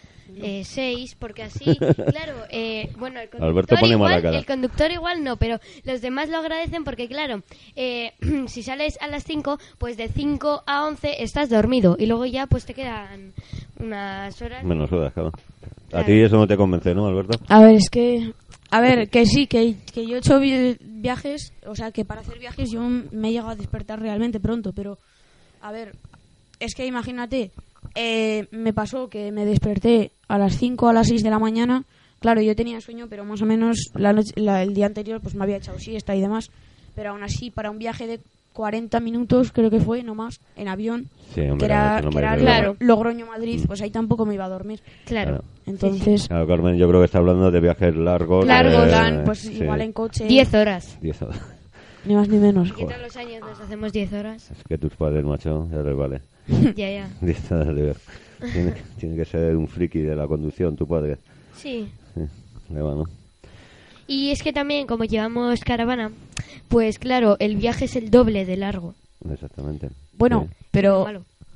6, 0.63 1.15
porque 1.19 1.43
así, 1.43 1.65
claro, 2.11 2.33
eh, 2.49 2.89
bueno, 2.97 3.19
el 3.19 3.29
conductor, 3.29 3.49
Alberto 3.49 3.75
pone 3.79 3.93
igual, 3.93 4.25
el 4.35 4.45
conductor 4.45 4.91
igual 4.91 5.23
no, 5.23 5.37
pero 5.37 5.59
los 5.83 6.01
demás 6.01 6.29
lo 6.29 6.37
agradecen 6.37 6.83
porque, 6.83 7.07
claro, 7.07 7.43
eh, 7.75 8.13
si 8.47 8.63
sales 8.63 8.97
a 9.01 9.07
las 9.07 9.23
5, 9.23 9.57
pues 9.77 9.97
de 9.97 10.07
5 10.09 10.63
a 10.65 10.85
11 10.85 11.23
estás 11.23 11.49
dormido 11.49 11.95
y 11.99 12.05
luego 12.05 12.25
ya, 12.25 12.47
pues 12.47 12.65
te 12.65 12.73
quedan 12.73 13.33
unas 13.79 14.41
horas. 14.41 14.63
Menos 14.63 14.91
horas, 14.91 15.13
claro. 15.13 15.29
A 15.29 15.89
Claro. 15.89 16.05
ti 16.05 16.19
eso 16.19 16.35
no 16.35 16.47
te 16.47 16.57
convence, 16.57 16.93
¿no, 16.93 17.07
Alberto? 17.07 17.39
A 17.47 17.61
ver, 17.61 17.75
es 17.75 17.89
que. 17.89 18.33
A 18.71 18.81
ver, 18.81 19.09
que 19.09 19.25
sí, 19.25 19.47
que, 19.47 19.75
que 19.93 20.05
yo 20.05 20.17
he 20.17 20.19
hecho 20.19 20.37
vi- 20.37 20.75
viajes, 20.81 21.53
o 21.65 21.75
sea, 21.75 21.91
que 21.91 22.03
para 22.03 22.19
hacer 22.19 22.37
viajes 22.39 22.69
yo 22.69 22.81
me 22.81 23.29
he 23.29 23.31
llegado 23.31 23.51
a 23.51 23.55
despertar 23.55 24.01
realmente 24.01 24.41
pronto, 24.41 24.73
pero. 24.73 24.99
A 25.61 25.71
ver, 25.71 25.93
es 26.59 26.73
que 26.75 26.85
imagínate, 26.85 27.51
eh, 27.95 28.47
me 28.51 28.73
pasó 28.73 29.09
que 29.09 29.31
me 29.31 29.45
desperté 29.45 30.11
a 30.27 30.37
las 30.37 30.57
5 30.57 30.89
a 30.89 30.93
las 30.93 31.07
6 31.07 31.23
de 31.23 31.29
la 31.29 31.39
mañana. 31.39 31.83
Claro, 32.19 32.41
yo 32.41 32.55
tenía 32.55 32.81
sueño, 32.81 33.07
pero 33.09 33.25
más 33.25 33.41
o 33.41 33.45
menos 33.45 33.77
la 33.93 34.11
noche- 34.13 34.33
la- 34.35 34.63
el 34.63 34.73
día 34.73 34.87
anterior 34.87 35.21
pues 35.21 35.35
me 35.35 35.43
había 35.43 35.57
echado 35.57 35.77
siesta 35.79 36.15
y 36.15 36.21
demás. 36.21 36.49
Pero 36.95 37.11
aún 37.11 37.23
así, 37.23 37.51
para 37.51 37.69
un 37.69 37.77
viaje 37.77 38.07
de 38.07 38.19
40 38.53 38.99
minutos, 38.99 39.51
creo 39.51 39.69
que 39.69 39.79
fue, 39.79 40.01
no 40.01 40.15
más, 40.15 40.39
en 40.55 40.67
avión, 40.67 41.05
Sí, 41.35 41.41
hombre, 41.41 41.57
que 41.59 41.65
era, 41.65 42.01
no 42.01 42.09
que 42.09 42.17
era 42.17 42.35
Claro. 42.37 42.75
Logroño-Madrid, 42.79 43.63
pues 43.67 43.81
ahí 43.83 43.91
tampoco 43.91 44.25
me 44.25 44.33
iba 44.33 44.45
a 44.45 44.49
dormir. 44.49 44.81
Claro. 45.05 45.29
Claro. 45.29 45.43
Entonces, 45.67 46.27
Claro, 46.27 46.47
Carmen, 46.47 46.75
yo 46.75 46.87
creo 46.87 47.01
que 47.01 47.05
está 47.05 47.19
hablando 47.19 47.51
de 47.51 47.59
viajes 47.59 47.95
largos. 47.95 48.47
largos, 48.47 48.87
eh, 48.87 48.89
dan, 48.89 49.23
pues 49.25 49.39
sí, 49.39 49.59
igual 49.61 49.81
en 49.81 49.91
coche. 49.93 50.25
10 50.25 50.51
horas. 50.55 50.97
diez 51.01 51.21
horas. 51.21 51.39
Ni 52.07 52.15
más 52.15 52.29
ni 52.29 52.37
menos. 52.37 52.71
¿Qué 52.73 52.85
tal 52.85 53.01
los 53.01 53.15
años 53.17 53.41
nos 53.41 53.59
hacemos 53.59 53.91
10 53.91 54.13
horas? 54.13 54.49
Es 54.51 54.63
que 54.67 54.77
tus 54.77 54.93
padres, 54.95 55.23
macho, 55.25 55.67
ya 55.71 55.81
les 55.81 55.95
vale. 55.95 56.21
ya, 56.75 56.89
ya. 56.89 57.09
Horas 57.51 57.75
de. 57.75 57.95
Tiene, 58.53 58.73
tiene 58.99 59.15
que 59.15 59.25
ser 59.25 59.55
un 59.57 59.67
friki 59.67 59.99
de 59.99 60.15
la 60.15 60.27
conducción, 60.27 60.75
tu 60.75 60.87
padre. 60.87 61.17
Sí. 61.55 61.89
Sí, 62.13 62.21
le 62.73 62.81
va, 62.81 62.93
¿no? 62.93 63.03
Y 64.07 64.29
es 64.31 64.41
que 64.43 64.53
también, 64.53 64.87
como 64.87 65.03
llevamos 65.03 65.61
caravana, 65.61 66.11
pues 66.69 66.99
claro, 66.99 67.35
el 67.39 67.57
viaje 67.57 67.85
es 67.85 67.95
el 67.95 68.09
doble 68.11 68.45
de 68.45 68.55
largo. 68.57 68.93
Exactamente. 69.29 69.89
Bueno, 70.17 70.47
Sí. 70.49 70.55
pero 70.71 71.07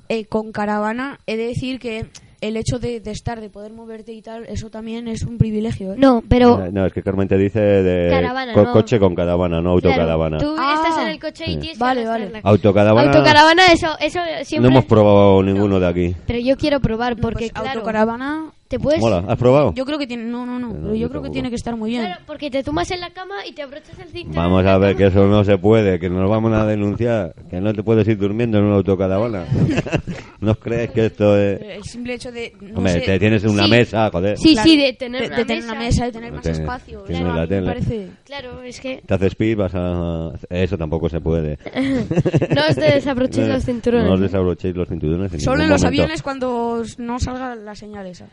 eh, 0.09 0.25
con 0.25 0.51
caravana 0.51 1.19
he 1.27 1.37
de 1.37 1.45
decir 1.47 1.79
que 1.79 2.07
el 2.41 2.57
hecho 2.57 2.79
de, 2.79 2.99
de 2.99 3.11
estar, 3.11 3.39
de 3.39 3.49
poder 3.49 3.71
moverte 3.71 4.11
y 4.13 4.21
tal, 4.21 4.45
eso 4.47 4.69
también 4.69 5.07
es 5.07 5.21
un 5.23 5.37
privilegio. 5.37 5.93
¿eh? 5.93 5.95
No, 5.97 6.23
pero 6.27 6.69
No, 6.71 6.85
es 6.87 6.91
que 6.93 7.03
Carmen 7.03 7.27
te 7.27 7.37
dice 7.37 7.59
de 7.59 8.09
Caravana, 8.09 8.53
co- 8.53 8.63
no. 8.63 8.71
coche 8.73 8.99
con 8.99 9.13
caravana, 9.15 9.61
no 9.61 9.75
claro, 9.77 9.89
autocaravana. 9.93 10.37
tú 10.39 10.55
Ah. 10.57 10.73
estás 10.83 11.03
en 11.03 11.09
el 11.11 11.19
coche 11.19 11.43
y 11.47 11.57
tienes 11.57 11.77
Vale, 11.77 12.01
que 12.01 12.07
vale. 12.07 12.31
Autocaravana. 12.43 13.11
Autocaravana, 13.11 13.63
eso, 13.71 13.87
eso 13.99 14.19
No 14.19 14.43
siempre... 14.45 14.71
hemos 14.71 14.85
probado 14.85 15.43
ninguno 15.43 15.79
de 15.79 15.87
aquí. 15.87 16.15
Pero 16.25 16.39
yo 16.39 16.57
quiero 16.57 16.79
probar 16.79 17.15
No, 17.15 17.21
porque, 17.21 17.49
pues, 17.49 17.51
claro, 17.53 17.69
autocaravana, 17.79 18.51
te 18.71 18.79
puedes... 18.79 18.99
Mola, 19.01 19.23
¿has 19.27 19.37
probado? 19.37 19.73
yo 19.75 19.85
creo 19.85 19.99
que 19.99 20.07
tiene, 20.07 20.23
no, 20.23 20.45
no, 20.45 20.57
no, 20.57 20.69
No, 20.69 20.73
pero 20.81 20.93
yo 20.95 21.01
yo 21.01 21.09
creo 21.09 21.21
que 21.21 21.29
tiene 21.29 21.49
que 21.49 21.55
estar 21.55 21.75
muy 21.75 21.91
bien. 21.91 22.05
Claro, 22.05 22.21
porque 22.25 22.49
te 22.49 22.63
tumbas 22.63 22.89
en 22.91 23.01
la 23.01 23.09
cama 23.11 23.45
y 23.47 23.53
te 23.53 23.61
abrochas 23.61 23.99
el 23.99 24.07
cinturón. 24.09 24.35
Vamos 24.35 24.65
a 24.65 24.77
ver 24.77 24.95
que 24.95 25.07
eso 25.07 25.27
no 25.27 25.43
se 25.43 25.57
puede, 25.57 25.99
que 25.99 26.09
nos 26.09 26.29
vamos 26.29 26.53
a 26.53 26.65
denunciar, 26.65 27.33
que 27.49 27.59
no 27.61 27.73
te 27.73 27.83
puedes 27.83 28.07
ir 28.07 28.17
durmiendo 28.17 28.57
en 28.57 28.63
una 28.65 28.75
autocaravana. 28.77 29.45
¿No 30.39 30.55
crees 30.55 30.89
que 30.91 31.05
esto 31.07 31.37
es...? 31.37 31.61
El 31.61 31.83
simple 31.83 32.15
hecho 32.15 32.31
de. 32.31 32.53
No 32.61 32.77
Hombre, 32.79 32.93
sé, 32.93 33.01
te 33.01 33.19
tienes 33.19 33.43
una 33.43 33.65
Sí. 33.65 33.69
mesa, 33.69 34.09
joder. 34.11 34.37
Sí, 34.37 34.53
claro, 34.53 34.69
sí, 34.69 34.77
de 34.77 34.93
tener, 34.93 35.21
de, 35.21 35.27
una, 35.27 35.35
de 35.37 35.45
tener 35.45 35.61
mesa. 35.63 35.71
una 35.73 35.81
mesa, 35.81 36.05
de 36.05 36.11
tener 36.11 36.31
más 36.33 36.41
Tienes- 36.41 36.59
espacio. 36.61 37.05
Eso 37.07 37.23
la 37.23 37.47
tele. 37.47 37.67
parece. 37.67 38.07
Claro, 38.25 38.61
es 38.63 38.79
que 38.79 39.01
Te 39.05 39.13
haces 39.13 39.35
pis, 39.35 39.55
vas 39.55 39.73
a... 39.75 40.31
Eso 40.49 40.77
tampoco 40.77 41.09
se 41.09 41.19
puede. 41.19 41.57
no 42.55 42.61
os 42.69 42.75
desabrochéis 42.75 43.47
los 43.49 43.63
cinturones. 43.65 44.07
No 44.07 44.13
os 44.13 44.19
¿eh? 44.19 44.23
desabrochéis 44.23 44.75
los 44.75 44.87
cinturones 44.87 45.33
en 45.33 45.39
Solo 45.41 45.63
en 45.63 45.69
los 45.69 45.81
momento. 45.81 45.87
aviones 46.03 46.21
cuando 46.23 46.83
no 46.97 47.19
salga 47.19 47.55
la 47.55 47.75
señal 47.75 48.07
esa. 48.07 48.25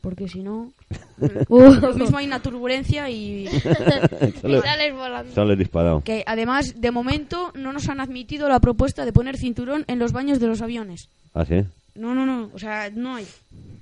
Porque 0.00 0.28
si 0.28 0.42
no. 0.42 0.72
Uh. 1.48 1.74
Mismo 1.96 2.16
hay 2.18 2.26
una 2.26 2.40
turbulencia 2.40 3.10
y. 3.10 3.46
Y 3.48 4.60
sales 4.60 4.94
volando. 4.94 5.52
he 5.52 5.56
disparado. 5.56 6.00
Que 6.02 6.22
además, 6.26 6.74
de 6.80 6.90
momento, 6.90 7.50
no 7.54 7.72
nos 7.72 7.88
han 7.88 8.00
admitido 8.00 8.48
la 8.48 8.60
propuesta 8.60 9.04
de 9.04 9.12
poner 9.12 9.36
cinturón 9.36 9.84
en 9.88 9.98
los 9.98 10.12
baños 10.12 10.38
de 10.40 10.46
los 10.46 10.62
aviones. 10.62 11.08
¿Ah, 11.34 11.44
sí? 11.44 11.64
No, 11.94 12.14
no, 12.14 12.24
no. 12.24 12.50
O 12.54 12.58
sea, 12.58 12.90
no 12.94 13.16
hay. 13.16 13.26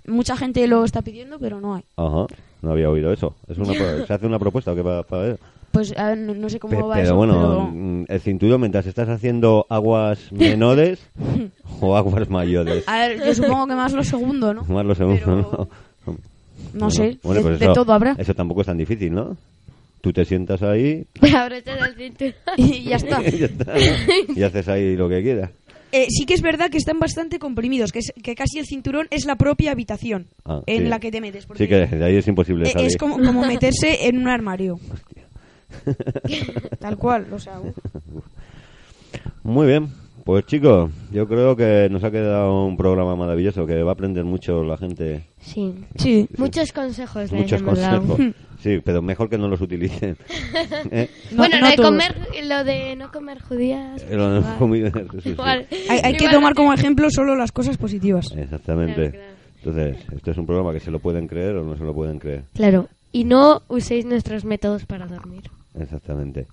Mucha 0.06 0.36
gente 0.36 0.66
lo 0.66 0.84
está 0.84 1.02
pidiendo, 1.02 1.38
pero 1.38 1.60
no 1.60 1.74
hay. 1.74 1.82
Ajá. 1.96 2.26
No 2.62 2.72
había 2.72 2.88
oído 2.90 3.12
eso. 3.12 3.34
Es 3.48 3.58
una 3.58 3.72
pro- 3.78 4.06
¿Se 4.06 4.12
hace 4.12 4.26
una 4.26 4.38
propuesta 4.38 4.72
o 4.72 4.74
qué 4.74 4.82
va 4.82 5.02
para 5.02 5.22
ver? 5.22 5.38
Pues 5.76 5.94
a 5.96 6.08
ver, 6.08 6.18
no, 6.18 6.34
no 6.34 6.48
sé 6.48 6.58
cómo 6.58 6.76
Pe- 6.76 6.82
va 6.82 6.94
pero 6.94 7.06
eso. 7.06 7.16
bueno, 7.16 7.34
pero- 7.34 7.70
mm, 7.72 8.04
el 8.08 8.20
cinturón 8.20 8.60
mientras 8.60 8.86
estás 8.86 9.08
haciendo 9.08 9.66
aguas 9.68 10.18
menores 10.32 11.00
o 11.80 11.96
aguas 11.96 12.28
mayores. 12.30 12.84
A 12.88 12.98
ver, 13.08 13.18
yo 13.24 13.34
supongo 13.34 13.66
que 13.66 13.74
más 13.74 13.92
lo 13.92 14.02
segundo, 14.04 14.54
¿no? 14.54 14.64
Más 14.64 14.84
lo 14.86 14.94
segundo, 14.94 15.20
Pero- 15.24 15.34
¿no? 15.36 15.68
No 16.72 16.86
Bueno, 16.86 16.90
sé. 16.90 17.18
bueno, 17.22 17.40
de, 17.42 17.46
pues 17.46 17.58
de 17.60 17.64
eso- 17.66 17.74
todo 17.74 17.92
habrá. 17.92 18.14
Eso 18.18 18.34
tampoco 18.34 18.62
es 18.62 18.66
tan 18.66 18.78
difícil, 18.78 19.12
¿no? 19.12 19.36
Tú 20.00 20.12
te 20.12 20.24
sientas 20.24 20.62
ahí 20.62 21.04
abrochas 21.36 21.78
el 21.88 21.94
cinturón. 21.96 22.34
Y 22.56 22.84
ya 22.84 22.96
está. 22.96 23.22
y, 23.22 23.38
ya 23.38 23.46
está, 23.46 23.64
¿no? 23.74 24.34
y 24.34 24.42
haces 24.42 24.68
ahí 24.68 24.96
lo 24.96 25.08
que 25.08 25.22
quieras. 25.22 25.50
Eh, 25.92 26.06
sí 26.10 26.26
que 26.26 26.34
es 26.34 26.42
verdad 26.42 26.68
que 26.70 26.78
están 26.78 26.98
bastante 26.98 27.38
comprimidos, 27.38 27.92
que, 27.92 28.00
es- 28.00 28.12
que 28.22 28.34
casi 28.34 28.58
el 28.58 28.66
cinturón 28.66 29.06
es 29.10 29.24
la 29.24 29.36
propia 29.36 29.70
habitación 29.72 30.26
Ah, 30.44 30.60
en 30.66 30.82
sí. 30.84 30.88
la 30.88 30.98
que 31.00 31.10
te 31.10 31.20
metes. 31.20 31.46
Sí 31.56 31.68
que 31.68 31.86
de 31.86 32.04
ahí 32.04 32.16
es 32.16 32.26
imposible 32.28 32.68
eh, 32.68 32.72
salir. 32.72 32.86
es 32.88 32.96
como, 32.96 33.16
como 33.18 33.44
meterse 33.46 34.06
en 34.08 34.18
un 34.18 34.28
armario. 34.28 34.78
Tal 36.78 36.96
cual, 36.96 37.26
o 37.32 37.38
sea. 37.38 37.60
Muy 39.42 39.66
bien. 39.66 39.88
Pues 40.24 40.44
chicos, 40.44 40.90
yo 41.12 41.28
creo 41.28 41.54
que 41.54 41.86
nos 41.88 42.02
ha 42.02 42.10
quedado 42.10 42.66
un 42.66 42.76
programa 42.76 43.14
maravilloso 43.14 43.64
que 43.64 43.80
va 43.84 43.90
a 43.90 43.94
aprender 43.94 44.24
mucho 44.24 44.64
la 44.64 44.76
gente. 44.76 45.24
Sí. 45.38 45.72
Sí. 45.94 46.28
Muchos 46.36 46.72
consejos 46.72 47.30
Muchos 47.32 47.62
consejos. 47.62 48.20
Sí, 48.58 48.80
pero 48.82 49.02
mejor 49.02 49.28
que 49.28 49.36
no 49.38 49.48
los 49.48 49.60
utilicen. 49.60 50.16
¿Eh? 50.90 51.10
No- 51.30 51.36
bueno, 51.36 51.60
no 51.60 51.66
lo 51.66 51.70
de 51.70 51.76
comer, 51.76 52.16
lo 52.42 52.64
de 52.64 52.96
no 52.96 53.12
comer 53.12 53.38
judías. 53.40 54.02
Eh, 54.02 54.16
lo 54.16 54.30
de 54.30 54.38
igual. 54.40 54.56
comer, 54.58 54.92
sí, 55.12 55.20
sí. 55.22 55.28
Igual. 55.28 55.66
Hay, 55.90 55.98
hay 56.02 56.12
que 56.14 56.24
Igual 56.24 56.32
tomar 56.32 56.52
no 56.52 56.56
como 56.56 56.72
ejemplo 56.72 57.08
solo 57.10 57.36
las 57.36 57.52
cosas 57.52 57.76
positivas. 57.76 58.32
Exactamente. 58.34 59.10
Claro, 59.10 59.12
claro. 59.12 59.36
Entonces, 59.58 59.96
esto 60.16 60.30
es 60.30 60.38
un 60.38 60.46
programa 60.46 60.72
que 60.72 60.80
se 60.80 60.90
lo 60.90 60.98
pueden 60.98 61.28
creer 61.28 61.54
o 61.56 61.64
no 61.64 61.76
se 61.76 61.84
lo 61.84 61.94
pueden 61.94 62.18
creer. 62.18 62.44
Claro. 62.54 62.88
Y 63.12 63.24
no 63.24 63.62
uséis 63.68 64.06
nuestros 64.06 64.44
métodos 64.44 64.86
para 64.86 65.06
dormir. 65.06 65.42
Exactamente. 65.80 66.46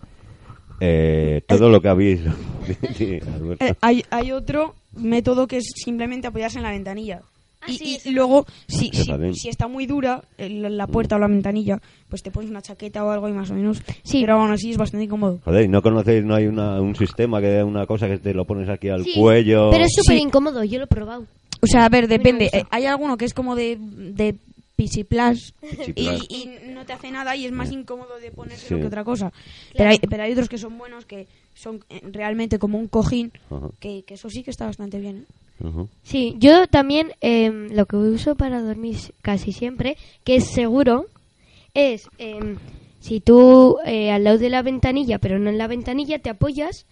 Eh, 0.79 1.41
todo 1.47 1.69
lo 1.69 1.81
que 1.81 1.87
habéis... 1.89 2.21
Sí. 2.95 3.19
Eh, 3.59 3.73
hay, 3.81 4.03
hay 4.09 4.31
otro 4.31 4.73
método 4.95 5.47
que 5.47 5.57
es 5.57 5.65
simplemente 5.75 6.27
apoyarse 6.27 6.57
en 6.57 6.63
la 6.63 6.71
ventanilla. 6.71 7.21
Ah, 7.61 7.65
y, 7.69 7.77
sí, 7.77 7.97
y 8.05 8.11
luego, 8.11 8.45
si, 8.67 8.89
si, 8.93 9.05
si 9.35 9.49
está 9.49 9.67
muy 9.67 9.85
dura 9.85 10.21
el- 10.37 10.77
la 10.77 10.87
puerta 10.87 11.15
o 11.15 11.19
la 11.19 11.27
ventanilla, 11.27 11.79
pues 12.09 12.21
te 12.23 12.31
pones 12.31 12.49
una 12.49 12.61
chaqueta 12.61 13.03
o 13.05 13.09
algo 13.09 13.29
y 13.29 13.33
más 13.33 13.51
o 13.51 13.53
menos. 13.53 13.81
Sí. 14.03 14.21
Pero 14.21 14.33
aún 14.39 14.51
así 14.51 14.71
es 14.71 14.77
bastante 14.77 15.05
incómodo. 15.05 15.39
Joder, 15.45 15.65
¿y 15.65 15.67
¿no 15.69 15.81
conocéis? 15.81 16.23
¿No 16.25 16.35
hay 16.35 16.47
una, 16.47 16.79
un 16.81 16.95
sistema 16.95 17.39
que 17.41 17.63
una 17.63 17.85
cosa 17.85 18.07
que 18.07 18.17
te 18.17 18.33
lo 18.33 18.43
pones 18.45 18.67
aquí 18.69 18.89
al 18.89 19.03
Sí, 19.03 19.13
cuello? 19.17 19.69
Pero 19.71 19.85
es 19.85 19.91
súper 19.95 20.17
Sí. 20.17 20.23
incómodo, 20.23 20.63
yo 20.63 20.77
lo 20.79 20.85
he 20.85 20.87
probado. 20.87 21.25
O 21.61 21.67
sea, 21.67 21.85
a 21.85 21.89
ver, 21.89 22.07
depende. 22.09 22.49
Eh, 22.51 22.63
hay 22.69 22.85
alguno 22.85 23.15
que 23.17 23.23
es 23.25 23.33
como 23.33 23.55
de, 23.55 23.77
de 23.79 24.35
pichiplas 24.83 25.53
y, 25.61 25.75
Pichiplas. 25.75 26.25
y 26.29 26.49
no 26.69 26.85
te 26.85 26.93
hace 26.93 27.11
nada 27.11 27.35
y 27.35 27.45
es 27.45 27.51
más 27.51 27.71
incómodo 27.71 28.19
de 28.19 28.31
ponérselo 28.31 28.77
Sí. 28.77 28.81
que 28.81 28.87
otra 28.87 29.03
cosa. 29.03 29.31
Pero 29.75 29.89
hay, 29.89 29.99
pero 29.99 30.23
hay 30.23 30.31
otros 30.33 30.49
que 30.49 30.57
son 30.57 30.77
buenos, 30.77 31.05
que 31.05 31.27
son 31.53 31.83
eh, 31.89 32.01
realmente 32.11 32.59
como 32.59 32.77
un 32.77 32.87
cojín, 32.87 33.31
Ajá. 33.49 33.69
que, 33.79 34.03
que 34.03 34.15
eso 34.15 34.29
sí 34.29 34.43
que 34.43 34.51
está 34.51 34.65
bastante 34.65 34.99
bien. 34.99 35.25
¿eh? 35.63 35.85
Sí, 36.03 36.35
yo 36.39 36.67
también 36.67 37.13
em, 37.21 37.69
lo 37.73 37.85
que 37.85 37.95
uso 37.95 38.35
para 38.35 38.61
dormir 38.61 38.97
casi 39.21 39.51
siempre, 39.53 39.95
que 40.25 40.35
es 40.37 40.45
seguro, 40.51 41.05
es 41.73 42.09
em, 42.17 42.57
si 42.99 43.19
tú 43.21 43.77
eh, 43.85 44.11
al 44.11 44.23
lado 44.25 44.37
de 44.39 44.49
la 44.49 44.61
ventanilla, 44.61 45.19
pero 45.19 45.39
no 45.39 45.49
en 45.49 45.57
la 45.57 45.67
ventanilla, 45.67 46.19
te 46.19 46.29
apoyas 46.29 46.85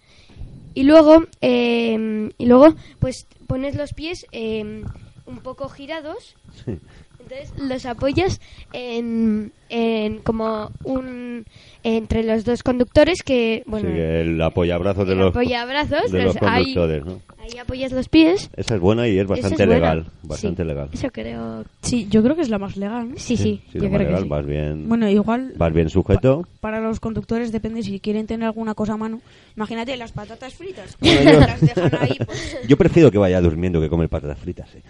y 0.74 0.84
luego 0.84 1.24
em, 1.42 2.30
y 2.38 2.46
luego 2.46 2.74
pues 2.98 3.26
pones 3.46 3.74
los 3.74 3.92
pies 3.92 4.24
em, 4.32 4.84
un 5.26 5.38
poco 5.40 5.68
girados. 5.68 6.34
Sí. 6.64 6.78
Entonces 7.22 7.52
los 7.58 7.86
apoyas 7.86 8.40
en, 8.72 9.52
en 9.68 10.18
como 10.18 10.70
un 10.84 11.46
entre 11.84 12.22
los 12.24 12.44
dos 12.44 12.62
conductores 12.62 13.22
que 13.22 13.62
bueno 13.66 13.88
Sí, 13.90 13.98
el 13.98 14.40
apoyabrazos 14.42 15.06
de 15.06 15.12
el 15.14 15.18
los, 15.20 15.30
apoyabrazos, 15.30 16.10
de 16.12 16.22
los 16.24 16.36
pues, 16.36 16.50
ahí- 16.50 16.74
conductores, 16.74 17.04
¿no? 17.04 17.20
ahí 17.38 17.58
apoyas 17.58 17.90
los 17.92 18.08
pies. 18.08 18.50
Esa 18.56 18.74
es 18.76 18.80
buena 18.80 19.08
y 19.08 19.16
es 19.16 19.22
es 19.22 19.26
bastante 19.28 19.66
buena. 19.66 19.74
legal. 19.74 20.06
Bastante 20.22 20.62
Sí, 20.62 20.68
legal. 20.68 20.88
Eso 20.92 21.10
creo. 21.10 21.64
Sí, 21.82 22.06
yo 22.08 22.22
creo 22.22 22.36
que 22.36 22.42
es 22.42 22.48
la 22.50 22.58
más 22.58 22.76
legal. 22.76 23.10
¿no? 23.10 23.16
Sí, 23.16 23.36
sí, 23.36 23.60
Sí, 23.72 23.78
yo 23.80 23.88
creo 23.88 23.98
legal, 23.98 24.14
que 24.16 24.22
sí. 24.22 24.28
vas 24.28 24.46
bien, 24.46 24.88
Bueno, 24.88 25.08
igual 25.08 25.52
vas 25.56 25.72
bien 25.72 25.88
sujeto. 25.90 26.46
para 26.60 26.80
los 26.80 27.00
conductores 27.00 27.50
depende 27.50 27.82
si 27.82 27.98
quieren 27.98 28.26
tener 28.28 28.46
alguna 28.46 28.74
cosa 28.74 28.92
a 28.92 28.96
mano. 28.96 29.20
Imagínate 29.56 29.96
las 29.96 30.12
patatas 30.12 30.54
fritas. 30.54 30.96
Bueno, 31.00 31.22
yo- 31.32 31.40
las 31.40 31.60
dejan 31.60 31.90
ahí. 32.00 32.16
pues, 32.24 32.58
Yo 32.68 32.76
prefiero 32.76 33.10
que 33.10 33.18
vaya 33.18 33.40
durmiendo 33.40 33.80
que 33.80 33.88
comer 33.88 34.08
patatas 34.08 34.38
fritas. 34.38 34.72
¿eh? 34.76 34.82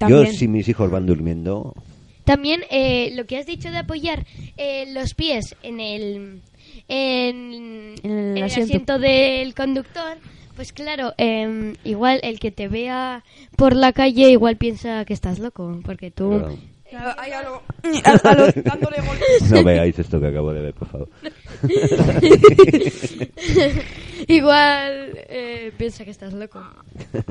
Yo, 0.00 0.08
También. 0.08 0.34
si 0.34 0.48
mis 0.48 0.68
hijos 0.68 0.90
van 0.90 1.06
durmiendo, 1.06 1.74
También 2.24 2.62
eh, 2.70 3.12
lo 3.14 3.26
que 3.26 3.38
has 3.38 3.46
dicho 3.46 3.70
de 3.70 3.78
apoyar 3.78 4.26
eh, 4.56 4.86
los 4.92 5.14
pies 5.14 5.54
en 5.62 5.78
el, 5.80 6.40
en, 6.88 7.94
En 8.02 8.10
el 8.32 8.38
en 8.38 8.42
asiento. 8.44 8.98
del 8.98 9.54
conductor, 9.54 10.16
pues 10.56 10.72
claro, 10.72 11.12
em, 11.18 11.74
igual 11.84 12.20
el 12.22 12.40
que 12.40 12.50
te 12.50 12.68
vea 12.68 13.22
por 13.56 13.76
la 13.76 13.92
calle 13.92 14.30
igual 14.30 14.56
piensa 14.56 15.04
que 15.04 15.12
estás 15.14 15.38
loco, 15.38 15.80
porque 15.84 16.10
tú... 16.10 16.30
Claro. 16.30 16.58
Claro, 16.90 17.14
ahí 17.20 17.32
a 17.32 17.42
lo- 17.42 17.62
a- 18.04 18.30
a 18.30 18.34
lo- 18.34 18.52
dándole 18.62 18.98
golpes. 19.00 19.50
no 19.50 19.64
veáis 19.64 19.98
esto 19.98 20.20
que 20.20 20.28
acabo 20.28 20.52
de 20.52 20.60
ver, 20.60 20.74
por 20.74 20.86
favor. 20.88 21.08
igual 24.28 25.18
eh, 25.28 25.72
piensa 25.76 26.04
que 26.04 26.10
estás 26.12 26.32
loco. 26.34 26.62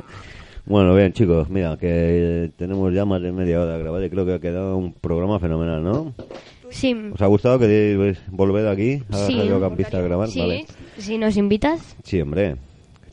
Bueno, 0.65 0.95
bien, 0.95 1.11
chicos, 1.11 1.49
mira, 1.49 1.77
que 1.77 2.51
tenemos 2.55 2.93
ya 2.93 3.03
más 3.05 3.21
de 3.21 3.31
media 3.33 3.61
hora 3.61 3.77
grabada 3.77 4.05
y 4.05 4.09
creo 4.09 4.25
que 4.25 4.33
ha 4.33 4.39
quedado 4.39 4.77
un 4.77 4.93
programa 4.93 5.39
fenomenal, 5.39 5.83
¿no? 5.83 6.13
Sí, 6.69 6.95
¿Os 7.13 7.21
ha 7.21 7.27
gustado 7.27 7.59
que 7.59 7.67
deis- 7.67 8.17
volver 8.29 8.67
aquí 8.67 9.03
a 9.11 9.17
Sí. 9.27 9.35
Radio 9.37 9.59
Campista 9.59 9.97
a 9.97 10.01
grabar? 10.01 10.29
sí, 10.29 10.39
Vale. 10.39 10.65
si 10.97 11.17
nos 11.17 11.35
invitas. 11.37 11.97
Sí, 12.03 12.19
hombre, 12.21 12.55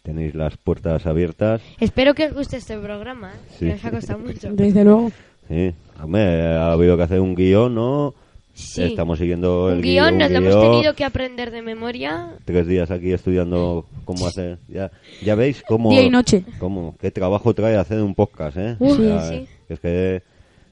tenéis 0.03 0.35
las 0.35 0.57
puertas 0.57 1.05
abiertas. 1.07 1.61
Espero 1.81 2.15
que 2.15 2.27
os 2.27 2.33
guste 2.35 2.57
este 2.57 2.79
programa, 2.79 3.33
¿eh? 3.33 3.39
Sí. 3.59 3.67
que 3.67 3.73
nos 3.73 3.85
ha 3.85 3.91
costado 3.91 4.19
mucho. 4.21 4.49
Desde 4.53 4.85
luego. 4.85 5.11
Sí, 5.49 5.75
hombre, 6.01 6.23
ha 6.57 6.73
habido 6.73 6.97
que 6.97 7.03
hacer 7.03 7.21
un 7.21 7.35
guion, 7.35 7.75
¿no? 7.75 8.15
Sí. 8.61 8.83
Estamos 8.85 9.19
siguiendo 9.19 9.71
el 9.71 9.83
guion, 9.83 10.19
nos 10.19 10.31
lo 10.31 10.39
hemos 10.39 10.55
guion. 10.55 10.71
tenido 10.73 10.95
que 10.95 11.05
aprender 11.05 11.51
de 11.51 11.63
memoria. 11.63 12.35
tres 12.45 12.67
días 12.67 12.91
aquí 12.91 13.13
estudiando 13.13 13.87
cómo 14.05 14.27
hacer. 14.27 14.59
Ya, 14.69 14.91
ya 15.23 15.35
veis 15.35 15.63
cómo. 15.67 15.91
Día 15.91 16.03
y 16.03 16.11
noche. 16.11 16.45
Cómo, 16.59 16.95
qué 17.01 17.11
trabajo 17.11 17.55
trae 17.55 17.77
hacer 17.77 18.01
un 18.03 18.15
podcast, 18.15 18.57
¿eh? 18.59 18.77
Uh, 18.79 18.93
O 18.93 18.97
sea, 18.97 19.23
sí. 19.29 19.47
Es 19.69 19.81
que 19.81 20.23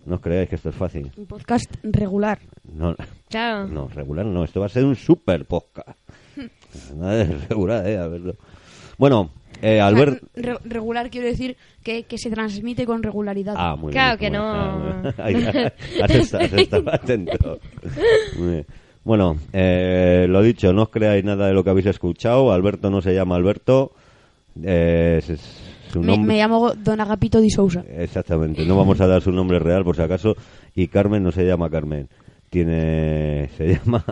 no 0.06 0.16
os 0.16 0.20
creáis 0.20 0.48
que 0.48 0.54
esto 0.56 0.68
es 0.68 0.74
fácil. 0.74 1.10
Un 1.16 1.26
podcast 1.26 1.74
regular. 1.82 2.38
No, 2.72 2.94
Claro. 3.28 3.66
no, 3.68 3.88
regular 3.88 4.24
no, 4.26 4.44
esto 4.44 4.60
va 4.60 4.66
a 4.66 4.70
ser 4.70 4.84
un 4.84 4.94
super 4.96 5.44
podcast. 5.46 5.98
Nada 6.96 7.16
de 7.24 7.24
regular, 7.48 7.86
¿eh? 7.88 7.98
A 7.98 8.06
verlo. 8.06 8.36
Bueno, 8.96 9.30
eh, 9.62 9.80
Albert. 9.80 10.22
Re- 10.34 10.58
regular 10.64 11.10
quiero 11.10 11.26
decir 11.26 11.56
que, 11.82 12.04
que 12.04 12.18
se 12.18 12.30
transmite 12.30 12.86
con 12.86 13.02
regularidad. 13.02 13.54
Ah, 13.56 13.76
muy 13.76 13.92
Claro 13.92 14.18
bien. 14.18 14.32
que 14.32 14.38
muy 14.38 14.46
no. 14.46 15.12
Ah, 15.18 15.28
bien. 15.28 15.72
Has, 16.02 16.10
estado, 16.10 16.44
has 16.44 16.52
estado 16.52 16.90
atento. 16.92 17.58
Muy 18.38 18.50
bien. 18.50 18.66
Bueno, 19.04 19.36
eh, 19.52 20.26
lo 20.28 20.42
dicho, 20.42 20.72
no 20.72 20.82
os 20.82 20.88
creáis 20.90 21.24
nada 21.24 21.46
de 21.46 21.54
lo 21.54 21.64
que 21.64 21.70
habéis 21.70 21.86
escuchado. 21.86 22.52
Alberto 22.52 22.90
no 22.90 23.00
se 23.00 23.14
llama 23.14 23.36
Alberto. 23.36 23.92
Eh, 24.62 25.16
es- 25.18 25.30
es 25.30 25.40
su 25.92 26.00
me, 26.00 26.08
nombre- 26.08 26.26
me 26.34 26.38
llamo 26.38 26.74
Don 26.74 27.00
Agapito 27.00 27.40
Di 27.40 27.48
Sousa. 27.50 27.82
Exactamente, 27.88 28.66
no 28.66 28.76
vamos 28.76 29.00
a 29.00 29.06
dar 29.06 29.22
su 29.22 29.32
nombre 29.32 29.58
real 29.58 29.84
por 29.84 29.96
si 29.96 30.02
acaso. 30.02 30.36
Y 30.74 30.88
Carmen 30.88 31.22
no 31.22 31.32
se 31.32 31.44
llama 31.46 31.70
Carmen. 31.70 32.08
Tiene. 32.50 33.48
Se 33.56 33.66
llama. 33.74 34.04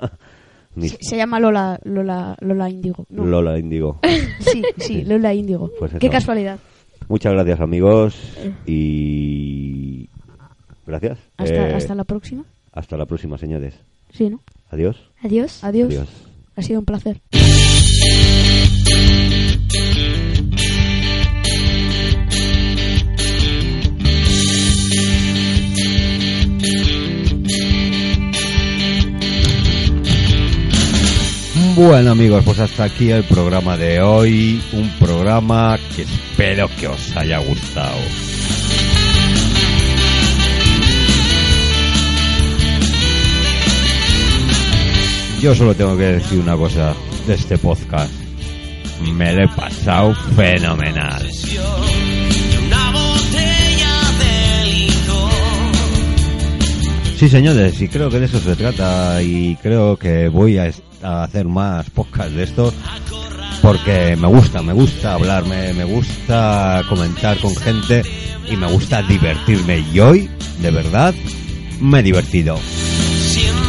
Mis- 0.76 0.92
Se, 0.92 0.98
se 1.00 1.16
llama 1.16 1.40
Lola, 1.40 1.80
Lola, 1.84 2.36
Lola 2.40 2.70
Índigo. 2.70 3.04
No. 3.10 3.24
Lola 3.24 3.58
Índigo. 3.58 3.98
Sí, 4.40 4.62
sí, 4.76 5.02
Lola 5.04 5.34
Índigo. 5.34 5.70
Pues. 5.78 5.92
Qué 5.98 6.08
casualidad. 6.08 6.58
Muchas 7.08 7.32
gracias, 7.32 7.60
amigos. 7.60 8.14
Y. 8.66 10.08
Gracias. 10.86 11.18
Hasta, 11.36 11.70
Eh, 11.70 11.74
hasta 11.74 11.94
la 11.94 12.04
próxima. 12.04 12.44
hasta 12.72 12.96
la 12.96 13.06
próxima, 13.06 13.38
señores. 13.38 13.74
Sí, 14.10 14.30
¿no? 14.30 14.40
Adiós. 14.70 15.10
Adiós. 15.22 15.62
Adiós. 15.64 15.88
Adiós. 15.88 16.08
Ha 16.56 16.62
sido 16.62 16.78
un 16.80 16.86
placer. 16.86 17.20
Bueno 31.76 32.12
amigos, 32.12 32.42
pues 32.42 32.58
hasta 32.58 32.84
aquí 32.84 33.10
el 33.10 33.22
programa 33.24 33.76
de 33.76 34.00
hoy, 34.00 34.62
un 34.72 34.88
programa 34.98 35.78
que 35.94 36.02
espero 36.04 36.70
que 36.80 36.88
os 36.88 37.14
haya 37.14 37.36
gustado. 37.40 37.98
Yo 45.42 45.54
solo 45.54 45.74
tengo 45.74 45.98
que 45.98 46.04
decir 46.04 46.40
una 46.40 46.56
cosa 46.56 46.94
de 47.26 47.34
este 47.34 47.58
podcast. 47.58 48.10
Me 49.12 49.34
lo 49.34 49.44
he 49.44 49.48
pasado 49.48 50.14
fenomenal. 50.34 51.30
Sí, 57.16 57.28
señores, 57.28 57.80
y 57.82 57.88
creo 57.88 58.08
que 58.08 58.20
de 58.20 58.26
eso 58.26 58.40
se 58.40 58.56
trata 58.56 59.22
y 59.22 59.56
creo 59.56 59.98
que 59.98 60.28
voy 60.28 60.56
a, 60.58 60.70
hacer 61.06 61.46
más 61.46 61.88
podcasts 61.90 62.34
de 62.34 62.42
estos 62.42 62.74
porque 63.62 64.16
me 64.16 64.28
gusta, 64.28 64.62
me 64.62 64.72
gusta 64.72 65.14
hablarme, 65.14 65.72
me 65.72 65.84
gusta 65.84 66.82
comentar 66.88 67.38
con 67.38 67.54
gente 67.56 68.02
y 68.48 68.56
me 68.56 68.70
gusta 68.70 69.02
divertirme. 69.02 69.84
Y 69.92 70.00
hoy, 70.00 70.30
de 70.60 70.70
verdad, 70.70 71.14
me 71.80 72.00
he 72.00 72.02
divertido. 72.02 72.58
Siento 73.28 73.66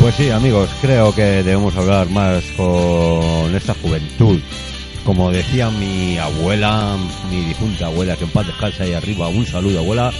Pues 0.00 0.14
sí, 0.14 0.30
amigos, 0.30 0.70
creo 0.80 1.14
que 1.14 1.22
debemos 1.22 1.76
hablar 1.76 2.08
más 2.08 2.42
con 2.56 3.54
esta 3.54 3.74
juventud. 3.74 4.40
Como 5.04 5.30
decía 5.30 5.68
mi 5.68 6.16
abuela, 6.16 6.96
mi 7.30 7.44
difunta 7.44 7.84
abuela, 7.84 8.16
que 8.16 8.24
en 8.24 8.30
paz 8.30 8.46
descansa 8.46 8.84
ahí 8.84 8.94
arriba, 8.94 9.28
un 9.28 9.44
saludo 9.44 9.80
abuela. 9.80 10.10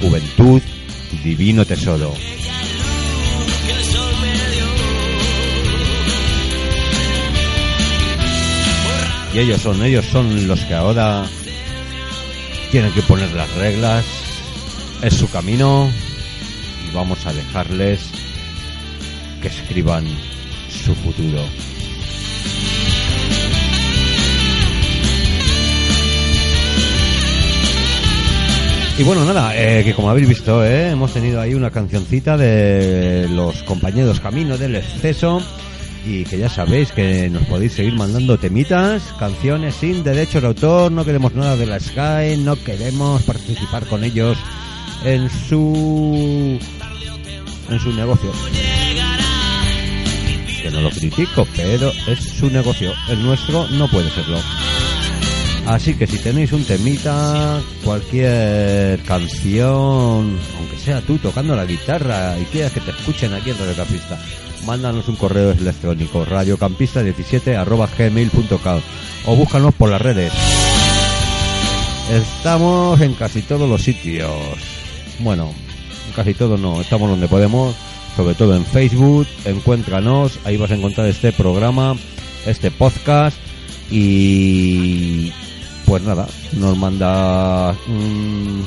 Juventud, 0.00 0.62
divino 1.24 1.64
tesoro. 1.66 2.12
Y 9.34 9.38
ellos 9.40 9.60
son, 9.60 9.82
ellos 9.82 10.06
son 10.06 10.46
los 10.46 10.60
que 10.60 10.74
ahora 10.74 11.26
tienen 12.70 12.92
que 12.92 13.02
poner 13.02 13.32
las 13.32 13.52
reglas, 13.54 14.04
es 15.02 15.14
su 15.14 15.28
camino 15.28 15.90
y 16.88 16.94
vamos 16.94 17.26
a 17.26 17.32
dejarles 17.32 18.22
que 19.42 19.48
escriban 19.48 20.06
su 20.70 20.94
futuro. 20.94 21.42
Y 28.98 29.02
bueno, 29.02 29.24
nada, 29.24 29.52
eh, 29.56 29.82
que 29.84 29.94
como 29.94 30.10
habéis 30.10 30.28
visto, 30.28 30.64
eh, 30.64 30.90
hemos 30.90 31.12
tenido 31.12 31.40
ahí 31.40 31.54
una 31.54 31.70
cancioncita 31.70 32.36
de 32.36 33.26
los 33.30 33.62
compañeros 33.64 34.20
Camino 34.20 34.56
del 34.56 34.76
Exceso 34.76 35.42
y 36.06 36.24
que 36.24 36.38
ya 36.38 36.48
sabéis 36.48 36.92
que 36.92 37.28
nos 37.28 37.44
podéis 37.46 37.72
seguir 37.72 37.94
mandando 37.94 38.38
temitas, 38.38 39.02
canciones 39.18 39.74
sin 39.74 40.04
derechos 40.04 40.42
de 40.42 40.48
autor, 40.48 40.92
no 40.92 41.04
queremos 41.04 41.34
nada 41.34 41.56
de 41.56 41.66
la 41.66 41.80
Sky, 41.80 42.36
no 42.38 42.56
queremos 42.56 43.22
participar 43.22 43.86
con 43.86 44.04
ellos 44.04 44.38
en 45.04 45.28
su 45.30 46.58
en 47.70 47.80
su 47.80 47.92
negocio. 47.92 48.30
Que 50.62 50.70
no 50.70 50.80
lo 50.80 50.90
critico, 50.90 51.46
pero 51.56 51.92
es 52.06 52.20
su 52.20 52.48
negocio. 52.48 52.94
El 53.08 53.22
nuestro 53.22 53.66
no 53.68 53.88
puede 53.88 54.10
serlo. 54.10 54.38
Así 55.66 55.94
que 55.94 56.06
si 56.06 56.18
tenéis 56.18 56.52
un 56.52 56.64
temita, 56.64 57.60
cualquier 57.84 59.02
canción, 59.02 60.38
aunque 60.58 60.78
sea 60.78 61.00
tú 61.00 61.18
tocando 61.18 61.54
la 61.56 61.64
guitarra 61.64 62.38
y 62.38 62.44
quieras 62.44 62.72
que 62.72 62.80
te 62.80 62.90
escuchen 62.90 63.32
aquí 63.32 63.50
en 63.50 63.58
Radio 63.58 63.76
Campista, 63.76 64.18
mándanos 64.66 65.08
un 65.08 65.16
correo 65.16 65.52
electrónico 65.52 66.24
radiocampista17 66.24 67.56
arroba 67.56 67.88
gmail.com 67.96 68.80
o 69.26 69.36
búscanos 69.36 69.74
por 69.74 69.90
las 69.90 70.00
redes. 70.00 70.32
Estamos 72.10 73.00
en 73.00 73.14
casi 73.14 73.42
todos 73.42 73.68
los 73.68 73.82
sitios. 73.82 74.30
Bueno, 75.20 75.52
en 76.08 76.12
casi 76.14 76.34
todos 76.34 76.58
no, 76.58 76.80
estamos 76.80 77.08
donde 77.08 77.28
podemos, 77.28 77.74
sobre 78.16 78.34
todo 78.34 78.56
en 78.56 78.64
Facebook, 78.64 79.26
encuéntranos, 79.44 80.38
ahí 80.44 80.56
vas 80.56 80.70
a 80.70 80.74
encontrar 80.74 81.06
este 81.06 81.32
programa, 81.32 81.96
este 82.46 82.70
podcast 82.70 83.36
y 83.90 85.32
pues 85.86 86.02
nada, 86.02 86.26
nos 86.52 86.76
mandas 86.76 87.76
un, 87.88 88.64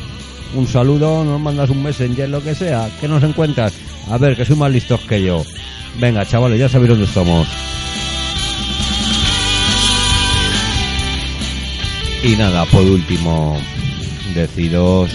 un 0.56 0.68
saludo, 0.68 1.24
nos 1.24 1.40
mandas 1.40 1.70
un 1.70 1.84
messenger, 1.84 2.30
lo 2.30 2.44
que 2.44 2.56
sea, 2.56 2.90
que 3.00 3.08
nos 3.08 3.24
encuentras. 3.24 3.74
A 4.10 4.18
ver, 4.18 4.36
que 4.36 4.46
soy 4.46 4.56
más 4.56 4.72
listos 4.72 5.00
que 5.02 5.24
yo. 5.24 5.44
Venga, 6.00 6.26
chavales, 6.26 6.60
ya 6.60 6.70
sabéis 6.70 6.90
dónde 6.90 7.06
estamos. 7.06 7.48
Y 12.24 12.36
nada, 12.36 12.66
por 12.66 12.84
último, 12.84 13.58
deciros 14.34 15.12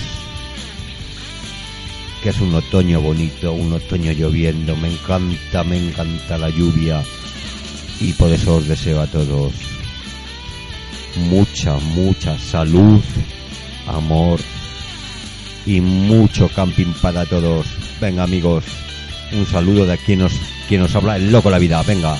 que 2.23 2.31
es 2.31 2.41
un 2.41 2.55
otoño 2.55 3.01
bonito, 3.01 3.53
un 3.53 3.73
otoño 3.73 4.12
lloviendo, 4.12 4.77
me 4.77 4.93
encanta, 4.93 5.64
me 5.64 5.79
encanta 5.79 6.39
la 6.39 6.51
lluvia 6.51 7.03
y 8.01 8.12
por 8.12 8.31
eso 8.31 8.57
os 8.57 8.68
deseo 8.68 9.01
a 9.01 9.07
todos 9.07 9.53
mucha, 11.16 11.77
mucha 11.79 12.39
salud, 12.39 13.03
amor 13.87 14.41
y 15.66 15.81
mucho 15.81 16.49
camping 16.49 16.93
para 17.01 17.25
todos. 17.27 17.66
Venga 18.01 18.23
amigos, 18.23 18.64
un 19.33 19.47
saludo 19.47 19.87
de 19.87 19.99
quien 19.99 20.21
nos, 20.21 20.33
quien 20.68 20.83
nos 20.83 20.95
habla 20.95 21.16
el 21.16 21.31
loco 21.31 21.51
la 21.51 21.59
vida, 21.59 21.83
venga. 21.83 22.16